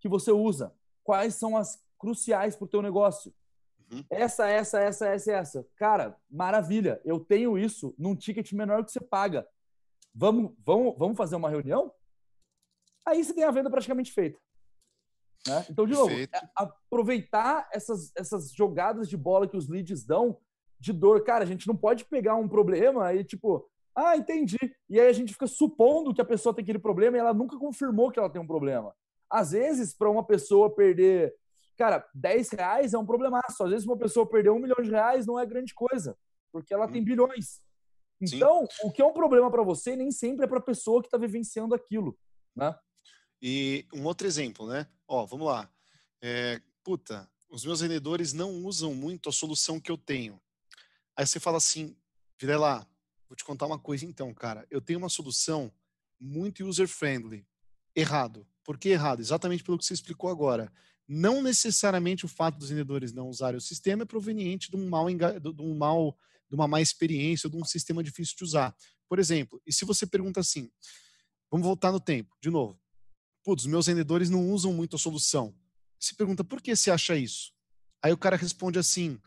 [0.00, 0.74] que você usa?
[1.02, 3.34] Quais são as cruciais para o teu negócio?
[3.92, 4.04] Uhum.
[4.08, 5.68] Essa, essa, essa, essa, essa.
[5.76, 7.00] Cara, maravilha.
[7.04, 9.46] Eu tenho isso num ticket menor que você paga.
[10.14, 11.92] Vamos, vamos, vamos fazer uma reunião?
[13.06, 14.38] Aí você tem a venda praticamente feita.
[15.46, 15.66] Né?
[15.70, 16.32] Então, de Perfeito.
[16.32, 20.38] novo, aproveitar essas, essas jogadas de bola que os leads dão
[20.80, 21.22] de dor.
[21.22, 24.58] Cara, a gente não pode pegar um problema e, tipo, ah, entendi.
[24.88, 27.58] E aí a gente fica supondo que a pessoa tem aquele problema e ela nunca
[27.58, 28.94] confirmou que ela tem um problema.
[29.30, 31.34] Às vezes, para uma pessoa perder,
[31.76, 33.62] cara, 10 reais é um problemaço.
[33.62, 36.16] Às vezes, uma pessoa perder um milhão de reais não é grande coisa,
[36.50, 37.60] porque ela tem bilhões.
[38.20, 38.88] Então, Sim.
[38.88, 41.16] o que é um problema para você nem sempre é para a pessoa que está
[41.16, 42.18] vivenciando aquilo,
[42.54, 42.74] né?
[43.40, 44.86] E um outro exemplo, né?
[45.08, 45.70] Ó, vamos lá.
[46.22, 50.38] É, puta, os meus vendedores não usam muito a solução que eu tenho.
[51.20, 51.94] Aí você fala assim,
[52.42, 52.86] lá,
[53.28, 54.66] vou te contar uma coisa então, cara.
[54.70, 55.70] Eu tenho uma solução
[56.18, 57.46] muito user-friendly.
[57.94, 58.46] Errado.
[58.64, 59.20] Por que errado?
[59.20, 60.72] Exatamente pelo que você explicou agora.
[61.06, 65.08] Não necessariamente o fato dos vendedores não usarem o sistema é proveniente de um mal,
[65.08, 66.16] de um mal,
[66.48, 68.74] de uma má experiência, ou de um sistema difícil de usar.
[69.06, 70.70] Por exemplo, e se você pergunta assim,
[71.50, 72.80] vamos voltar no tempo, de novo
[73.44, 75.54] putz, meus vendedores não usam muito a solução.
[75.98, 77.52] Se pergunta, por que você acha isso?
[78.02, 79.20] Aí o cara responde assim,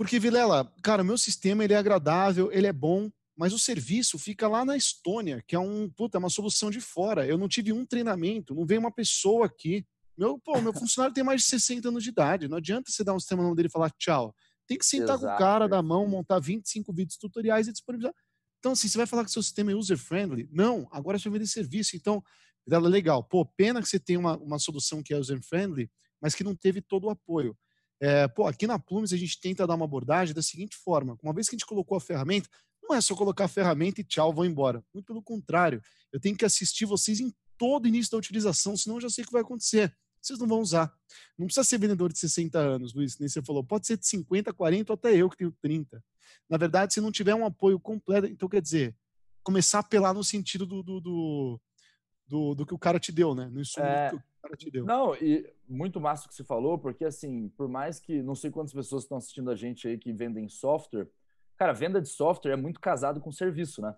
[0.00, 4.18] porque Vilela, cara, o meu sistema ele é agradável, ele é bom, mas o serviço
[4.18, 7.26] fica lá na Estônia, que é um, puta, é uma solução de fora.
[7.26, 9.84] Eu não tive um treinamento, não veio uma pessoa aqui.
[10.16, 12.48] Meu, pô, meu funcionário tem mais de 60 anos de idade.
[12.48, 14.34] Não adianta você dar um sistema no nome dele e falar tchau.
[14.66, 15.26] Tem que sentar Exato.
[15.26, 18.14] com o cara da mão, montar 25 vídeos tutoriais e disponibilizar.
[18.58, 20.48] Então, assim, você vai falar que seu sistema é user-friendly?
[20.50, 21.94] Não, agora você vai vender serviço.
[21.94, 22.24] Então,
[22.66, 23.22] dela legal.
[23.22, 25.90] Pô, pena que você tem uma, uma solução que é user-friendly,
[26.22, 27.54] mas que não teve todo o apoio.
[28.00, 31.34] É, pô, aqui na Plumes a gente tenta dar uma abordagem da seguinte forma: uma
[31.34, 32.48] vez que a gente colocou a ferramenta,
[32.82, 34.82] não é só colocar a ferramenta e tchau, vou embora.
[34.92, 35.82] Muito pelo contrário,
[36.12, 39.22] eu tenho que assistir vocês em todo o início da utilização, senão eu já sei
[39.22, 39.94] o que vai acontecer.
[40.20, 40.92] Vocês não vão usar.
[41.38, 43.64] Não precisa ser vendedor de 60 anos, Luiz, nem você falou.
[43.64, 46.02] Pode ser de 50, 40 ou até eu que tenho 30.
[46.48, 48.94] Na verdade, se não tiver um apoio completo, então quer dizer,
[49.42, 51.60] começar a apelar no sentido do, do, do
[52.30, 53.48] do, do que o cara te deu, né?
[53.50, 54.10] No insumo é...
[54.10, 54.84] que cara te deu.
[54.84, 58.50] Não, e muito massa o que você falou, porque assim, por mais que não sei
[58.50, 61.08] quantas pessoas estão assistindo a gente aí que vendem software,
[61.56, 63.94] cara, venda de software é muito casado com serviço, né?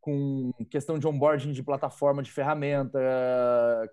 [0.00, 2.98] Com questão de onboarding de plataforma, de ferramenta,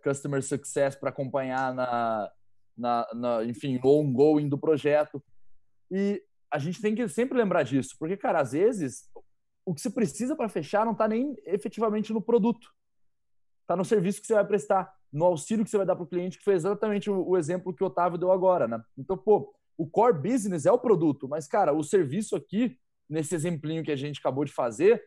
[0.03, 2.31] customer success para acompanhar na,
[2.77, 5.21] na, na, enfim, no ongoing do projeto.
[5.91, 9.09] E a gente tem que sempre lembrar disso, porque, cara, às vezes
[9.65, 12.73] o que você precisa para fechar não está nem efetivamente no produto
[13.67, 16.07] está no serviço que você vai prestar, no auxílio que você vai dar para o
[16.07, 18.81] cliente, que foi exatamente o, o, exemplo que o Otávio deu agora, né?
[18.97, 22.77] Então, pô, o core business é o produto, mas, cara, o serviço aqui,
[23.09, 25.03] nesse exemplinho que a gente acabou de fazer,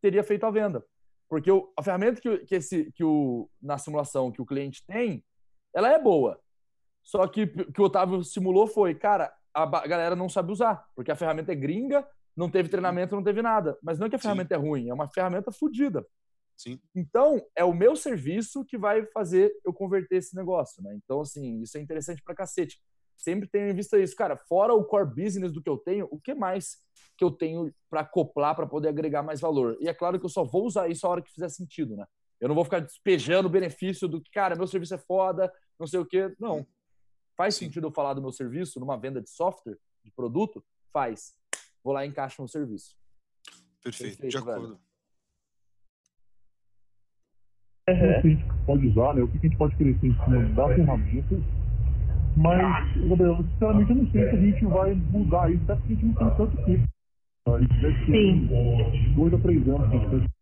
[0.00, 0.84] teria feito a venda.
[1.28, 5.24] Porque o, a ferramenta que, que, esse, que o, na simulação que o cliente tem,
[5.74, 6.38] ela é boa.
[7.02, 11.16] Só que que o Otávio simulou foi, cara, a, galera não sabe usar, porque a
[11.16, 12.06] ferramenta é gringa,
[12.36, 13.78] não teve treinamento, não teve nada.
[13.82, 14.60] Mas não é que a ferramenta Sim.
[14.60, 16.04] é ruim, é uma ferramenta fodida.
[16.56, 16.80] Sim.
[16.94, 20.94] Então, é o meu serviço que vai fazer eu converter esse negócio, né?
[20.94, 22.80] Então, assim, isso é interessante pra cacete.
[23.16, 24.14] Sempre tenho em vista isso.
[24.16, 26.82] Cara, fora o core business do que eu tenho, o que mais
[27.16, 29.76] que eu tenho para acoplar para poder agregar mais valor?
[29.80, 32.06] E é claro que eu só vou usar isso a hora que fizer sentido, né?
[32.40, 35.86] Eu não vou ficar despejando o benefício do que, cara, meu serviço é foda, não
[35.86, 36.34] sei o quê.
[36.38, 36.66] Não.
[37.36, 40.64] Faz sentido eu falar do meu serviço numa venda de software, de produto?
[40.92, 41.34] Faz.
[41.82, 42.96] Vou lá e encaixo no serviço.
[43.82, 44.68] Perfeito, Perfeito de acordo.
[44.68, 44.93] Velho.
[47.88, 47.94] Uhum.
[47.94, 49.22] O que a gente pode usar, né?
[49.22, 51.36] O que a gente pode crescer em cima da ferramenta.
[52.36, 55.96] Mas, Gabriel, sinceramente, eu não sei se a gente vai mudar isso, até porque a
[55.96, 56.82] gente não tem tanto tempo.
[57.46, 60.33] A gente deve ter dois a três anos que a gente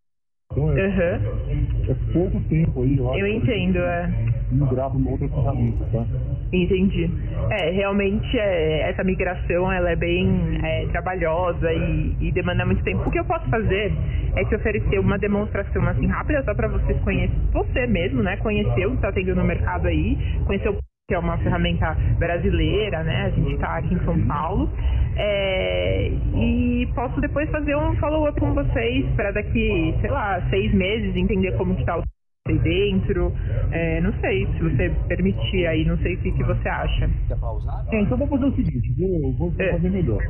[0.53, 1.89] então é, uhum.
[1.89, 4.11] é pouco tempo aí, eu, eu entendo, é.
[4.51, 6.05] Migrar para outra ferramenta, tá?
[6.53, 7.11] Entendi.
[7.51, 10.29] É, realmente é, essa migração ela é bem
[10.63, 13.09] é, trabalhosa e, e, demanda muito tempo.
[13.09, 13.93] O que eu posso fazer
[14.37, 18.37] é te oferecer uma demonstração assim rápida só para vocês conhecerem, você mesmo, né?
[18.37, 20.77] Conhecer o que está tendo no mercado aí, conhecer o
[21.13, 23.27] que é uma ferramenta brasileira, né?
[23.27, 24.67] A gente está aqui em São Paulo.
[25.15, 31.15] É, e posso depois fazer um follow-up com vocês para daqui, sei lá, seis meses,
[31.15, 32.03] entender como está o
[32.49, 33.31] aí dentro.
[33.73, 37.11] É, não sei, se você permitir aí, não sei o que, que você acha.
[37.29, 37.85] Quer pausar?
[37.93, 39.73] É, então vou fazer o seguinte, vou, vou é.
[39.73, 40.27] fazer melhor.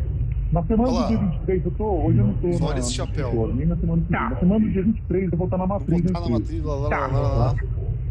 [0.51, 1.03] Na semana Olá.
[1.03, 2.07] do dia 23, eu tô.
[2.07, 2.65] Hoje eu não tô.
[2.65, 3.53] Olha esse chapéu.
[3.55, 4.31] nem na semana do tá.
[4.31, 5.89] Na semana do dia 23, eu vou estar na matriz.
[5.89, 7.07] Vou estar na matriz, lá, lá, tá.
[7.07, 7.55] lá, lá, lá.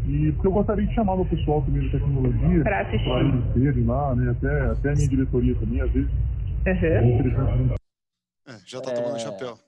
[0.06, 4.14] E porque eu gostaria de chamar o pessoal também da tecnologia para eles verem lá,
[4.14, 4.30] né?
[4.32, 6.10] Até, até a minha diretoria também, às vezes.
[6.66, 7.74] Aham.
[8.46, 9.18] É já tá tomando É.
[9.20, 9.58] chapéu.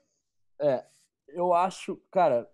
[0.59, 0.85] É,
[1.29, 2.49] eu acho, cara,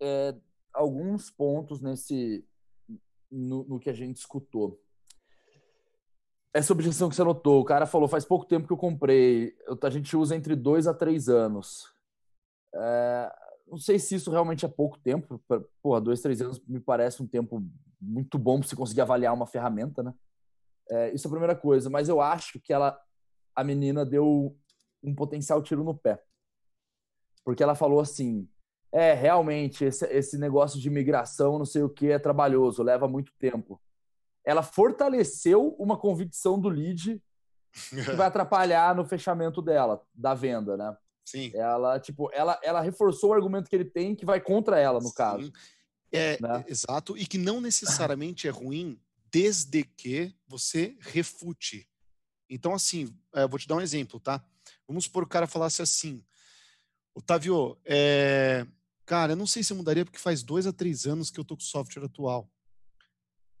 [0.00, 0.34] é,
[0.72, 2.44] alguns pontos nesse
[3.30, 4.80] no, no que a gente escutou.
[6.54, 9.90] Essa objeção que você notou, o cara falou, faz pouco tempo que eu comprei, a
[9.90, 11.92] gente usa entre dois a três anos.
[12.74, 13.32] É,
[13.66, 17.22] não sei se isso realmente é pouco tempo, pra- porra, dois, três anos me parece
[17.22, 17.64] um tempo
[18.00, 20.14] muito bom para você conseguir avaliar uma ferramenta, né?
[20.88, 22.98] É, isso é a primeira coisa, mas eu acho que ela,
[23.54, 24.56] a menina deu
[25.02, 26.22] um potencial tiro no pé
[27.46, 28.48] porque ela falou assim:
[28.90, 33.32] é, realmente, esse, esse negócio de migração, não sei o que, é trabalhoso, leva muito
[33.38, 33.80] tempo.
[34.44, 37.22] Ela fortaleceu uma convicção do lead
[37.72, 40.96] que vai atrapalhar no fechamento dela, da venda, né?
[41.26, 41.50] Sim.
[41.54, 45.12] Ela, tipo, ela, ela reforçou o argumento que ele tem que vai contra ela, no
[45.12, 45.44] caso.
[45.46, 45.52] Sim.
[46.12, 46.64] É, né?
[46.68, 48.98] exato, e que não necessariamente é ruim
[49.30, 51.88] desde que você refute.
[52.48, 54.42] Então, assim, é, eu vou te dar um exemplo, tá?
[54.86, 56.24] Vamos supor que o cara falasse assim,
[57.12, 58.64] Otávio, é,
[59.04, 61.44] cara, eu não sei se eu mudaria porque faz dois a três anos que eu
[61.44, 62.48] tô com o software atual.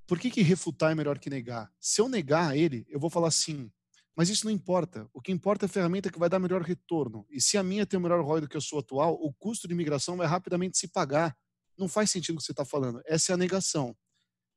[0.06, 1.72] Por que, que refutar é melhor que negar?
[1.80, 3.72] Se eu negar ele, eu vou falar assim,
[4.16, 5.06] mas isso não importa.
[5.12, 7.26] O que importa é a ferramenta que vai dar melhor retorno.
[7.30, 9.68] E se a minha tem o melhor ROI do que a sua atual, o custo
[9.68, 11.36] de migração vai rapidamente se pagar.
[11.76, 13.02] Não faz sentido o que você está falando.
[13.04, 13.94] Essa é a negação.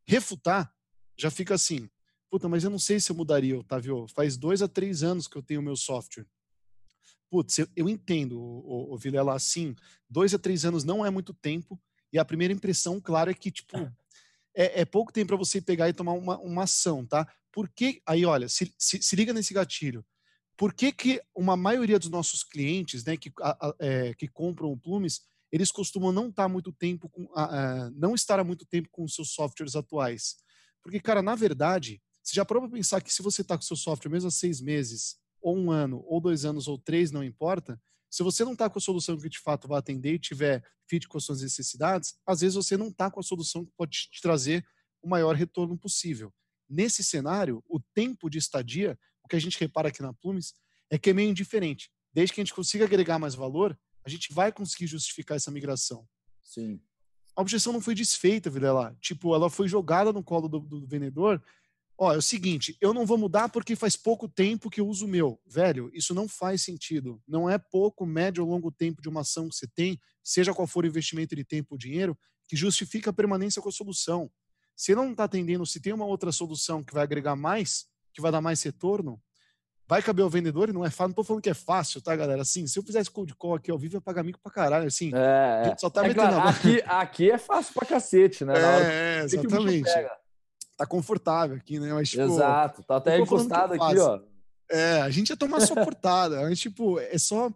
[0.07, 0.73] Refutar
[1.17, 1.89] já fica assim.
[2.31, 4.07] Puta, mas eu não sei se eu mudaria, Otávio.
[4.07, 6.25] Faz dois a três anos que eu tenho o meu software.
[7.29, 9.75] Putz, eu, eu entendo, o, o, Vilela, assim,
[10.09, 11.79] dois a três anos não é muito tempo.
[12.13, 13.77] E a primeira impressão, claro, é que, tipo,
[14.59, 17.25] é, é pouco tempo para você pegar e tomar uma, uma ação, tá?
[17.49, 20.05] Por que, aí olha, se, se, se liga nesse gatilho.
[20.57, 24.69] Por que, que uma maioria dos nossos clientes, né, que, a, a, é, que compram
[24.69, 28.89] o Plumes, eles costumam não estar muito tempo com, a, não estar há muito tempo
[28.91, 30.35] com os seus softwares atuais?
[30.83, 34.11] Porque, cara, na verdade, você já prova pensar que se você está com seu software
[34.11, 38.23] mesmo há seis meses, ou um ano, ou dois anos, ou três, não importa, se
[38.23, 41.17] você não está com a solução que de fato vai atender e tiver fit com
[41.17, 44.65] as suas necessidades, às vezes você não está com a solução que pode te trazer
[45.01, 46.33] o maior retorno possível.
[46.67, 50.53] Nesse cenário, o tempo de estadia, o que a gente repara aqui na Plumes,
[50.89, 51.91] é que é meio indiferente.
[52.11, 56.07] Desde que a gente consiga agregar mais valor, a gente vai conseguir justificar essa migração.
[56.41, 56.81] Sim.
[57.35, 58.97] A objeção não foi desfeita, Vilela.
[58.99, 61.41] Tipo, ela foi jogada no colo do, do vendedor.
[62.01, 65.05] Ó, é o seguinte, eu não vou mudar porque faz pouco tempo que eu uso
[65.05, 65.37] o meu.
[65.45, 67.21] Velho, isso não faz sentido.
[67.27, 70.65] Não é pouco, médio ou longo tempo de uma ação que você tem, seja qual
[70.65, 72.17] for o investimento de tempo ou dinheiro,
[72.47, 74.31] que justifica a permanência com a solução.
[74.77, 78.31] Se não está atendendo, se tem uma outra solução que vai agregar mais, que vai
[78.31, 79.21] dar mais retorno,
[79.85, 81.09] vai caber ao vendedor e não é fácil.
[81.09, 82.43] Não tô falando que é fácil, tá, galera?
[82.43, 84.87] Assim, se eu fizesse cold call aqui ao vivo, ia pagar mico pra caralho.
[84.87, 88.45] Assim, É, gente só tá é metendo claro, a aqui, aqui é fácil pra cacete,
[88.45, 88.53] né?
[88.55, 89.83] É, bicho exatamente.
[89.83, 90.18] pega.
[90.79, 91.91] Tá confortável aqui, né?
[91.91, 94.21] Mas, tipo, Exato, tá até encostado aqui, ó.
[94.71, 96.39] É, a gente ia tomar só portada.
[96.47, 97.53] Mas, tipo, é só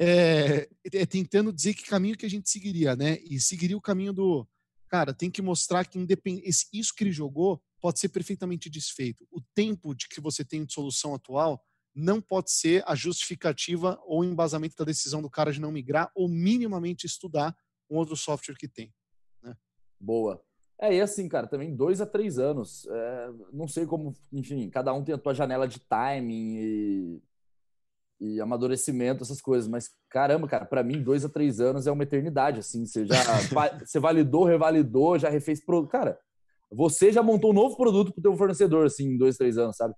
[0.00, 3.18] é, é tentando dizer que caminho que a gente seguiria, né?
[3.24, 4.48] E seguiria o caminho do.
[4.86, 6.40] Cara, tem que mostrar que independ...
[6.44, 9.26] esse- isso que ele jogou pode ser perfeitamente desfeito.
[9.28, 11.60] O tempo de que você tem de solução atual
[11.92, 16.28] não pode ser a justificativa ou embasamento da decisão do cara de não migrar ou
[16.28, 17.56] minimamente estudar
[17.90, 18.94] um outro software que tem.
[19.98, 20.40] Boa.
[20.80, 22.86] É, e assim, cara, também dois a três anos.
[22.86, 27.22] É, não sei como, enfim, cada um tem a tua janela de timing e,
[28.20, 32.02] e amadurecimento, essas coisas, mas caramba, cara, pra mim, dois a três anos é uma
[32.02, 32.84] eternidade, assim.
[32.84, 33.14] Você já
[33.84, 35.90] você validou, revalidou, já refez produto.
[35.90, 36.18] Cara,
[36.70, 39.94] você já montou um novo produto pro teu fornecedor, assim, em dois, três anos, sabe?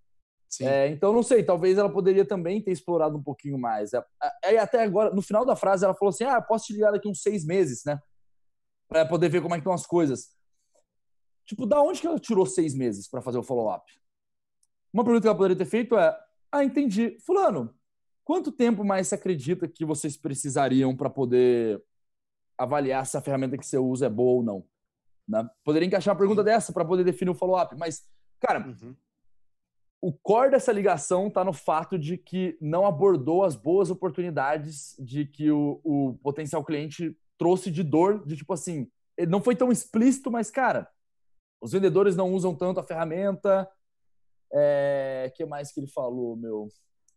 [0.61, 3.93] É, então, não sei, talvez ela poderia também ter explorado um pouquinho mais.
[3.93, 4.03] É,
[4.45, 7.09] é, até agora, no final da frase, ela falou assim: ah, posso te ligar daqui
[7.09, 7.99] uns seis meses, né?
[8.89, 10.29] Pra poder ver como é que estão as coisas.
[11.47, 13.85] Tipo, da onde que ela tirou seis meses para fazer o follow-up?
[14.93, 16.17] Uma pergunta que ela poderia ter feito é:
[16.51, 17.19] ah, entendi.
[17.21, 17.75] Fulano,
[18.25, 21.83] quanto tempo mais você acredita que vocês precisariam para poder
[22.57, 24.65] avaliar se a ferramenta que você usa é boa ou não?
[25.29, 25.49] Né?
[25.65, 28.07] Poderia encaixar uma pergunta dessa para poder definir o follow-up, mas,
[28.41, 28.95] cara, Uhum.
[30.01, 35.25] o core dessa ligação está no fato de que não abordou as boas oportunidades de
[35.25, 38.91] que o, o potencial cliente trouxe de dor, de tipo assim,
[39.29, 40.89] não foi tão explícito, mas, cara,
[41.65, 43.67] os vendedores não usam tanto a ferramenta.
[44.53, 46.69] É, que mais que ele falou, meu?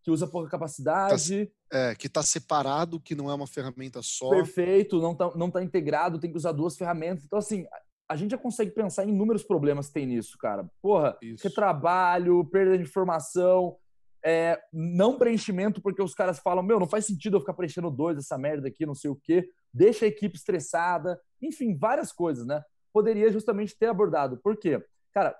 [0.02, 1.52] Que usa pouca capacidade.
[1.70, 4.30] É, que está separado, que não é uma ferramenta só.
[4.30, 7.24] Perfeito, não tá, não tá integrado, tem que usar duas ferramentas.
[7.26, 7.66] Então, assim,
[8.08, 10.66] a gente já consegue pensar em inúmeros problemas que tem nisso, cara.
[10.80, 11.46] Porra, Isso.
[11.46, 13.76] retrabalho, perda de informação,
[14.24, 18.16] é, não preenchimento, porque os caras falam, meu, não faz sentido eu ficar preenchendo dois
[18.16, 19.46] essa merda aqui, não sei o quê.
[19.74, 21.20] Deixa a equipe estressada.
[21.42, 22.64] Enfim, várias coisas, né?
[22.98, 24.38] Poderia justamente ter abordado.
[24.38, 24.84] Por quê?
[25.12, 25.38] Cara,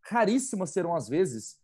[0.00, 1.58] raríssimas serão as vezes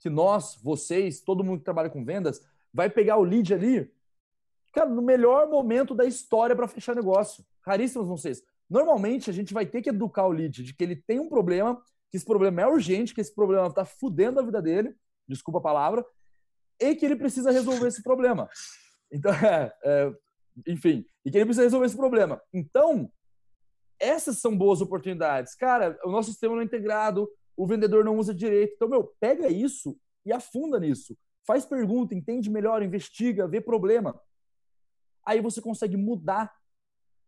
[0.00, 2.44] que nós, vocês, todo mundo que trabalha com vendas,
[2.74, 3.88] vai pegar o lead ali,
[4.72, 7.46] cara, no melhor momento da história para fechar negócio.
[7.64, 8.42] Raríssimas ser.
[8.68, 11.80] Normalmente a gente vai ter que educar o lead de que ele tem um problema,
[12.10, 14.96] que esse problema é urgente, que esse problema está fudendo a vida dele,
[15.28, 16.04] desculpa a palavra,
[16.80, 18.48] e que ele precisa resolver esse problema.
[19.12, 20.12] Então, é, é,
[20.66, 22.42] enfim, e que ele precisa resolver esse problema.
[22.52, 23.08] Então,
[24.00, 25.54] essas são boas oportunidades.
[25.54, 28.72] Cara, o nosso sistema não é integrado, o vendedor não usa direito.
[28.74, 31.16] Então, meu, pega isso e afunda nisso.
[31.46, 34.18] Faz pergunta, entende melhor, investiga, vê problema.
[35.24, 36.52] Aí você consegue mudar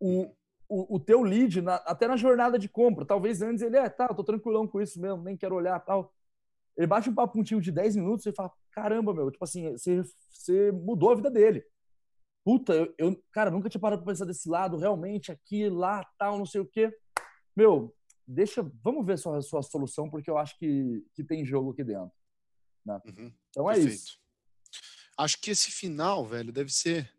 [0.00, 0.34] o,
[0.68, 3.04] o, o teu lead na, até na jornada de compra.
[3.04, 6.12] Talvez antes ele é, tá, eu tô tranquilão com isso mesmo, nem quero olhar tal.
[6.76, 10.02] Ele bate um papo contigo de 10 minutos e fala, caramba, meu, tipo assim, você,
[10.30, 11.62] você mudou a vida dele.
[12.44, 16.38] Puta, eu, eu, cara, nunca tinha parado pra pensar desse lado, realmente, aqui, lá, tal,
[16.38, 16.92] não sei o quê.
[17.54, 17.94] Meu,
[18.26, 22.10] deixa, vamos ver sua, sua solução, porque eu acho que, que tem jogo aqui dentro.
[22.84, 23.00] Né?
[23.06, 23.94] Uhum, então é perfeito.
[23.94, 24.18] isso.
[25.16, 27.12] Acho que esse final, velho, deve ser.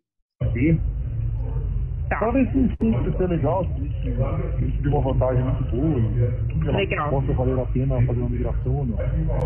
[2.13, 2.19] Tá.
[2.19, 7.09] Talvez esse estudo ser legal, se tiver uma vantagem muito boa, legal.
[7.09, 8.97] possa valer a pena fazer uma migração não.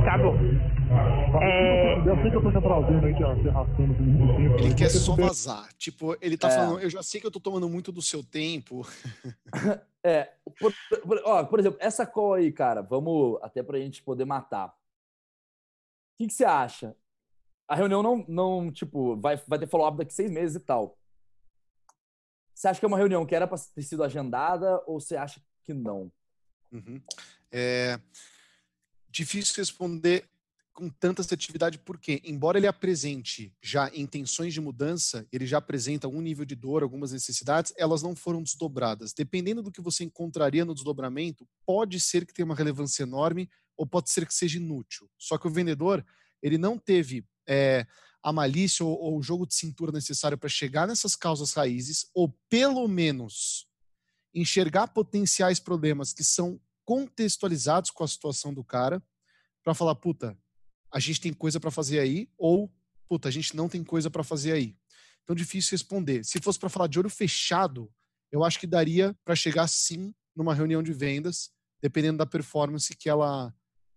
[0.04, 0.36] Tá bom.
[1.42, 1.98] É...
[2.00, 4.60] Eu sei que eu tô te atrasando aí, se arrastando por muito tempo.
[4.60, 5.70] Ele quer só vazar.
[5.78, 6.52] Tipo, ele tá é.
[6.52, 8.86] falando, eu já sei que eu tô tomando muito do seu tempo.
[10.04, 10.30] é,
[10.60, 10.74] por,
[11.06, 14.68] por, ó, por exemplo, essa call aí, cara, vamos até pra gente poder matar.
[14.68, 14.74] O
[16.18, 16.94] que, que você acha?
[17.66, 20.98] A reunião não, não tipo, vai, vai ter follow-up daqui seis meses e tal.
[22.58, 25.40] Você acha que é uma reunião que era para ter sido agendada ou você acha
[25.64, 26.12] que não?
[26.72, 27.00] Uhum.
[27.52, 28.00] É
[29.12, 30.28] difícil responder
[30.74, 36.20] com tanta assertividade, porque, embora ele apresente já intenções de mudança, ele já apresenta um
[36.20, 39.14] nível de dor, algumas necessidades, elas não foram desdobradas.
[39.14, 43.86] Dependendo do que você encontraria no desdobramento, pode ser que tenha uma relevância enorme ou
[43.86, 45.08] pode ser que seja inútil.
[45.16, 46.04] Só que o vendedor,
[46.42, 47.86] ele não teve é,
[48.28, 52.28] a malícia ou, ou o jogo de cintura necessário para chegar nessas causas raízes, ou
[52.50, 53.66] pelo menos
[54.34, 59.02] enxergar potenciais problemas que são contextualizados com a situação do cara,
[59.64, 60.38] para falar, puta,
[60.92, 62.70] a gente tem coisa para fazer aí, ou
[63.08, 64.76] puta, a gente não tem coisa para fazer aí.
[65.24, 66.26] Então difícil responder.
[66.26, 67.90] Se fosse para falar de olho fechado,
[68.30, 71.50] eu acho que daria para chegar sim numa reunião de vendas,
[71.82, 73.56] dependendo da performance que ela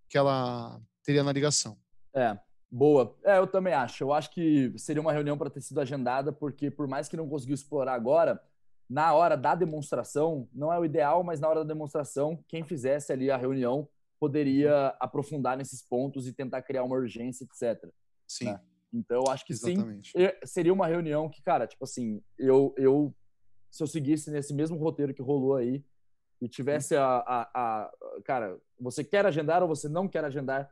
[0.09, 1.77] que ela teria na ligação.
[2.15, 2.39] É,
[2.71, 3.17] Boa.
[3.25, 4.05] É, eu também acho.
[4.05, 7.29] Eu acho que seria uma reunião para ter sido agendada, porque por mais que não
[7.29, 8.41] conseguiu explorar agora,
[8.89, 13.13] na hora da demonstração, não é o ideal, mas na hora da demonstração, quem fizesse
[13.13, 13.89] ali a reunião
[14.19, 17.91] poderia aprofundar nesses pontos e tentar criar uma urgência, etc.
[18.29, 18.47] Sim.
[18.47, 18.61] Né?
[18.93, 20.13] Então, eu acho que Exatamente.
[20.13, 20.19] sim.
[20.45, 23.15] Seria uma reunião que, cara, tipo assim, eu, eu
[23.71, 25.85] se eu seguisse nesse mesmo roteiro que rolou aí
[26.41, 27.93] e tivesse a, a, a
[28.25, 30.71] cara, você quer agendar ou você não quer agendar,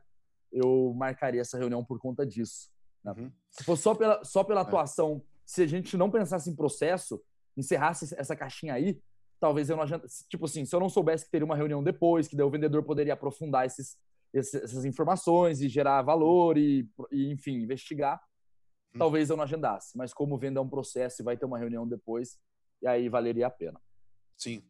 [0.51, 2.69] eu marcaria essa reunião por conta disso.
[3.03, 3.13] Né?
[3.17, 3.31] Uhum.
[3.49, 4.63] Se fosse só pela, só pela é.
[4.63, 7.21] atuação, se a gente não pensasse em processo,
[7.57, 9.01] encerrasse essa caixinha aí,
[9.39, 10.07] talvez eu não adianta.
[10.29, 12.83] Tipo assim, se eu não soubesse que teria uma reunião depois, que daí o vendedor
[12.83, 13.97] poderia aprofundar esses,
[14.33, 18.21] esses essas informações e gerar valor e, e enfim, investigar,
[18.93, 18.99] uhum.
[18.99, 19.97] talvez eu não agendasse.
[19.97, 22.37] Mas como venda é um processo e vai ter uma reunião depois,
[22.81, 23.79] e aí valeria a pena.
[24.37, 24.63] Sim.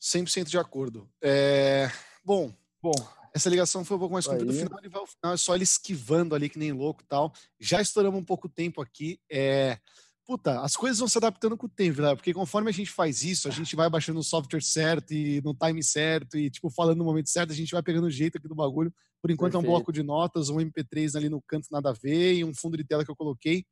[0.00, 1.10] 100% de acordo.
[1.22, 1.88] É...
[2.24, 2.94] Bom, Bom,
[3.34, 4.52] essa ligação foi um pouco mais comprida.
[4.52, 7.32] No final, ele vai ao final, é só ele esquivando ali que nem louco tal.
[7.58, 9.20] Já estouramos um pouco tempo aqui.
[9.30, 9.78] É...
[10.26, 12.14] Puta, as coisas vão se adaptando com o tempo, né?
[12.14, 15.54] Porque conforme a gente faz isso, a gente vai baixando o software certo e no
[15.54, 18.46] time certo e, tipo, falando no momento certo, a gente vai pegando o jeito aqui
[18.46, 18.94] do bagulho.
[19.20, 19.66] Por enquanto Perfeito.
[19.66, 22.54] é um bloco de notas, um MP3 ali no canto nada a ver e um
[22.54, 23.64] fundo de tela que eu coloquei.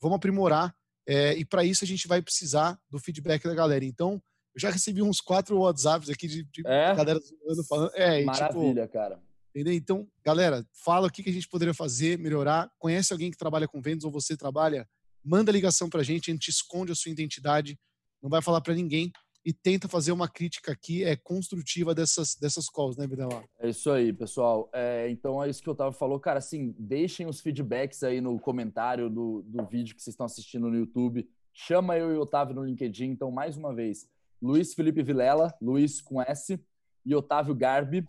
[0.00, 0.74] Vamos aprimorar.
[1.06, 3.84] É, e para isso a gente vai precisar do feedback da galera.
[3.84, 4.22] Então,
[4.58, 6.92] eu já recebi uns quatro WhatsApps aqui de, de é?
[6.92, 7.92] galera zoando, falando.
[7.94, 9.22] É, tipo, Maravilha, tipo, cara.
[9.54, 9.72] Entendeu?
[9.72, 12.68] Então, galera, fala o que, que a gente poderia fazer, melhorar.
[12.76, 14.86] Conhece alguém que trabalha com vendas ou você trabalha?
[15.24, 17.78] Manda ligação pra gente, a gente esconde a sua identidade,
[18.20, 19.12] não vai falar para ninguém
[19.44, 23.42] e tenta fazer uma crítica aqui é construtiva dessas, dessas calls, né, Videla?
[23.58, 24.68] É isso aí, pessoal.
[24.74, 26.18] É, então é isso que o Otávio falou.
[26.18, 30.68] Cara, assim, deixem os feedbacks aí no comentário do, do vídeo que vocês estão assistindo
[30.68, 31.28] no YouTube.
[31.52, 33.06] Chama eu e o Otávio no LinkedIn.
[33.06, 34.06] Então, mais uma vez,
[34.40, 36.58] Luiz Felipe Vilela, Luiz com S,
[37.04, 38.06] e Otávio Garbi.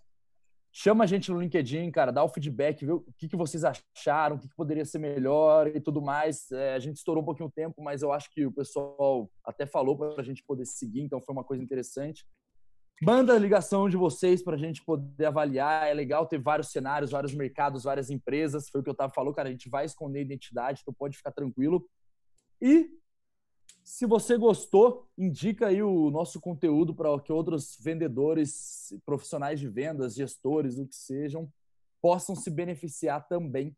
[0.71, 4.35] Chama a gente no LinkedIn, cara, dá o feedback, vê o que, que vocês acharam,
[4.35, 6.51] o que, que poderia ser melhor e tudo mais.
[6.51, 9.65] É, a gente estourou um pouquinho o tempo, mas eu acho que o pessoal até
[9.65, 12.23] falou para a gente poder seguir, então foi uma coisa interessante.
[13.01, 15.87] Manda a ligação de vocês para a gente poder avaliar.
[15.87, 18.69] É legal ter vários cenários, vários mercados, várias empresas.
[18.69, 19.47] Foi o que o Otávio falou, cara.
[19.47, 21.87] A gente vai esconder a identidade, então pode ficar tranquilo.
[22.61, 22.89] E
[23.89, 30.13] Se você gostou, indica aí o nosso conteúdo para que outros vendedores, profissionais de vendas,
[30.13, 31.51] gestores, o que sejam,
[31.99, 33.75] possam se beneficiar também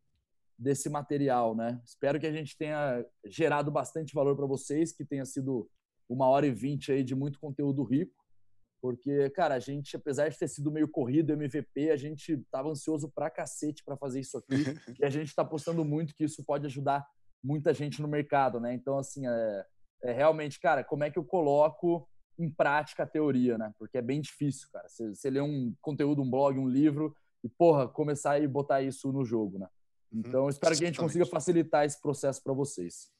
[0.58, 1.80] desse material, né?
[1.82, 5.66] Espero que a gente tenha gerado bastante valor para vocês, que tenha sido
[6.06, 8.22] uma hora e vinte aí de muito conteúdo rico,
[8.82, 13.10] porque, cara, a gente, apesar de ter sido meio corrido MVP, a gente tava ansioso
[13.14, 14.52] pra cacete para fazer isso aqui,
[15.00, 17.02] e a gente está apostando muito que isso pode ajudar
[17.42, 18.74] muita gente no mercado, né?
[18.74, 19.66] Então, assim, é,
[20.02, 22.08] é realmente, cara, como é que eu coloco
[22.38, 23.72] em prática a teoria, né?
[23.78, 24.88] Porque é bem difícil, cara.
[24.88, 27.14] Você, você lê um conteúdo, um blog, um livro,
[27.44, 29.68] e, porra, começar e botar isso no jogo, né?
[30.10, 30.22] Uhum.
[30.24, 33.10] Então, espero que a gente consiga facilitar esse processo para vocês.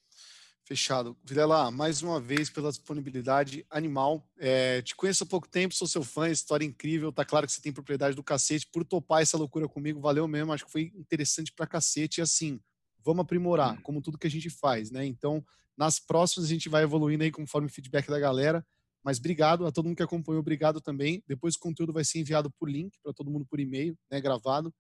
[0.65, 1.17] Fechado.
[1.25, 4.25] Vilela, mais uma vez pela disponibilidade animal.
[4.39, 7.13] É, te conheço há pouco tempo, sou seu fã, história incrível.
[7.13, 10.01] Tá claro que você tem propriedade do cacete por topar essa loucura comigo.
[10.01, 12.21] Valeu mesmo, acho que foi interessante pra cacete.
[12.21, 12.61] E assim,
[13.05, 15.05] vamos aprimorar, como tudo que a gente faz, né?
[15.05, 15.45] Então,
[15.77, 18.65] nas próximas a gente vai evoluindo aí conforme o feedback da galera.
[19.05, 21.23] Mas obrigado a todo mundo que acompanhou, obrigado também.
[21.27, 24.73] Depois o conteúdo vai ser enviado por link para todo mundo por e-mail, né, gravado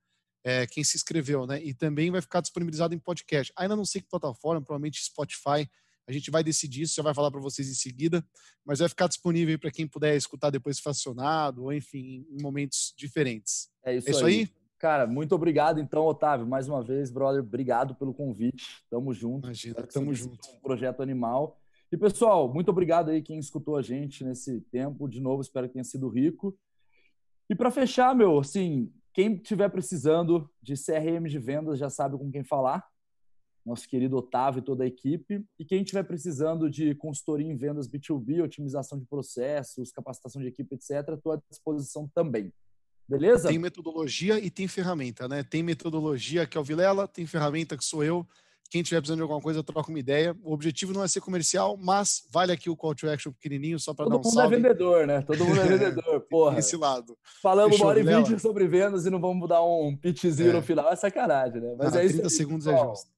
[0.45, 1.63] é, quem se inscreveu, né?
[1.63, 3.53] E também vai ficar disponibilizado em podcast.
[3.57, 5.69] Ainda não sei que plataforma, provavelmente Spotify.
[6.07, 8.27] A gente vai decidir isso, já vai falar para vocês em seguida,
[8.65, 13.71] mas vai ficar disponível para quem puder escutar depois fracionado, ou enfim, em momentos diferentes.
[13.85, 14.39] É isso, é isso aí.
[14.41, 14.62] aí.
[14.83, 18.85] Cara, muito obrigado então, Otávio, mais uma vez, brother, obrigado pelo convite.
[18.91, 19.47] Tamo junto.
[19.47, 20.41] Imagina, tamo junto.
[20.57, 21.57] Um projeto animal.
[21.93, 25.09] E pessoal, muito obrigado aí quem escutou a gente nesse tempo.
[25.09, 26.59] De novo, espero que tenha sido rico.
[27.49, 32.29] E para fechar, meu, assim, quem estiver precisando de CRM de vendas já sabe com
[32.29, 32.85] quem falar.
[33.65, 35.47] Nosso querido Otávio e toda a equipe.
[35.61, 40.75] E quem estiver precisando de consultoria em vendas B2B, otimização de processos, capacitação de equipe,
[40.75, 42.53] etc., estou à disposição também.
[43.09, 43.49] Beleza?
[43.49, 45.43] Tem metodologia e tem ferramenta, né?
[45.43, 48.27] Tem metodologia que é o Vilela, tem ferramenta que sou eu.
[48.71, 50.35] Quem tiver precisando de alguma coisa, troca uma ideia.
[50.43, 53.93] O objetivo não é ser comercial, mas vale aqui o call to action pequenininho só
[53.93, 54.35] para dar um salve.
[54.35, 55.21] Todo mundo é vendedor, né?
[55.21, 56.59] Todo mundo é vendedor, porra.
[56.59, 57.19] Esse lado.
[57.43, 60.53] Falamos uma hora e vinte sobre vendas e não vamos dar um pitchzinho é.
[60.55, 60.91] no final.
[60.91, 61.75] É sacanagem, né?
[61.77, 62.93] Mas ah, é 30 aí, segundos é pessoal.
[62.93, 63.11] é justo.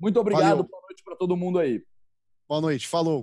[0.00, 0.48] Muito obrigado.
[0.48, 0.64] Valeu.
[0.64, 1.82] Boa noite para todo mundo aí.
[2.48, 2.88] Boa noite.
[2.88, 3.22] Falou.